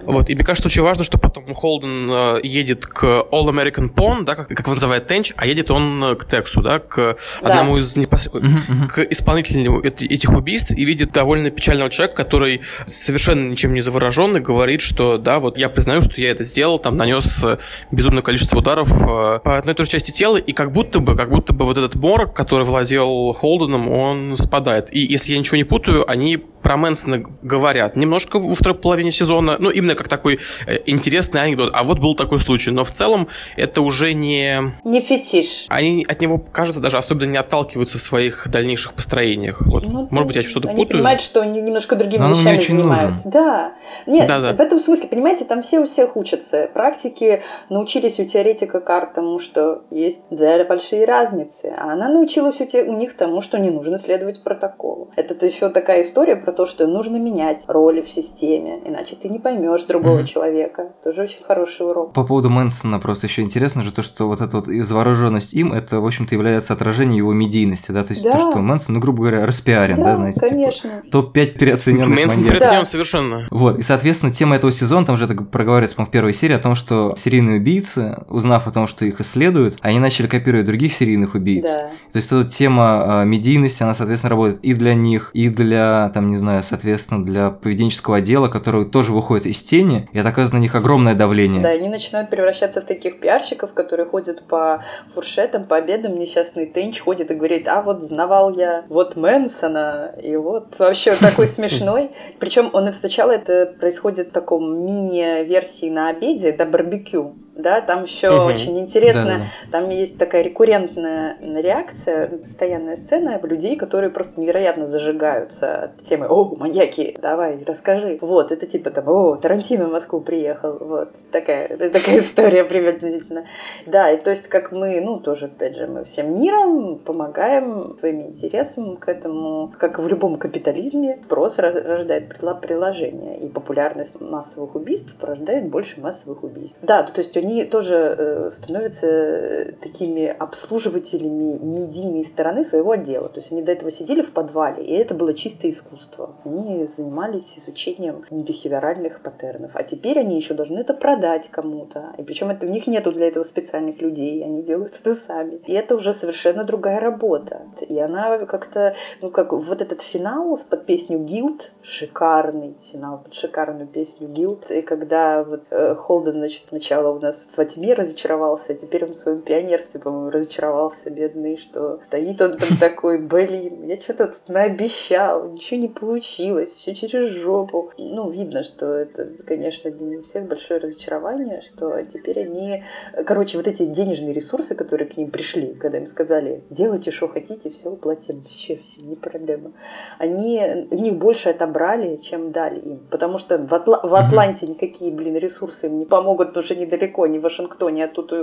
Вот, 0.04 0.30
и 0.30 0.36
мне 0.36 0.44
кажется, 0.44 0.68
очень 0.68 0.82
важно, 0.82 1.04
что 1.04 1.18
потом 1.18 1.54
Холден 1.54 2.10
э, 2.10 2.40
едет 2.44 2.86
к 2.86 3.04
All 3.04 3.48
American 3.50 3.94
Pawn, 3.94 4.24
да, 4.24 4.36
как, 4.36 4.60
его 4.60 4.74
называет 4.74 5.08
Тенч, 5.08 5.34
а 5.36 5.46
едет 5.46 5.72
он 5.72 6.04
э, 6.04 6.16
к 6.16 6.26
Тексу, 6.26 6.62
да, 6.62 6.80
к 6.80 7.18
одному 7.42 7.78
из 7.78 7.96
непосредственно, 7.96 8.88
к 8.88 9.00
исполнителю 9.00 9.82
этих 9.82 10.30
убийств, 10.30 10.72
и 10.72 10.86
видит 10.86 11.12
довольно 11.12 11.50
печального 11.50 11.90
человека, 11.90 12.16
который 12.16 12.62
совершенно 12.86 13.50
ничем 13.50 13.74
не 13.74 13.82
завороженный, 14.04 14.42
говорит, 14.42 14.82
что 14.82 15.18
да, 15.18 15.40
вот 15.40 15.58
я 15.58 15.70
признаю, 15.70 16.02
что 16.02 16.20
я 16.20 16.32
это 16.32 16.44
сделал, 16.44 16.80
там 16.80 16.98
нанес 16.98 17.44
э, 17.44 17.58
безумное 17.92 18.22
количество 18.22 18.58
ударов 18.58 18.90
по 18.90 19.58
одной 19.58 19.74
и 19.74 19.78
той 19.78 19.86
же 19.86 19.92
части 19.92 20.12
тела, 20.12 20.38
и 20.38 20.52
как 20.52 20.72
будто 20.72 21.00
бы, 21.00 21.16
как 21.16 21.30
будто 21.30 21.54
бы 21.54 21.66
вот 21.66 21.78
этот 21.78 21.96
морок, 21.96 22.34
который 22.34 22.66
владел 22.66 23.34
Холденом, 23.34 23.90
он 23.90 24.38
спадает. 24.38 24.94
И 24.94 25.00
если 25.00 25.34
я 25.34 25.40
ничего 25.40 25.58
не 25.58 25.64
путаю, 25.64 26.10
они 26.10 26.38
про 26.64 26.78
Мэнсона 26.78 27.22
говорят 27.42 27.96
немножко 27.98 28.40
во 28.40 28.56
второй 28.56 28.78
половине 28.78 29.12
сезона, 29.12 29.58
ну, 29.60 29.70
именно 29.70 29.96
как 29.96 30.08
такой 30.08 30.40
э, 30.66 30.80
интересный 30.86 31.42
анекдот. 31.42 31.70
А 31.74 31.84
вот 31.84 32.00
был 32.00 32.16
такой 32.16 32.40
случай. 32.40 32.72
Но 32.72 32.84
в 32.86 32.92
целом 32.92 33.28
это 33.58 33.82
уже 33.82 34.14
не... 34.14 34.72
Не 34.86 35.02
фетиш. 35.02 35.66
Они 35.68 36.06
от 36.08 36.22
него, 36.22 36.38
кажется, 36.38 36.82
даже 36.82 36.98
особенно 36.98 37.32
не 37.32 37.38
отталкиваются 37.38 37.98
в 37.98 38.02
своих 38.02 38.48
дальнейших 38.48 38.94
построениях. 38.94 39.62
Вот. 39.66 39.84
Ну, 39.92 40.08
Может 40.10 40.28
быть, 40.28 40.36
я 40.38 40.44
что-то 40.44 40.70
они 40.70 40.78
путаю. 40.78 41.00
понимают, 41.00 41.22
что 41.22 41.42
они 41.42 41.62
немножко 41.62 41.96
другими 41.98 42.22
Но 42.22 42.32
вещами 42.32 42.56
очень 42.56 42.78
занимаются. 42.78 43.26
нужен. 43.26 43.32
Да. 43.32 43.74
Нет, 44.08 44.28
Да, 44.28 44.40
да. 44.40 44.54
в 44.54 44.60
этом 44.60 44.80
смысле, 44.80 45.08
понимаете, 45.08 45.46
там 45.46 45.62
все 45.62 45.80
у 45.80 45.86
всех 45.86 46.16
учатся. 46.16 46.70
Практики 46.74 47.42
научились 47.70 48.20
у 48.20 48.26
теоретика 48.26 48.80
карт 48.80 49.14
тому, 49.14 49.40
что 49.40 49.84
есть 49.90 50.22
две 50.30 50.64
большие 50.64 51.06
разницы. 51.06 51.74
А 51.78 51.94
она 51.94 52.10
научилась 52.10 52.60
у, 52.62 52.66
те, 52.66 52.84
у 52.84 52.94
них 52.98 53.16
тому, 53.18 53.42
что 53.42 53.58
не 53.60 53.70
нужно 53.70 53.98
следовать 53.98 54.44
протоколу. 54.44 55.10
Это 55.16 55.46
еще 55.46 55.70
такая 55.70 56.04
история 56.04 56.36
про 56.36 56.52
то, 56.52 56.66
что 56.66 56.88
нужно 56.88 57.18
менять 57.18 57.64
роли 57.68 58.02
в 58.02 58.10
системе, 58.10 58.80
иначе 58.86 59.16
ты 59.16 59.30
не 59.30 59.40
поймешь 59.40 59.84
другого 59.84 60.18
Мгм. 60.20 60.26
человека. 60.28 60.94
Тоже 61.04 61.24
очень 61.24 61.44
хороший 61.44 61.86
урок. 61.88 62.14
По 62.14 62.24
поводу 62.24 62.50
Мэнсона 62.50 63.00
просто 63.00 63.28
еще 63.28 63.42
интересно 63.42 63.82
же 63.82 63.92
то, 63.94 64.02
что 64.02 64.28
вот 64.28 64.42
эта 64.42 64.58
вот 64.58 64.66
завороженность 64.68 65.54
им, 65.54 65.74
это, 65.74 66.00
в 66.00 66.06
общем-то, 66.06 66.36
является 66.36 66.74
отражением 66.74 67.18
его 67.18 67.34
медийности, 67.34 67.92
да, 67.92 68.04
то 68.04 68.12
есть 68.14 68.24
Да. 68.24 68.32
то, 68.32 68.38
что 68.40 68.60
Мэнсон, 68.60 68.96
ну, 68.96 69.02
грубо 69.02 69.22
говоря, 69.24 69.46
распиарен, 69.46 70.02
да, 70.02 70.16
знаете, 70.16 70.40
типа, 70.40 70.50
конечно. 70.52 70.90
топ-5 71.12 71.46
переоцененных 71.60 72.08
Мэнсон 72.10 72.28
маньяков. 72.42 72.50
переоценен 72.52 72.80
Да. 72.82 72.86
совершенно. 72.86 73.48
Вот, 73.52 73.83
и 73.84 73.86
И, 73.86 73.86
соответственно, 73.86 74.32
тема 74.32 74.56
этого 74.56 74.72
сезона, 74.72 75.06
там 75.06 75.18
же 75.18 75.26
это 75.26 75.36
проговаривается, 75.36 75.98
по 75.98 76.06
в 76.06 76.10
первой 76.10 76.34
серии, 76.34 76.54
о 76.54 76.60
том, 76.60 76.74
что 76.74 77.16
серийные 77.18 77.58
убийцы, 77.58 78.16
узнав 78.30 78.66
о 78.66 78.72
том, 78.72 78.88
что 78.88 79.04
их 79.04 79.20
исследуют, 79.20 79.76
они 79.82 80.00
начали 80.00 80.28
копировать 80.28 80.66
других 80.66 80.94
серийных 80.94 81.36
убийц. 81.36 81.66
Да. 81.66 81.90
То 82.14 82.18
есть 82.18 82.32
эта 82.32 82.48
тема 82.48 83.24
э, 83.24 83.26
медийности, 83.26 83.84
она, 83.84 83.94
соответственно, 83.94 84.30
работает 84.30 84.64
и 84.64 84.74
для 84.74 84.94
них, 84.94 85.32
и 85.34 85.50
для, 85.50 86.10
там, 86.14 86.28
не 86.28 86.38
знаю, 86.38 86.64
соответственно, 86.64 87.26
для 87.26 87.50
поведенческого 87.50 88.18
отдела, 88.18 88.48
который 88.48 88.86
тоже 88.86 89.12
выходит 89.12 89.48
из 89.48 89.62
тени, 89.62 90.08
и 90.14 90.18
это 90.18 90.30
оказывает 90.30 90.54
на 90.54 90.60
них 90.60 90.76
огромное 90.76 91.14
давление. 91.14 91.62
Да, 91.62 91.70
они 91.70 91.90
начинают 91.90 92.30
превращаться 92.30 92.80
в 92.80 92.86
таких 92.86 93.20
пиарщиков, 93.20 93.74
которые 93.74 94.06
ходят 94.06 94.48
по 94.48 94.82
фуршетам, 95.14 95.66
по 95.66 95.76
обедам, 95.76 96.18
несчастный 96.18 96.68
Тенч 96.68 97.02
ходит 97.02 97.32
и 97.32 97.34
говорит, 97.34 97.68
а 97.68 97.82
вот 97.82 98.02
знавал 98.02 98.56
я 98.56 98.86
вот 98.88 99.18
Мэнсона, 99.18 100.16
и 100.24 100.38
вот 100.38 100.80
вообще 100.80 101.16
такой 101.16 101.48
смешной. 101.58 102.12
Причем 102.40 102.70
он 102.72 102.94
сначала 102.94 103.32
это 103.32 103.73
происходит 103.80 104.30
в 104.30 104.32
таком 104.32 104.86
мини-версии 104.86 105.90
на 105.90 106.10
обеде, 106.10 106.52
до 106.52 106.66
барбекю 106.66 107.36
да, 107.56 107.82
там 107.82 108.04
еще 108.04 108.30
угу. 108.30 108.46
очень 108.46 108.80
интересно, 108.80 109.26
да, 109.26 109.38
да. 109.38 109.72
там 109.72 109.90
есть 109.90 110.18
такая 110.18 110.42
рекуррентная 110.42 111.38
реакция, 111.40 112.28
постоянная 112.28 112.96
сцена 112.96 113.40
людей, 113.44 113.76
которые 113.76 114.10
просто 114.10 114.40
невероятно 114.40 114.86
зажигаются 114.86 115.84
от 115.84 115.98
темы 115.98 116.28
«О, 116.28 116.56
маньяки, 116.56 117.16
давай, 117.22 117.64
расскажи». 117.64 118.18
Вот, 118.22 118.52
это 118.52 118.66
типа 118.66 118.90
там 118.90 119.08
«О, 119.08 119.36
Тарантино 119.36 119.88
в 119.88 119.92
Москву 119.92 120.22
приехал», 120.22 120.78
вот, 120.80 121.10
такая, 121.32 121.68
такая 121.78 122.20
история 122.20 122.64
приблизительно. 122.64 123.46
Да, 123.86 124.12
и 124.12 124.20
то 124.20 124.32
есть 124.32 124.48
как 124.48 124.72
мы, 124.72 125.00
ну, 125.02 125.20
тоже, 125.20 125.46
опять 125.46 125.76
же, 125.76 125.86
мы 125.88 126.06
всем 126.06 126.40
миром 126.40 126.98
помогаем 126.98 127.96
своим 128.00 128.22
интересам 128.22 128.98
к 128.98 129.08
этому, 129.08 129.74
как 129.78 130.00
в 130.00 130.08
любом 130.08 130.38
капитализме, 130.38 131.20
спрос 131.24 131.60
рождает 131.60 132.30
приложение, 132.62 133.40
и 133.40 133.48
популярность 133.48 134.20
массовых 134.20 134.76
убийств 134.76 135.16
порождает 135.20 135.70
больше 135.70 136.02
массовых 136.02 136.44
убийств. 136.44 136.78
Да, 136.82 137.04
то 137.04 137.20
есть 137.20 137.36
они 137.44 137.66
тоже 137.66 138.16
э, 138.18 138.50
становятся 138.52 139.08
э, 139.08 139.72
такими 139.82 140.28
обслуживателями 140.28 141.58
медийной 141.58 142.26
стороны 142.26 142.64
своего 142.64 142.92
отдела. 142.92 143.30
То 143.30 143.40
есть 143.40 143.52
они 143.52 143.62
до 143.62 143.72
этого 143.72 143.92
сидели 143.92 144.22
в 144.22 144.32
подвале, 144.32 144.84
и 144.84 144.94
это 144.94 145.14
было 145.14 145.34
чистое 145.34 145.72
искусство. 145.72 146.36
Они 146.46 146.86
занимались 146.88 147.58
изучением 147.58 148.24
бихевиоральных 148.32 149.22
паттернов. 149.22 149.72
А 149.74 149.84
теперь 149.84 150.20
они 150.20 150.38
еще 150.38 150.54
должны 150.54 150.80
это 150.80 150.94
продать 150.94 151.50
кому-то. 151.50 152.14
И 152.18 152.24
причем 152.24 152.50
это, 152.50 152.66
у 152.66 152.70
них 152.70 152.88
нету 152.88 153.12
для 153.12 153.28
этого 153.28 153.44
специальных 153.44 154.02
людей, 154.02 154.44
они 154.44 154.64
делают 154.64 155.00
это 155.00 155.16
сами. 155.16 155.62
И 155.66 155.74
это 155.74 155.96
уже 155.96 156.14
совершенно 156.14 156.64
другая 156.64 157.00
работа. 157.00 157.62
И 157.88 157.98
она 158.00 158.46
как-то, 158.46 158.96
ну 159.22 159.30
как 159.30 159.54
вот 159.54 159.82
этот 159.82 160.02
финал 160.02 160.60
под 160.70 160.86
песню 160.86 161.20
«Guild», 161.20 161.62
шикарный 161.82 162.76
финал 162.92 163.20
под 163.24 163.34
шикарную 163.34 163.88
песню 163.88 164.28
«Guild». 164.28 164.74
И 164.74 164.82
когда 164.82 165.44
вот 165.44 165.64
э, 165.70 165.96
Холден, 165.96 166.34
значит, 166.34 166.64
сначала 166.70 167.14
у 167.14 167.20
нас 167.20 167.33
нас 167.34 167.48
во 167.56 167.66
тьме 167.66 167.94
разочаровался, 167.94 168.74
а 168.74 168.76
теперь 168.76 169.06
он 169.06 169.12
в 169.12 169.16
своем 169.16 169.42
пионерстве, 169.42 170.00
по-моему, 170.00 170.30
разочаровался, 170.30 171.10
бедный, 171.10 171.58
что 171.58 172.00
стоит 172.04 172.42
он 172.42 172.58
там 172.58 172.78
такой, 172.80 173.20
блин, 173.20 173.88
я 173.88 174.00
что-то 174.00 174.28
тут 174.28 174.48
наобещал, 174.48 175.52
ничего 175.52 175.80
не 175.80 175.88
получилось, 175.88 176.72
все 176.74 176.96
через 176.96 177.32
жопу. 177.32 177.92
Ну, 177.98 178.30
видно, 178.30 178.64
что 178.64 178.94
это, 178.94 179.30
конечно, 179.46 179.92
для 179.92 180.22
всех 180.22 180.48
большое 180.48 180.80
разочарование, 180.80 181.62
что 181.62 182.02
теперь 182.04 182.42
они... 182.42 182.84
Короче, 183.26 183.58
вот 183.58 183.68
эти 183.68 183.86
денежные 183.86 184.34
ресурсы, 184.34 184.76
которые 184.76 185.10
к 185.10 185.18
ним 185.18 185.32
пришли, 185.32 185.74
когда 185.74 185.98
им 185.98 186.08
сказали, 186.08 186.64
делайте, 186.70 187.12
что 187.12 187.28
хотите, 187.28 187.70
все 187.70 187.90
уплатим, 187.90 188.40
вообще 188.40 188.78
все, 188.78 189.02
не 189.02 189.16
проблема. 189.16 189.72
Они 190.20 190.88
у 190.92 190.96
них 190.96 191.16
больше 191.16 191.50
отобрали, 191.50 192.18
чем 192.18 192.52
дали 192.52 192.80
им. 192.80 193.00
Потому 193.10 193.38
что 193.38 193.58
в, 193.58 193.74
Атла... 193.74 194.00
в 194.04 194.14
Атланте 194.14 194.68
никакие, 194.68 195.12
блин, 195.12 195.36
ресурсы 195.38 195.88
им 195.88 196.00
не 196.00 196.06
помогут, 196.06 196.50
потому 196.50 196.64
что 196.64 196.76
недалеко 196.76 197.23
не 197.26 197.40
в 197.40 197.42
Вашингтоне, 197.42 198.06
а 198.06 198.08
тут 198.08 198.34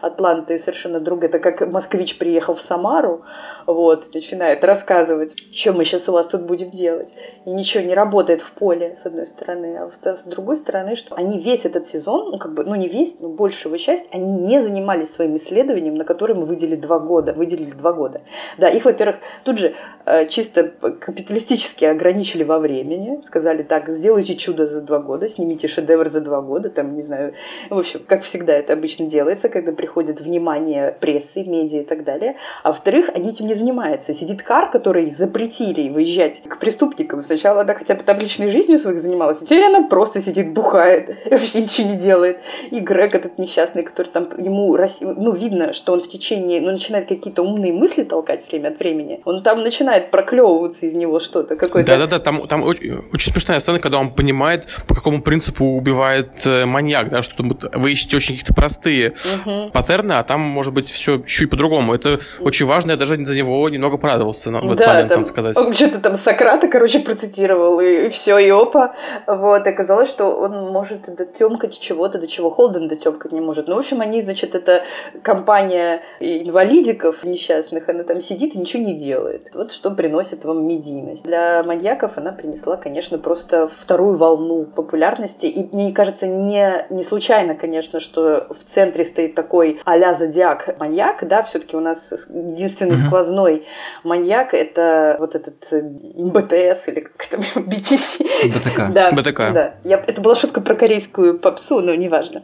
Атланты 0.00 0.58
совершенно 0.58 1.00
друг. 1.00 1.24
Это 1.24 1.38
как 1.38 1.66
москвич 1.70 2.18
приехал 2.18 2.54
в 2.54 2.60
Самару, 2.60 3.22
вот, 3.66 4.14
начинает 4.14 4.64
рассказывать, 4.64 5.36
что 5.54 5.72
мы 5.72 5.84
сейчас 5.84 6.08
у 6.08 6.12
вас 6.12 6.26
тут 6.26 6.42
будем 6.42 6.70
делать. 6.70 7.12
И 7.44 7.50
ничего 7.50 7.84
не 7.84 7.94
работает 7.94 8.40
в 8.40 8.50
поле, 8.52 8.98
с 9.02 9.06
одной 9.06 9.26
стороны. 9.26 9.78
А 9.78 10.16
с 10.16 10.24
другой 10.26 10.56
стороны, 10.56 10.96
что 10.96 11.14
они 11.14 11.38
весь 11.38 11.64
этот 11.64 11.86
сезон, 11.86 12.30
ну, 12.30 12.38
как 12.38 12.54
бы, 12.54 12.64
ну, 12.64 12.74
не 12.74 12.88
весь, 12.88 13.20
но 13.20 13.28
большую 13.28 13.76
часть, 13.78 14.08
они 14.12 14.40
не 14.40 14.62
занимались 14.62 15.10
своим 15.10 15.36
исследованием, 15.36 15.94
на 15.94 16.04
которое 16.04 16.34
мы 16.34 16.44
выделили 16.44 16.76
два 16.76 16.98
года. 16.98 17.32
Выделили 17.32 17.70
два 17.70 17.92
года. 17.92 18.20
Да, 18.58 18.68
их, 18.68 18.84
во-первых, 18.84 19.16
тут 19.44 19.58
же 19.58 19.74
э, 20.04 20.26
чисто 20.28 20.64
капиталистически 20.64 21.84
ограничили 21.84 22.44
во 22.44 22.58
времени. 22.58 23.20
Сказали, 23.24 23.62
так, 23.62 23.88
сделайте 23.88 24.36
чудо 24.36 24.66
за 24.66 24.80
два 24.80 24.98
года, 24.98 25.28
снимите 25.28 25.68
шедевр 25.68 26.08
за 26.08 26.20
два 26.20 26.40
года, 26.40 26.70
там, 26.70 26.94
не 26.94 27.02
знаю, 27.02 27.34
в 27.70 27.78
общем, 27.78 28.00
как 28.06 28.22
всегда 28.28 28.54
это 28.54 28.74
обычно 28.74 29.06
делается, 29.06 29.48
когда 29.48 29.72
приходит 29.72 30.20
внимание 30.20 30.96
прессы, 31.00 31.44
медиа 31.44 31.80
и 31.80 31.84
так 31.84 32.04
далее. 32.04 32.36
А 32.62 32.68
во-вторых, 32.68 33.10
они 33.14 33.30
этим 33.30 33.46
не 33.46 33.54
занимаются. 33.54 34.14
Сидит 34.14 34.42
Кар, 34.42 34.70
который 34.70 35.10
запретили 35.10 35.88
выезжать 35.88 36.42
к 36.46 36.58
преступникам. 36.58 37.22
Сначала 37.22 37.62
она 37.62 37.74
хотя 37.74 37.94
бы 37.94 38.02
там 38.02 38.18
личной 38.18 38.50
жизнью 38.50 38.78
своих 38.78 39.00
занималась, 39.00 39.42
а 39.42 39.46
теперь 39.46 39.64
она 39.64 39.88
просто 39.88 40.20
сидит, 40.20 40.52
бухает, 40.52 41.16
вообще 41.30 41.62
ничего 41.62 41.88
не 41.88 41.96
делает. 41.96 42.38
И 42.70 42.80
Грег 42.80 43.14
этот 43.14 43.38
несчастный, 43.38 43.82
который 43.82 44.08
там 44.08 44.28
ему, 44.38 44.76
ну, 45.00 45.32
видно, 45.32 45.72
что 45.72 45.92
он 45.92 46.00
в 46.00 46.08
течение, 46.08 46.60
ну, 46.60 46.72
начинает 46.72 47.08
какие-то 47.08 47.42
умные 47.42 47.72
мысли 47.72 48.04
толкать 48.04 48.46
время 48.48 48.68
от 48.68 48.78
времени. 48.78 49.20
Он 49.24 49.42
там 49.42 49.62
начинает 49.62 50.10
проклевываться 50.10 50.86
из 50.86 50.94
него 50.94 51.18
что-то, 51.18 51.56
какое-то... 51.56 51.90
Да-да-да, 51.90 52.18
там, 52.18 52.46
там 52.46 52.62
очень, 52.62 53.00
очень 53.12 53.32
смешная 53.32 53.60
сцена, 53.60 53.78
когда 53.78 53.98
он 53.98 54.10
понимает, 54.10 54.66
по 54.86 54.94
какому 54.94 55.22
принципу 55.22 55.64
убивает 55.64 56.44
э, 56.44 56.66
маньяк, 56.66 57.08
да, 57.08 57.22
что 57.22 57.44
вы 57.74 57.92
ищете 57.92 58.17
очень 58.18 58.34
какие-то 58.34 58.54
простые 58.54 59.14
угу. 59.44 59.70
паттерны, 59.72 60.12
а 60.12 60.22
там 60.22 60.40
может 60.40 60.72
быть 60.72 60.90
все 60.90 61.22
и 61.40 61.46
по-другому. 61.46 61.94
Это 61.94 62.20
очень 62.40 62.66
важно, 62.66 62.92
я 62.92 62.96
даже 62.96 63.16
за 63.24 63.36
него 63.36 63.68
немного 63.68 63.96
порадовался 63.96 64.50
в 64.50 64.56
этот 64.56 64.78
да, 64.78 64.88
момент, 64.88 65.12
там, 65.12 65.24
сказать. 65.24 65.56
Он 65.56 65.72
что-то 65.72 66.00
там 66.00 66.16
Сократа, 66.16 66.68
короче, 66.68 67.00
процитировал, 67.00 67.80
и, 67.80 68.06
и 68.06 68.08
все, 68.10 68.38
и 68.38 68.50
опа. 68.50 68.94
Вот, 69.26 69.66
и 69.66 69.70
оказалось, 69.70 70.08
что 70.08 70.26
он 70.36 70.72
может 70.72 71.14
дотемкать 71.14 71.78
чего-то, 71.78 72.18
до 72.18 72.26
чего 72.26 72.50
Холден 72.50 72.88
дотемкать 72.88 73.32
не 73.32 73.40
может. 73.40 73.68
Ну, 73.68 73.76
в 73.76 73.78
общем, 73.78 74.00
они, 74.00 74.22
значит, 74.22 74.54
это 74.54 74.84
компания 75.22 76.02
инвалидиков 76.20 77.24
несчастных, 77.24 77.88
она 77.88 78.04
там 78.04 78.20
сидит 78.20 78.54
и 78.54 78.58
ничего 78.58 78.82
не 78.82 78.94
делает. 78.94 79.48
Вот 79.54 79.72
что 79.72 79.90
приносит 79.90 80.44
вам 80.44 80.66
медийность. 80.66 81.24
Для 81.24 81.62
маньяков 81.62 82.12
она 82.16 82.32
принесла, 82.32 82.76
конечно, 82.76 83.18
просто 83.18 83.68
вторую 83.68 84.16
волну 84.16 84.64
популярности. 84.64 85.46
И 85.46 85.74
мне 85.74 85.92
кажется, 85.92 86.26
не, 86.26 86.86
не 86.90 87.04
случайно, 87.04 87.54
конечно, 87.54 88.00
что 88.08 88.46
в 88.50 88.64
центре 88.64 89.04
стоит 89.04 89.34
такой 89.34 89.80
а-ля 89.84 90.14
зодиак 90.14 90.78
маньяк, 90.78 91.26
да, 91.26 91.42
все-таки 91.42 91.76
у 91.76 91.80
нас 91.80 92.12
единственный 92.28 92.92
mm-hmm. 92.92 93.06
сквозной 93.06 93.66
маньяк 94.04 94.54
это 94.54 95.16
вот 95.18 95.34
этот 95.34 95.72
э, 95.72 95.82
БТС 95.82 96.88
или 96.88 97.00
как 97.00 97.26
там 97.26 97.40
BTC. 97.64 98.48
БТК. 98.54 98.88
Да, 98.92 99.10
БТК. 99.10 99.50
Да. 99.52 99.74
Я, 99.84 100.02
это 100.06 100.20
была 100.20 100.34
шутка 100.34 100.60
про 100.60 100.74
корейскую 100.74 101.38
попсу, 101.38 101.80
но 101.80 101.94
неважно. 101.94 102.42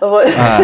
Вот. 0.00 0.26
А. 0.38 0.60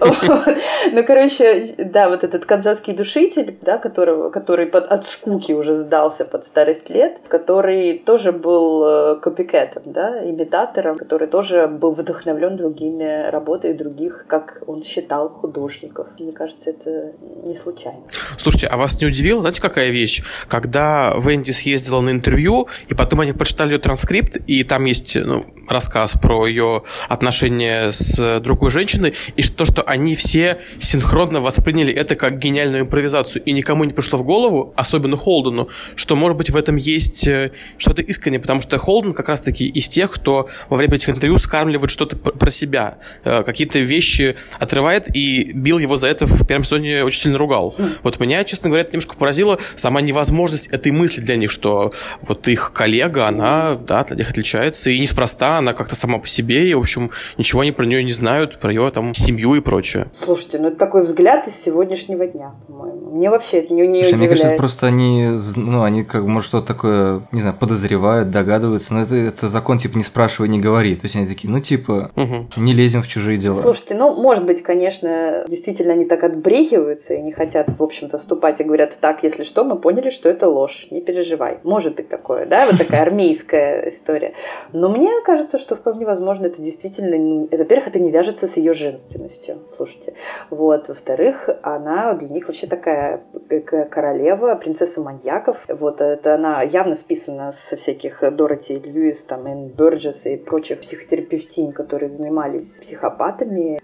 Ну, 0.92 1.04
короче, 1.04 1.74
да, 1.78 2.08
вот 2.08 2.24
этот 2.24 2.46
канзасский 2.46 2.94
душитель, 2.94 3.58
да, 3.60 3.78
которого, 3.78 4.30
который 4.30 4.66
под, 4.66 4.90
от 4.90 5.06
скуки 5.06 5.52
уже 5.52 5.76
сдался 5.76 6.24
под 6.24 6.46
старость 6.46 6.90
лет, 6.90 7.18
который 7.28 7.98
тоже 7.98 8.32
был 8.32 8.84
э, 8.84 9.16
копикетом, 9.20 9.82
да, 9.86 10.24
имитатором, 10.28 10.96
который 10.96 11.28
тоже 11.28 11.68
был 11.68 11.92
вдохновлен 11.92 12.56
другими 12.56 13.30
работами 13.30 13.69
и 13.70 13.74
других, 13.74 14.24
как 14.28 14.62
он 14.66 14.84
считал, 14.84 15.28
художников. 15.28 16.08
Мне 16.18 16.32
кажется, 16.32 16.70
это 16.70 17.12
не 17.44 17.56
случайно. 17.56 18.02
Слушайте, 18.38 18.66
а 18.66 18.76
вас 18.76 19.00
не 19.00 19.06
удивило, 19.06 19.40
знаете, 19.40 19.60
какая 19.60 19.90
вещь? 19.90 20.22
Когда 20.48 21.14
Венди 21.18 21.50
съездила 21.50 22.00
на 22.00 22.10
интервью, 22.10 22.68
и 22.88 22.94
потом 22.94 23.20
они 23.20 23.32
прочитали 23.32 23.72
ее 23.72 23.78
транскрипт, 23.78 24.36
и 24.46 24.64
там 24.64 24.84
есть 24.84 25.16
ну, 25.16 25.46
рассказ 25.68 26.14
про 26.20 26.46
ее 26.46 26.82
отношения 27.08 27.92
с 27.92 28.40
другой 28.40 28.70
женщиной, 28.70 29.14
и 29.36 29.42
то, 29.42 29.64
что 29.64 29.82
они 29.82 30.14
все 30.14 30.60
синхронно 30.78 31.40
восприняли 31.40 31.92
это 31.92 32.14
как 32.14 32.38
гениальную 32.38 32.82
импровизацию, 32.82 33.42
и 33.42 33.52
никому 33.52 33.84
не 33.84 33.92
пришло 33.92 34.18
в 34.18 34.24
голову, 34.24 34.72
особенно 34.76 35.16
Холдену, 35.16 35.68
что, 35.94 36.16
может 36.16 36.36
быть, 36.36 36.50
в 36.50 36.56
этом 36.56 36.76
есть 36.76 37.26
э, 37.26 37.52
что-то 37.78 38.02
искреннее, 38.02 38.40
потому 38.40 38.62
что 38.62 38.78
Холден 38.78 39.14
как 39.14 39.28
раз-таки 39.28 39.66
из 39.66 39.88
тех, 39.88 40.10
кто 40.10 40.48
во 40.68 40.76
время 40.76 40.94
этих 40.94 41.10
интервью 41.10 41.38
скармливает 41.38 41.90
что-то 41.90 42.16
про 42.16 42.50
себя, 42.50 42.98
э, 43.24 43.42
какие 43.42 43.59
какие-то 43.60 43.78
вещи 43.80 44.36
отрывает, 44.58 45.14
и 45.14 45.52
Билл 45.54 45.78
его 45.78 45.96
за 45.96 46.08
это 46.08 46.24
в 46.26 46.46
первом 46.46 46.64
сезоне 46.64 47.04
очень 47.04 47.20
сильно 47.20 47.36
ругал. 47.38 47.74
Вот 48.02 48.18
меня, 48.18 48.42
честно 48.44 48.70
говоря, 48.70 48.82
это 48.82 48.92
немножко 48.92 49.16
поразило 49.16 49.58
сама 49.76 50.00
невозможность 50.00 50.68
этой 50.68 50.92
мысли 50.92 51.20
для 51.20 51.36
них, 51.36 51.50
что 51.50 51.92
вот 52.22 52.48
их 52.48 52.72
коллега, 52.72 53.26
она, 53.28 53.74
да, 53.74 54.04
для 54.04 54.16
них 54.16 54.30
отличается, 54.30 54.88
и 54.88 54.98
неспроста 54.98 55.58
она 55.58 55.74
как-то 55.74 55.94
сама 55.94 56.18
по 56.18 56.26
себе, 56.28 56.68
и, 56.70 56.74
в 56.74 56.78
общем, 56.78 57.10
ничего 57.36 57.60
они 57.60 57.72
про 57.72 57.84
нее 57.84 58.02
не 58.02 58.12
знают, 58.12 58.58
про 58.58 58.72
ее 58.72 58.90
там 58.90 59.14
семью 59.14 59.54
и 59.56 59.60
прочее. 59.60 60.06
Слушайте, 60.24 60.58
ну 60.58 60.68
это 60.68 60.78
такой 60.78 61.02
взгляд 61.02 61.46
из 61.46 61.54
сегодняшнего 61.54 62.26
дня, 62.26 62.52
по-моему. 62.66 63.10
Мне 63.16 63.28
вообще 63.28 63.58
это 63.58 63.74
не, 63.74 63.86
не 63.86 64.02
Слушай, 64.02 64.14
удивляет. 64.14 64.18
мне 64.20 64.28
кажется, 64.28 64.48
это 64.48 64.56
просто 64.56 64.86
они, 64.86 65.28
ну, 65.56 65.82
они 65.82 66.04
как 66.04 66.22
бы, 66.22 66.30
может, 66.30 66.48
что-то 66.48 66.66
такое, 66.66 67.20
не 67.32 67.42
знаю, 67.42 67.56
подозревают, 67.56 68.30
догадываются, 68.30 68.94
но 68.94 69.02
это, 69.02 69.14
это 69.14 69.48
закон, 69.48 69.76
типа, 69.78 69.98
не 69.98 70.04
спрашивай, 70.04 70.48
не 70.48 70.60
говори. 70.60 70.94
То 70.96 71.04
есть 71.04 71.16
они 71.16 71.26
такие, 71.26 71.50
ну, 71.52 71.60
типа, 71.60 72.10
Угу. 72.16 72.48
не 72.56 72.72
лезем 72.72 73.02
в 73.02 73.08
чужие 73.08 73.36
дела. 73.40 73.62
Слушайте, 73.62 73.94
ну, 73.94 74.14
может 74.14 74.44
быть, 74.44 74.62
конечно, 74.62 75.44
действительно 75.48 75.92
они 75.92 76.04
так 76.04 76.22
отбрехиваются 76.24 77.14
и 77.14 77.22
не 77.22 77.32
хотят, 77.32 77.68
в 77.68 77.82
общем-то, 77.82 78.18
вступать 78.18 78.60
и 78.60 78.64
говорят, 78.64 78.96
так, 79.00 79.22
если 79.22 79.44
что, 79.44 79.64
мы 79.64 79.76
поняли, 79.76 80.10
что 80.10 80.28
это 80.28 80.48
ложь, 80.48 80.86
не 80.90 81.00
переживай. 81.00 81.58
Может 81.62 81.96
быть 81.96 82.08
такое, 82.08 82.46
да, 82.46 82.66
вот 82.66 82.78
такая 82.78 83.02
армейская 83.02 83.88
история. 83.88 84.34
Но 84.72 84.88
мне 84.88 85.10
кажется, 85.24 85.58
что 85.58 85.74
вполне 85.76 86.06
возможно, 86.06 86.46
это 86.46 86.62
действительно, 86.62 87.16
ну, 87.16 87.48
во-первых, 87.50 87.88
это 87.88 87.98
не 87.98 88.10
вяжется 88.10 88.46
с 88.46 88.56
ее 88.56 88.72
женственностью, 88.72 89.60
слушайте. 89.74 90.14
Вот, 90.50 90.88
во-вторых, 90.88 91.48
она 91.62 92.14
для 92.14 92.28
них 92.28 92.46
вообще 92.48 92.66
такая 92.66 93.22
э, 93.48 93.60
королева, 93.60 94.54
принцесса 94.54 95.00
маньяков. 95.00 95.56
Вот, 95.68 96.00
это 96.00 96.34
она 96.34 96.62
явно 96.62 96.94
списана 96.94 97.52
со 97.52 97.76
всяких 97.76 98.22
Дороти 98.34 98.76
Льюис, 98.76 99.22
там, 99.24 99.46
Энн 99.46 99.68
Бёрджес 99.68 100.26
и 100.26 100.36
прочих 100.36 100.80
психотерапевтинь, 100.80 101.72
которые 101.72 102.10
занимались 102.10 102.78
психопатами. 102.80 103.29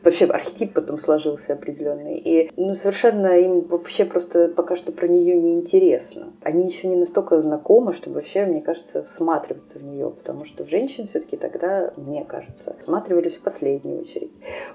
Вообще 0.02 0.26
архетип 0.26 0.72
потом 0.74 0.98
сложился 0.98 1.54
определенный. 1.54 2.18
И 2.18 2.50
ну, 2.56 2.74
совершенно 2.74 3.38
им 3.38 3.60
вообще 3.60 4.04
просто 4.04 4.48
пока 4.48 4.76
что 4.76 4.92
про 4.92 5.08
нее 5.08 5.36
не 5.36 5.54
интересно. 5.54 6.32
Они 6.42 6.66
еще 6.66 6.88
не 6.88 6.96
настолько 6.96 7.40
знакомы, 7.40 7.92
чтобы 7.92 8.16
вообще, 8.16 8.44
мне 8.44 8.60
кажется, 8.60 9.02
всматриваться 9.02 9.78
в 9.78 9.84
нее. 9.84 10.10
Потому 10.10 10.44
что 10.44 10.64
в 10.64 10.70
женщин 10.70 11.06
все-таки 11.06 11.36
тогда, 11.36 11.92
мне 11.96 12.24
кажется, 12.24 12.76
всматривались 12.80 13.36
в 13.36 13.42
последнюю 13.42 14.02
очередь. 14.02 14.30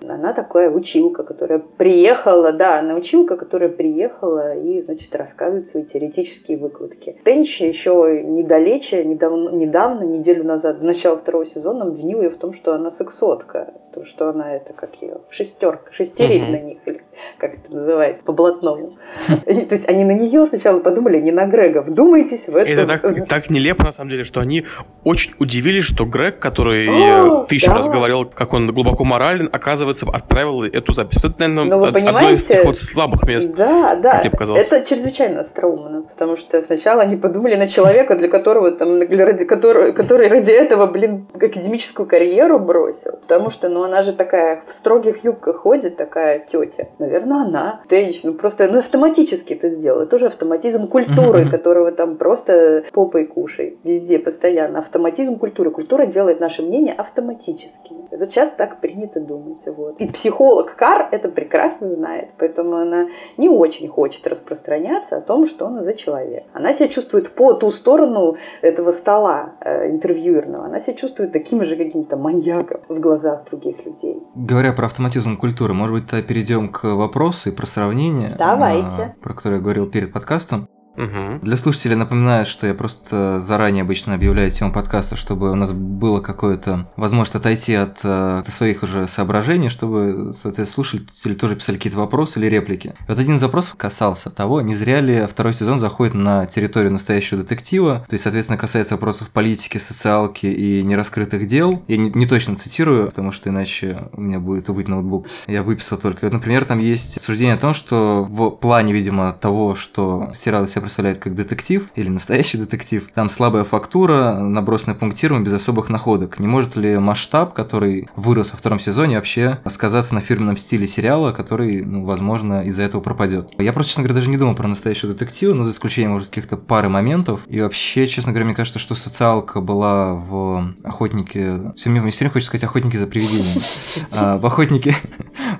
Она 0.07 0.33
такая 0.33 0.69
училка, 0.69 1.23
которая 1.23 1.59
приехала, 1.59 2.51
да, 2.51 2.79
она 2.79 2.95
училка, 2.95 3.37
которая 3.37 3.69
приехала 3.69 4.55
и, 4.55 4.81
значит, 4.81 5.15
рассказывает 5.15 5.67
свои 5.67 5.83
теоретические 5.83 6.57
выкладки. 6.57 7.17
Тенч 7.23 7.61
еще 7.61 8.23
недалече, 8.23 9.03
недавно, 9.03 9.49
недавно, 9.49 10.03
неделю 10.03 10.43
назад, 10.43 10.79
до 10.79 10.85
начала 10.85 11.17
второго 11.17 11.45
сезона, 11.45 11.85
обвинил 11.85 12.21
ее 12.21 12.29
в 12.29 12.37
том, 12.37 12.53
что 12.53 12.73
она 12.73 12.89
сексотка. 12.89 13.73
То, 13.93 14.05
что 14.05 14.29
она 14.29 14.55
это, 14.55 14.73
как 14.73 15.01
ее, 15.01 15.17
шестерка, 15.29 15.91
шестерить 15.91 16.43
Мгм. 16.43 16.51
на 16.51 16.59
них, 16.59 16.77
или 16.85 17.01
как 17.41 17.55
это 17.55 17.73
называется, 17.73 18.23
по-блатному. 18.23 18.97
То 19.45 19.51
есть 19.51 19.89
они 19.89 20.05
на 20.05 20.11
нее 20.11 20.45
сначала 20.45 20.79
подумали, 20.79 21.19
не 21.19 21.31
на 21.31 21.47
Грега. 21.47 21.81
Вдумайтесь 21.81 22.47
в 22.47 22.55
это. 22.55 22.69
Это 22.69 22.85
так, 22.85 23.27
так 23.27 23.49
нелепо, 23.49 23.83
на 23.83 23.91
самом 23.91 24.11
деле, 24.11 24.23
что 24.23 24.41
они 24.41 24.65
очень 25.03 25.33
удивились, 25.39 25.85
что 25.85 26.05
Грег, 26.05 26.37
который 26.37 26.87
О, 26.87 27.43
э, 27.43 27.47
тысячу 27.47 27.71
да. 27.71 27.77
раз 27.77 27.89
говорил, 27.89 28.25
как 28.25 28.53
он 28.53 28.71
глубоко 28.71 29.03
морален, 29.03 29.49
оказывается, 29.51 30.05
отправил 30.13 30.63
эту 30.63 30.93
запись. 30.93 31.17
Вот 31.23 31.31
Это, 31.33 31.47
наверное, 31.47 31.77
Ну, 31.77 31.85
одно 31.85 32.29
из 32.29 32.45
таких 32.45 32.65
вот 32.65 32.77
слабых 32.77 33.23
мест. 33.23 33.55
Да, 33.55 33.95
да. 33.95 34.11
как 34.11 34.21
мне 34.21 34.31
показалось. 34.31 34.71
Это 34.71 34.87
чрезвычайно 34.87 35.39
остроумно, 35.39 36.03
потому 36.03 36.37
что 36.37 36.61
сначала 36.61 37.01
они 37.01 37.15
подумали 37.15 37.55
на 37.55 37.67
человека, 37.67 38.15
для 38.15 38.27
которого 38.27 38.71
там, 38.71 38.99
для 38.99 39.25
ради 39.25 39.45
которого, 39.45 39.93
который 39.93 40.27
ради 40.27 40.51
этого, 40.51 40.85
блин, 40.85 41.25
академическую 41.33 42.07
карьеру 42.07 42.59
бросил. 42.59 43.13
Потому 43.13 43.49
что, 43.49 43.67
ну, 43.69 43.83
она 43.83 44.03
же 44.03 44.13
такая 44.13 44.61
в 44.67 44.71
строгих 44.71 45.23
юбках 45.23 45.57
ходит, 45.57 45.97
такая 45.97 46.39
тетя. 46.39 46.89
Наверное, 46.99 47.30
она. 47.33 47.81
Тенч, 47.87 48.23
ну 48.23 48.33
просто, 48.33 48.67
ну, 48.67 48.79
автоматически 48.79 49.53
это 49.53 49.69
сделала. 49.69 50.05
Тоже 50.05 50.27
автоматизм 50.27 50.87
культуры, 50.87 51.45
которого 51.51 51.91
там 51.91 52.17
просто 52.17 52.83
попой 52.91 53.25
кушай. 53.25 53.77
Везде, 53.83 54.19
постоянно. 54.19 54.79
Автоматизм 54.79 55.37
культуры. 55.37 55.71
Культура 55.71 56.05
делает 56.05 56.39
наше 56.39 56.61
мнение 56.61 56.93
автоматическими. 56.93 58.07
И 58.11 58.15
вот 58.15 58.31
сейчас 58.31 58.51
так 58.51 58.81
принято 58.81 59.19
думать. 59.19 59.63
Вот. 59.65 59.99
И 59.99 60.07
психолог 60.07 60.75
Кар 60.75 61.07
это 61.11 61.29
прекрасно 61.29 61.87
знает. 61.89 62.29
Поэтому 62.37 62.75
она 62.77 63.07
не 63.37 63.49
очень 63.49 63.87
хочет 63.87 64.27
распространяться 64.27 65.17
о 65.17 65.21
том, 65.21 65.47
что 65.47 65.67
она 65.67 65.81
за 65.81 65.93
человек. 65.93 66.43
Она 66.53 66.73
себя 66.73 66.87
чувствует 66.87 67.31
по 67.31 67.53
ту 67.53 67.71
сторону 67.71 68.37
этого 68.61 68.91
стола 68.91 69.53
э, 69.61 69.89
интервьюерного. 69.91 70.65
Она 70.65 70.79
себя 70.79 70.93
чувствует 70.93 71.31
таким 71.31 71.63
же 71.63 71.75
каким-то 71.75 72.17
маньяком 72.17 72.81
в 72.89 72.99
глазах 72.99 73.45
других 73.49 73.85
людей. 73.85 74.17
Говоря 74.35 74.73
про 74.73 74.85
автоматизм 74.85 75.37
культуры, 75.37 75.73
может 75.73 75.93
быть, 75.93 76.25
перейдем 76.25 76.69
к 76.69 76.83
вопросу 76.83 77.10
и 77.49 77.51
про 77.51 77.65
сравнение, 77.65 78.35
Давайте. 78.37 79.03
а, 79.03 79.15
про 79.21 79.33
которое 79.33 79.55
я 79.55 79.61
говорил 79.61 79.89
перед 79.89 80.11
подкастом. 80.11 80.67
Мгм. 80.95 81.39
Для 81.41 81.57
слушателей 81.57 81.95
напоминаю, 81.95 82.45
что 82.45 82.67
я 82.67 82.73
просто 82.73 83.39
заранее 83.39 83.83
обычно 83.83 84.13
объявляю 84.13 84.51
тему 84.51 84.71
подкаста, 84.71 85.15
чтобы 85.15 85.51
у 85.51 85.55
нас 85.55 85.71
было 85.71 86.19
какое-то 86.19 86.89
возможность 86.97 87.35
отойти 87.35 87.73
от, 87.75 87.99
э, 88.03 88.39
от 88.39 88.47
своих 88.51 88.83
уже 88.83 89.07
соображений, 89.07 89.69
чтобы, 89.69 90.33
соответственно, 90.33 90.85
слушатели 90.85 91.33
тоже 91.33 91.55
писали 91.55 91.77
какие-то 91.77 91.97
вопросы 91.97 92.39
или 92.39 92.47
реплики. 92.47 92.93
Вот 93.07 93.19
один 93.19 93.35
из 93.35 93.39
запросов 93.39 93.75
касался 93.75 94.29
того, 94.29 94.61
не 94.61 94.75
зря 94.75 95.01
ли 95.01 95.25
второй 95.27 95.53
сезон 95.53 95.79
заходит 95.79 96.13
на 96.13 96.45
территорию 96.45 96.91
настоящего 96.91 97.41
детектива, 97.41 98.05
то 98.07 98.13
есть, 98.13 98.23
соответственно, 98.23 98.57
касается 98.57 98.95
вопросов 98.95 99.29
политики, 99.29 99.77
социалки 99.77 100.47
и 100.47 100.83
нераскрытых 100.83 101.47
дел. 101.47 101.83
Я 101.87 101.97
не, 101.97 102.09
не 102.09 102.25
точно 102.25 102.55
цитирую, 102.55 103.07
потому 103.07 103.31
что 103.31 103.49
иначе 103.49 104.09
у 104.13 104.21
меня 104.21 104.39
будет 104.39 104.69
увыть 104.69 104.87
ноутбук. 104.87 105.27
Я 105.47 105.63
выписал 105.63 105.97
только. 105.97 106.25
Вот, 106.25 106.33
например, 106.33 106.65
там 106.65 106.79
есть 106.79 107.21
суждение 107.21 107.55
о 107.55 107.57
том, 107.57 107.73
что 107.73 108.25
в 108.29 108.49
плане, 108.51 108.93
видимо, 108.93 109.31
того, 109.33 109.75
что 109.75 110.31
из 110.33 110.80
себя 110.81 110.85
представляет 110.85 111.19
как 111.19 111.35
детектив 111.35 111.89
или 111.95 112.09
настоящий 112.09 112.57
детектив, 112.57 113.07
там 113.13 113.29
слабая 113.29 113.63
фактура, 113.63 114.37
набросанная 114.39 114.97
пунктиром 114.97 115.43
без 115.43 115.53
особых 115.53 115.89
находок. 115.89 116.39
Не 116.39 116.47
может 116.47 116.75
ли 116.75 116.97
масштаб, 116.97 117.53
который 117.53 118.09
вырос 118.15 118.51
во 118.51 118.57
втором 118.57 118.79
сезоне, 118.79 119.15
вообще 119.15 119.59
сказаться 119.69 120.15
на 120.15 120.21
фирменном 120.21 120.57
стиле 120.57 120.87
сериала, 120.87 121.31
который, 121.31 121.83
ну, 121.83 122.05
возможно, 122.05 122.63
из-за 122.63 122.83
этого 122.83 123.01
пропадет? 123.01 123.49
Я 123.57 123.73
просто, 123.73 123.91
честно 123.91 124.03
говоря, 124.03 124.15
даже 124.15 124.29
не 124.29 124.37
думал 124.37 124.55
про 124.55 124.67
настоящего 124.67 125.13
детектива, 125.13 125.53
но 125.53 125.63
за 125.63 125.71
исключением, 125.71 126.11
может, 126.13 126.29
каких-то 126.29 126.57
пары 126.57 126.89
моментов. 126.89 127.41
И 127.47 127.61
вообще, 127.61 128.07
честно 128.07 128.31
говоря, 128.31 128.45
мне 128.45 128.55
кажется, 128.55 128.79
что 128.79 128.95
социалка 128.95 129.61
была 129.61 130.13
в 130.13 130.73
охотнике. 130.83 131.73
Все 131.75 131.89
мне 131.89 132.01
все 132.11 132.19
время 132.19 132.33
хочется 132.33 132.47
сказать 132.47 132.63
охотники 132.63 132.97
за 132.97 133.07
привидениями. 133.07 133.61
А, 134.13 134.37
в 134.37 134.45
охотнике 134.45 134.95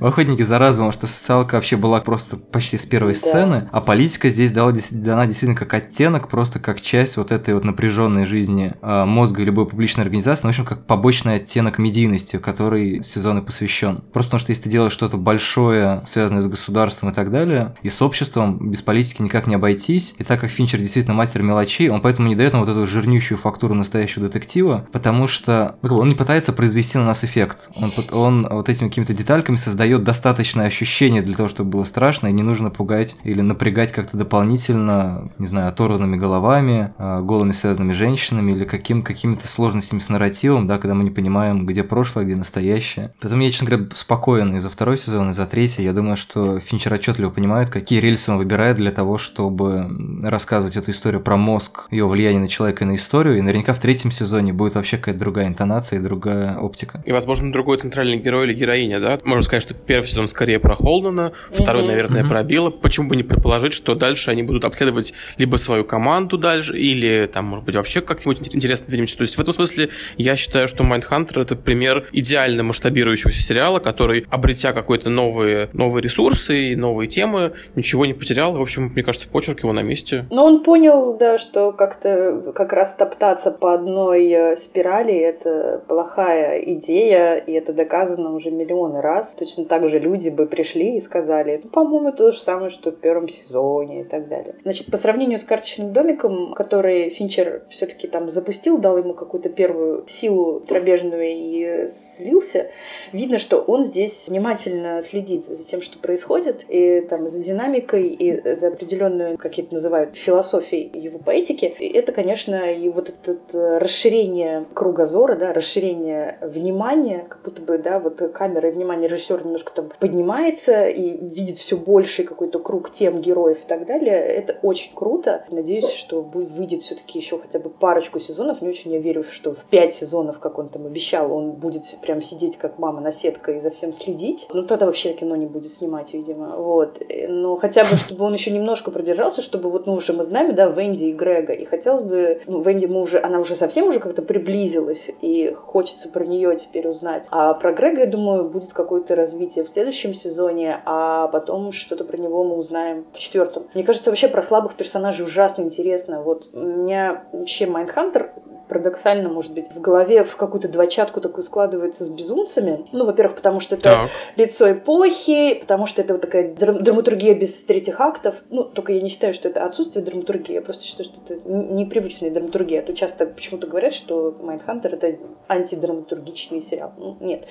в 0.02 0.06
охотнике 0.06 0.44
за 0.46 0.58
разумом, 0.58 0.92
что 0.92 1.06
социалка 1.06 1.56
вообще 1.56 1.78
была 1.78 2.02
просто 2.02 2.36
почти 2.38 2.78
с 2.78 2.86
первой 2.86 3.16
сцены, 3.16 3.70
а 3.72 3.82
политика 3.82 4.30
здесь 4.30 4.52
дала, 4.52 4.74
дана 5.12 5.26
действительно 5.26 5.58
как 5.58 5.74
оттенок, 5.74 6.28
просто 6.28 6.60
как 6.60 6.82
часть 6.82 7.18
вот 7.18 7.32
этой 7.32 7.54
вот 7.54 7.64
напряженной 7.64 8.26
жизни 8.26 8.74
а, 8.82 9.06
мозга 9.06 9.44
любой 9.44 9.68
публичной 9.68 10.04
организации, 10.04 10.44
ну, 10.44 10.50
в 10.50 10.52
общем, 10.52 10.66
как 10.66 10.86
побочный 10.86 11.36
оттенок 11.36 11.78
медийности, 11.78 12.38
который 12.38 13.04
сезон 13.04 13.40
и 13.40 13.42
посвящен. 13.42 14.02
Просто 14.14 14.32
потому 14.32 14.40
что 14.40 14.52
если 14.52 14.64
ты 14.64 14.70
делаешь 14.70 14.94
что-то 14.94 15.18
большое, 15.18 16.02
связанное 16.06 16.42
с 16.42 16.48
государством 16.48 17.10
и 17.10 17.14
так 17.14 17.32
далее, 17.32 17.76
и 17.84 17.90
с 17.90 18.02
обществом, 18.02 18.72
без 18.72 18.82
политики 18.82 19.22
никак 19.22 19.48
не 19.48 19.56
обойтись, 19.56 20.16
и 20.18 20.24
так 20.24 20.40
как 20.40 20.50
Финчер 20.50 20.80
действительно 20.80 21.14
мастер 21.14 21.44
мелочей, 21.44 21.90
он 21.90 22.02
поэтому 22.02 22.30
не 22.30 22.36
дает 22.36 22.54
нам 22.54 22.62
вот 22.62 22.70
эту 22.70 22.88
жирнющую 22.88 23.38
фактуру 23.38 23.74
настоящего 23.74 24.28
детектива, 24.28 24.88
потому 24.94 25.28
что 25.28 25.76
ну, 25.82 25.98
он 25.98 26.10
не 26.10 26.16
пытается 26.16 26.54
произвести 26.54 26.98
на 26.98 27.06
нас 27.06 27.24
эффект. 27.24 27.70
Он, 27.76 27.92
он 28.12 28.48
вот 28.50 28.70
этими 28.70 28.88
какими-то 28.88 29.14
детальками 29.14 29.58
создает 29.58 30.04
достаточное 30.04 30.68
ощущение 30.68 31.22
для 31.22 31.36
того, 31.36 31.50
чтобы 31.50 31.72
было 31.72 31.84
страшно, 31.84 32.28
и 32.28 32.32
не 32.32 32.44
нужно 32.44 32.70
пугать 32.70 33.18
или 33.24 33.42
напрягать 33.42 33.92
как-то 33.92 34.16
дополнительно, 34.16 35.01
не 35.38 35.48
знаю, 35.48 35.68
оторванными 35.70 36.18
головами, 36.18 36.94
а, 36.98 37.22
голыми 37.22 37.52
связанными 37.52 37.94
женщинами 37.94 38.52
или 38.52 38.66
каким, 38.66 39.04
какими-то 39.04 39.48
сложностями 39.48 40.00
с 40.00 40.10
нарративом, 40.10 40.68
да, 40.68 40.78
когда 40.78 40.94
мы 40.94 41.04
не 41.04 41.12
понимаем, 41.12 41.66
где 41.66 41.84
прошлое, 41.84 42.26
где 42.26 42.36
настоящее. 42.36 43.14
Поэтому 43.20 43.42
я, 43.44 43.52
честно 43.52 43.70
говоря, 43.70 43.90
спокоен 43.96 44.56
и 44.56 44.60
за 44.60 44.70
второй 44.70 44.98
сезон, 44.98 45.30
и 45.30 45.34
за 45.34 45.46
третий. 45.46 45.84
Я 45.84 45.94
думаю, 45.94 46.18
что 46.18 46.60
Финчер 46.60 46.94
отчетливо 46.94 47.30
понимает, 47.30 47.70
какие 47.70 48.00
рельсы 48.00 48.32
он 48.32 48.38
выбирает 48.38 48.78
для 48.78 48.92
того, 48.92 49.18
чтобы 49.18 49.88
рассказывать 50.24 50.76
эту 50.76 50.92
историю 50.92 51.22
про 51.22 51.38
мозг, 51.38 51.88
ее 51.92 52.08
влияние 52.08 52.42
на 52.42 52.48
человека 52.48 52.84
и 52.84 52.88
на 52.88 52.96
историю. 52.96 53.38
И 53.38 53.42
наверняка 53.42 53.74
в 53.74 53.80
третьем 53.80 54.12
сезоне 54.12 54.54
будет 54.54 54.76
вообще 54.76 54.98
какая-то 54.98 55.20
другая 55.20 55.48
интонация 55.48 56.00
и 56.00 56.02
другая 56.02 56.58
оптика. 56.58 57.04
И, 57.06 57.12
возможно, 57.12 57.52
другой 57.52 57.78
центральный 57.78 58.18
герой 58.18 58.46
или 58.46 58.54
героиня, 58.54 59.00
да? 59.00 59.20
Можно 59.24 59.44
сказать, 59.44 59.64
что 59.64 59.74
первый 59.74 60.08
сезон 60.08 60.28
скорее 60.28 60.60
про 60.60 60.76
Холдена, 60.76 61.32
второй, 61.52 61.88
наверное, 61.88 62.24
про 62.24 62.44
Билла. 62.44 62.70
Почему 62.70 63.10
бы 63.10 63.16
не 63.16 63.24
предположить, 63.24 63.74
что 63.74 63.96
дальше 63.96 64.32
они 64.32 64.44
будут 64.44 64.66
обследовать 64.66 64.91
либо 65.38 65.58
свою 65.58 65.84
команду 65.84 66.38
дальше, 66.38 66.78
или 66.78 67.30
там, 67.32 67.46
может 67.46 67.66
быть, 67.66 67.76
вообще 67.76 68.02
как-нибудь 68.02 68.54
интересно 68.54 68.88
двинемся. 68.88 69.18
То 69.18 69.24
есть 69.24 69.38
в 69.38 69.40
этом 69.40 69.54
смысле 69.54 69.90
я 70.18 70.36
считаю, 70.36 70.68
что 70.68 70.84
Майндхантер 70.84 71.40
это 71.40 71.56
пример 71.56 72.08
идеально 72.12 72.64
масштабирующегося 72.64 73.42
сериала, 73.42 73.80
который, 73.80 74.26
обретя 74.30 74.74
какой-то 74.74 75.10
новые, 75.10 75.70
новые 75.74 76.04
ресурсы 76.04 76.72
и 76.72 76.76
новые 76.76 77.08
темы, 77.08 77.54
ничего 77.76 78.06
не 78.06 78.14
потерял. 78.14 78.54
В 78.54 78.62
общем, 78.62 78.92
мне 78.94 79.04
кажется, 79.04 79.28
почерк 79.28 79.64
его 79.64 79.74
на 79.74 79.82
месте. 79.82 80.26
Но 80.32 80.46
он 80.46 80.64
понял, 80.64 81.18
да, 81.18 81.38
что 81.38 81.72
как-то 81.72 82.54
как 82.56 82.74
раз 82.74 82.96
топтаться 82.96 83.52
по 83.52 83.74
одной 83.74 84.30
э, 84.30 84.56
спирали 84.56 85.16
это 85.16 85.84
плохая 85.88 86.60
идея, 86.60 87.36
и 87.36 87.52
это 87.52 87.74
доказано 87.74 88.34
уже 88.34 88.52
миллионы 88.52 89.02
раз. 89.02 89.34
Точно 89.38 89.66
так 89.66 89.88
же 89.90 90.00
люди 90.00 90.30
бы 90.30 90.46
пришли 90.46 90.98
и 90.98 91.02
сказали, 91.02 91.62
ну, 91.64 91.70
по-моему, 91.70 92.12
то 92.12 92.32
же 92.32 92.40
самое, 92.40 92.70
что 92.70 92.92
в 92.92 93.00
первом 93.00 93.28
сезоне 93.28 94.02
и 94.02 94.04
так 94.04 94.28
далее. 94.28 94.56
Значит, 94.64 94.81
по 94.90 94.98
сравнению 94.98 95.40
с 95.40 95.44
карточным 95.44 95.94
домиком, 95.94 96.54
который 96.54 97.10
Финчер 97.10 97.64
все-таки 97.70 98.08
там 98.08 98.30
запустил, 98.30 98.78
дал 98.78 98.98
ему 98.98 99.14
какую-то 99.14 99.50
первую 99.50 100.06
силу 100.08 100.62
пробежную 100.62 101.32
и 101.32 101.88
слился, 101.88 102.68
видно, 103.12 103.38
что 103.38 103.60
он 103.60 103.84
здесь 103.84 104.28
внимательно 104.28 105.02
следит 105.02 105.46
за 105.46 105.64
тем, 105.64 105.82
что 105.82 106.00
происходит, 106.00 106.64
и 106.70 107.02
там 107.02 107.28
за 107.28 107.44
динамикой, 107.44 108.08
и 108.08 108.56
за 108.56 108.70
определенную, 108.70 109.38
как 109.38 109.58
это 109.58 109.74
называют, 109.74 110.16
философией 110.16 110.92
его 110.98 111.20
поэтики. 111.20 111.74
И 111.80 111.88
это, 111.88 112.12
конечно, 112.12 112.72
и 112.72 112.90
вот 112.90 113.14
это 113.24 113.80
расширение 113.80 114.66
кругозора, 114.74 115.36
да, 115.36 115.54
расширение 115.54 116.38
внимания, 116.42 117.26
как 117.28 117.42
будто 117.44 117.62
бы, 117.62 117.78
да, 117.78 118.00
вот 118.00 118.20
камера 118.34 118.70
и 118.70 118.72
внимание 118.72 119.10
режиссера 119.10 119.40
немножко 119.40 119.72
там 119.74 119.90
поднимается 120.00 120.88
и 120.88 121.18
видит 121.18 121.58
все 121.58 121.78
больший 121.78 122.26
какой-то 122.26 122.60
круг 122.60 122.92
тем 122.92 123.22
героев 123.22 123.60
и 123.64 123.68
так 123.68 123.86
далее. 123.86 124.16
Это 124.16 124.58
очень 124.72 124.96
круто. 124.96 125.46
Надеюсь, 125.50 125.90
что 125.90 126.22
выйдет 126.22 126.82
все-таки 126.82 127.20
еще 127.20 127.38
хотя 127.38 127.60
бы 127.60 127.70
парочку 127.70 128.20
сезонов. 128.20 128.62
Не 128.62 128.70
очень 128.70 128.92
я 128.92 129.00
верю, 129.00 129.24
что 129.24 129.54
в 129.54 129.64
пять 129.66 129.94
сезонов, 129.94 130.40
как 130.40 130.58
он 130.58 130.70
там 130.70 130.86
обещал, 130.86 131.32
он 131.32 131.52
будет 131.52 131.84
прям 132.02 132.22
сидеть 132.22 132.58
как 132.58 132.80
мама 132.80 133.02
на 133.02 133.12
сетка 133.12 133.52
и 133.52 133.60
за 133.60 133.70
всем 133.70 133.94
следить. 133.94 134.48
Ну, 134.54 134.64
тогда 134.64 134.86
вообще 134.86 135.14
кино 135.14 135.36
не 135.36 135.46
будет 135.46 135.72
снимать, 135.72 136.14
видимо. 136.14 136.56
Вот. 136.58 137.02
Но 137.28 137.58
хотя 137.58 137.84
бы, 137.84 137.98
чтобы 137.98 138.26
он 138.26 138.34
еще 138.34 138.52
немножко 138.52 138.92
продержался, 138.92 139.42
чтобы 139.42 139.70
вот, 139.70 139.86
ну, 139.86 139.94
уже 139.94 140.14
мы 140.14 140.24
знаем, 140.24 140.56
да, 140.56 140.68
Венди 140.68 141.06
и 141.06 141.14
Грега. 141.14 141.54
И 141.54 141.66
хотелось 141.66 142.04
бы, 142.04 142.42
ну, 142.48 142.62
Венди 142.62 142.86
мы 142.86 143.02
уже, 143.02 143.20
она 143.22 143.40
уже 143.40 143.56
совсем 143.56 143.88
уже 143.88 144.00
как-то 144.00 144.22
приблизилась, 144.22 145.12
и 145.22 145.54
хочется 145.54 146.10
про 146.10 146.26
нее 146.26 146.56
теперь 146.58 146.88
узнать. 146.88 147.28
А 147.32 147.54
про 147.54 147.74
Грега, 147.74 148.02
я 148.02 148.08
думаю, 148.08 148.50
будет 148.50 148.74
какое-то 148.74 149.16
развитие 149.16 149.66
в 149.66 149.68
следующем 149.68 150.14
сезоне, 150.14 150.82
а 150.86 151.28
потом 151.28 151.72
что-то 151.72 152.06
про 152.06 152.18
него 152.18 152.44
мы 152.44 152.56
узнаем 152.56 153.06
в 153.14 153.20
четвертом. 153.20 153.68
Мне 153.74 153.84
кажется, 153.84 154.10
вообще 154.10 154.28
про 154.28 154.42
слабых 154.62 154.78
персонажей 154.78 155.26
ужасно 155.26 155.64
интересно. 155.64 156.22
Вот 156.22 156.50
у 156.54 156.60
меня 156.60 157.24
вообще 157.32 157.66
Майндхантер 157.66 158.32
парадоксально, 158.72 159.28
может 159.28 159.54
быть, 159.54 159.70
в 159.70 159.82
голове 159.82 160.24
в 160.24 160.38
какую-то 160.38 160.70
двочатку 160.70 161.20
такую 161.20 161.44
складывается 161.44 162.06
с 162.06 162.10
безумцами. 162.10 162.88
Ну, 162.94 163.06
во-первых, 163.06 163.36
потому 163.36 163.60
что 163.60 163.76
это 163.76 163.84
так. 163.84 164.12
лицо 164.38 164.72
эпохи, 164.72 165.56
потому 165.56 165.88
что 165.88 166.02
это 166.02 166.14
вот 166.14 166.22
такая 166.22 166.56
драматургия 166.56 167.34
без 167.36 167.66
третьих 167.66 168.00
актов. 168.00 168.36
Ну, 168.50 168.64
только 168.64 168.94
я 168.94 169.02
не 169.02 169.10
считаю, 169.10 169.34
что 169.34 169.50
это 169.50 169.66
отсутствие 169.66 170.06
драматургии, 170.06 170.54
я 170.54 170.62
просто 170.62 170.86
считаю, 170.86 171.10
что 171.10 171.20
это 171.22 171.50
непривычная 171.50 172.32
драматургия. 172.32 172.80
А 172.80 172.86
то 172.86 172.94
часто 172.94 173.26
почему-то 173.26 173.68
говорят, 173.68 173.94
что 173.94 174.34
Mindhunter 174.42 174.94
это 174.94 175.18
антидраматургичный 175.50 176.62
сериал. 176.62 176.94
Ну, 176.98 177.18
нет. 177.20 177.48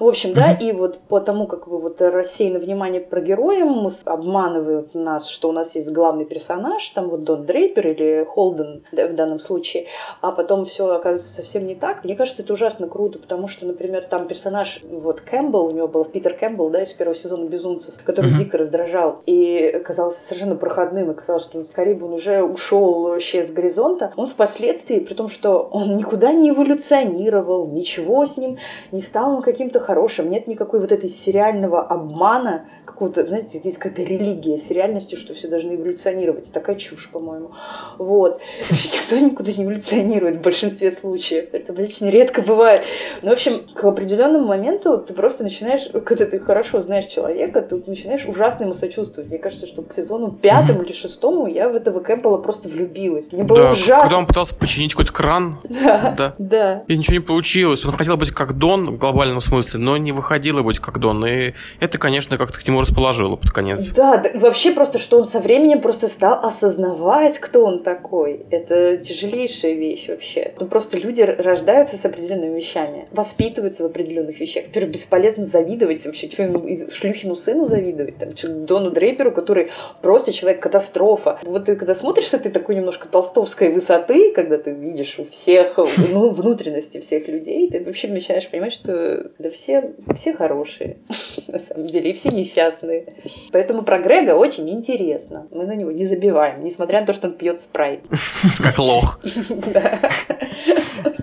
В 0.00 0.08
общем, 0.08 0.34
да, 0.34 0.50
и 0.50 0.72
вот 0.72 0.98
по 1.02 1.20
тому, 1.20 1.46
как 1.46 1.68
вы 1.68 1.78
вот 1.78 2.00
рассеяно 2.00 2.58
внимание 2.58 3.00
про 3.00 3.20
героя, 3.20 3.64
обманывают 4.04 4.96
нас, 4.96 5.28
что 5.28 5.48
у 5.48 5.52
нас 5.52 5.76
есть 5.76 5.92
главный 5.92 6.24
персонаж, 6.24 6.88
там 6.88 7.08
вот 7.08 7.22
Дон 7.22 7.46
Дрейпер 7.46 7.86
или 7.86 8.24
Холден 8.24 8.82
да, 8.90 9.06
в 9.06 9.14
данном 9.14 9.38
случае, 9.38 9.86
а 10.20 10.32
потом 10.32 10.55
потом 10.56 10.64
все 10.64 10.88
оказывается 10.88 11.34
совсем 11.34 11.66
не 11.66 11.74
так. 11.74 12.02
Мне 12.02 12.16
кажется, 12.16 12.42
это 12.42 12.54
ужасно 12.54 12.88
круто, 12.88 13.18
потому 13.18 13.46
что, 13.46 13.66
например, 13.66 14.04
там 14.04 14.26
персонаж, 14.26 14.80
вот 14.88 15.20
Кэмпбелл, 15.20 15.66
у 15.66 15.70
него 15.70 15.86
был 15.86 16.04
Питер 16.04 16.34
Кэмпбелл, 16.34 16.70
да, 16.70 16.82
из 16.82 16.92
первого 16.94 17.14
сезона 17.14 17.46
«Безумцев», 17.46 17.94
который 18.04 18.30
mm-hmm. 18.30 18.38
дико 18.38 18.58
раздражал 18.58 19.20
и 19.26 19.82
казался 19.84 20.20
совершенно 20.20 20.56
проходным, 20.56 21.10
и 21.10 21.14
казалось, 21.14 21.44
что 21.44 21.62
скорее 21.64 21.94
бы 21.94 22.06
он 22.06 22.14
уже 22.14 22.42
ушел 22.42 23.02
вообще 23.02 23.44
с 23.44 23.50
горизонта. 23.50 24.12
Он 24.16 24.26
впоследствии, 24.26 24.98
при 24.98 25.14
том, 25.14 25.28
что 25.28 25.58
он 25.70 25.98
никуда 25.98 26.32
не 26.32 26.50
эволюционировал, 26.50 27.66
ничего 27.68 28.24
с 28.24 28.38
ним 28.38 28.56
не 28.92 29.00
стал 29.00 29.36
он 29.36 29.42
каким-то 29.42 29.80
хорошим, 29.80 30.30
нет 30.30 30.46
никакой 30.46 30.80
вот 30.80 30.90
этой 30.90 31.10
сериального 31.10 31.82
обмана, 31.82 32.64
какого-то, 32.96 33.26
знаете, 33.26 33.60
есть 33.62 33.76
какая-то 33.76 34.02
религия 34.02 34.56
с 34.56 34.70
реальностью, 34.70 35.18
что 35.18 35.34
все 35.34 35.48
должны 35.48 35.74
эволюционировать. 35.74 36.50
Такая 36.50 36.76
чушь, 36.76 37.10
по-моему. 37.10 37.50
Вот. 37.98 38.40
Никто 38.70 39.18
никуда 39.18 39.52
не 39.52 39.64
эволюционирует 39.64 40.40
большинстве 40.46 40.92
случаев. 40.92 41.48
Это 41.52 41.72
очень 41.72 42.08
редко 42.08 42.40
бывает. 42.40 42.84
Но, 43.22 43.30
в 43.30 43.32
общем, 43.32 43.66
к 43.74 43.84
определенному 43.84 44.46
моменту 44.46 44.98
ты 44.98 45.12
просто 45.12 45.42
начинаешь, 45.42 45.88
когда 46.04 46.24
ты 46.24 46.38
хорошо 46.38 46.78
знаешь 46.78 47.06
человека, 47.06 47.62
ты 47.62 47.82
начинаешь 47.84 48.24
ужасно 48.26 48.64
ему 48.64 48.74
сочувствовать. 48.74 49.28
Мне 49.28 49.38
кажется, 49.38 49.66
что 49.66 49.82
к 49.82 49.92
сезону 49.92 50.30
пятому 50.30 50.82
или 50.82 50.92
шестому 50.92 51.48
я 51.48 51.68
в 51.68 51.74
этого 51.74 51.98
Кэмпбелла 51.98 52.38
просто 52.38 52.68
влюбилась. 52.68 53.32
Мне 53.32 53.42
было 53.42 53.58
да, 53.58 53.72
ужасно. 53.72 54.00
Когда 54.00 54.18
он 54.18 54.26
пытался 54.26 54.54
починить 54.54 54.92
какой-то 54.92 55.12
кран. 55.12 55.58
Да, 55.64 56.14
да. 56.16 56.34
да. 56.38 56.84
И 56.86 56.96
ничего 56.96 57.14
не 57.14 57.22
получилось. 57.22 57.84
Он 57.84 57.92
хотел 57.92 58.16
быть 58.16 58.30
как 58.30 58.52
Дон 58.52 58.92
в 58.92 58.98
глобальном 58.98 59.40
смысле, 59.40 59.80
но 59.80 59.96
не 59.96 60.12
выходило 60.12 60.62
быть 60.62 60.78
как 60.78 60.98
Дон. 61.00 61.26
И 61.26 61.54
это, 61.80 61.98
конечно, 61.98 62.36
как-то 62.36 62.60
к 62.60 62.66
нему 62.66 62.80
расположило 62.80 63.34
под 63.36 63.50
конец. 63.50 63.92
Да, 63.92 64.18
да, 64.18 64.30
вообще 64.38 64.70
просто, 64.70 64.98
что 65.00 65.18
он 65.18 65.24
со 65.24 65.40
временем 65.40 65.80
просто 65.80 66.06
стал 66.08 66.44
осознавать, 66.44 67.38
кто 67.40 67.64
он 67.64 67.82
такой. 67.82 68.46
Это 68.50 68.98
тяжелейшая 68.98 69.72
вещь 69.72 70.08
вообще 70.08 70.35
вообще. 70.36 70.54
Ну, 70.58 70.66
просто 70.66 70.98
люди 70.98 71.22
рождаются 71.22 71.96
с 71.96 72.04
определенными 72.04 72.56
вещами, 72.56 73.08
воспитываются 73.10 73.82
в 73.82 73.86
определенных 73.86 74.40
вещах. 74.40 74.64
Теперь 74.66 74.86
бесполезно 74.86 75.46
завидовать 75.46 76.04
вообще, 76.04 76.28
что 76.30 76.42
ему, 76.42 76.66
шлюхину 76.90 77.36
сыну 77.36 77.66
завидовать, 77.66 78.16
там, 78.18 78.34
Дону 78.66 78.90
Дрейперу, 78.90 79.32
который 79.32 79.70
просто 80.02 80.32
человек-катастрофа. 80.32 81.38
Вот 81.42 81.66
ты 81.66 81.76
когда 81.76 81.94
смотришь 81.94 82.28
с 82.28 82.34
этой 82.34 82.50
такой 82.52 82.76
немножко 82.76 83.08
толстовской 83.08 83.72
высоты, 83.72 84.32
когда 84.32 84.58
ты 84.58 84.72
видишь 84.72 85.18
у 85.18 85.24
всех, 85.24 85.78
ну, 86.12 86.30
внутренности 86.30 87.00
всех 87.00 87.28
людей, 87.28 87.70
ты 87.70 87.84
вообще 87.84 88.08
начинаешь 88.08 88.48
понимать, 88.48 88.72
что 88.72 89.30
да 89.38 89.50
все, 89.50 89.92
все 90.16 90.32
хорошие, 90.32 90.98
на 91.48 91.58
самом 91.58 91.86
деле, 91.86 92.10
и 92.10 92.12
все 92.12 92.30
несчастные. 92.30 93.14
Поэтому 93.52 93.82
про 93.82 93.98
Грега 93.98 94.36
очень 94.36 94.68
интересно. 94.70 95.46
Мы 95.50 95.66
на 95.66 95.74
него 95.74 95.90
не 95.90 96.04
забиваем, 96.04 96.64
несмотря 96.64 97.00
на 97.00 97.06
то, 97.06 97.12
что 97.12 97.28
он 97.28 97.34
пьет 97.34 97.60
спрайт. 97.60 98.00
Как 98.62 98.78
лох. 98.78 99.20
Да. 99.72 100.00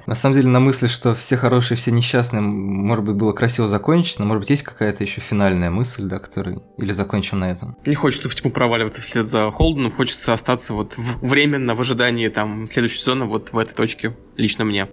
На 0.05 0.15
самом 0.15 0.35
деле, 0.35 0.49
на 0.49 0.59
мысли, 0.59 0.87
что 0.87 1.15
все 1.15 1.37
хорошие, 1.37 1.77
все 1.77 1.91
несчастные, 1.91 2.41
может 2.41 3.05
быть, 3.05 3.15
было 3.15 3.31
красиво 3.31 3.67
закончить, 3.67 4.19
но, 4.19 4.25
может 4.25 4.41
быть, 4.41 4.49
есть 4.49 4.63
какая-то 4.63 5.03
еще 5.03 5.21
финальная 5.21 5.69
мысль, 5.69 6.03
да, 6.03 6.19
которой... 6.19 6.59
Или 6.77 6.91
закончим 6.91 7.39
на 7.39 7.49
этом? 7.49 7.77
Не 7.85 7.95
хочется 7.95 8.29
в 8.29 8.35
тьму 8.35 8.51
проваливаться 8.51 9.01
вслед 9.01 9.25
за 9.25 9.49
Холденом, 9.49 9.91
хочется 9.91 10.33
остаться 10.33 10.73
вот 10.73 10.95
временно 10.97 11.73
в 11.73 11.81
ожидании 11.81 12.27
там 12.27 12.67
следующего 12.67 12.99
сезона 12.99 13.25
вот 13.25 13.53
в 13.53 13.57
этой 13.57 13.73
точке, 13.73 14.15
лично 14.35 14.65
мне. 14.65 14.89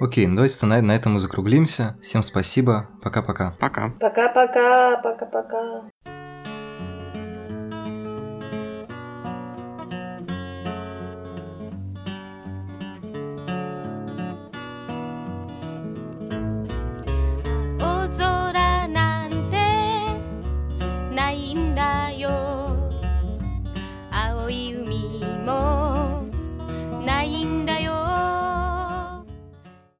Окей, 0.00 0.26
ну 0.26 0.36
давайте 0.36 0.66
на, 0.66 0.82
на 0.82 0.92
этом 0.92 1.14
мы 1.14 1.18
закруглимся. 1.18 1.96
Всем 2.02 2.22
спасибо. 2.22 2.88
Пока-пока. 3.02 3.56
Пока. 3.58 3.90
Пока-пока. 4.00 4.96
Пока-пока. 5.02 6.17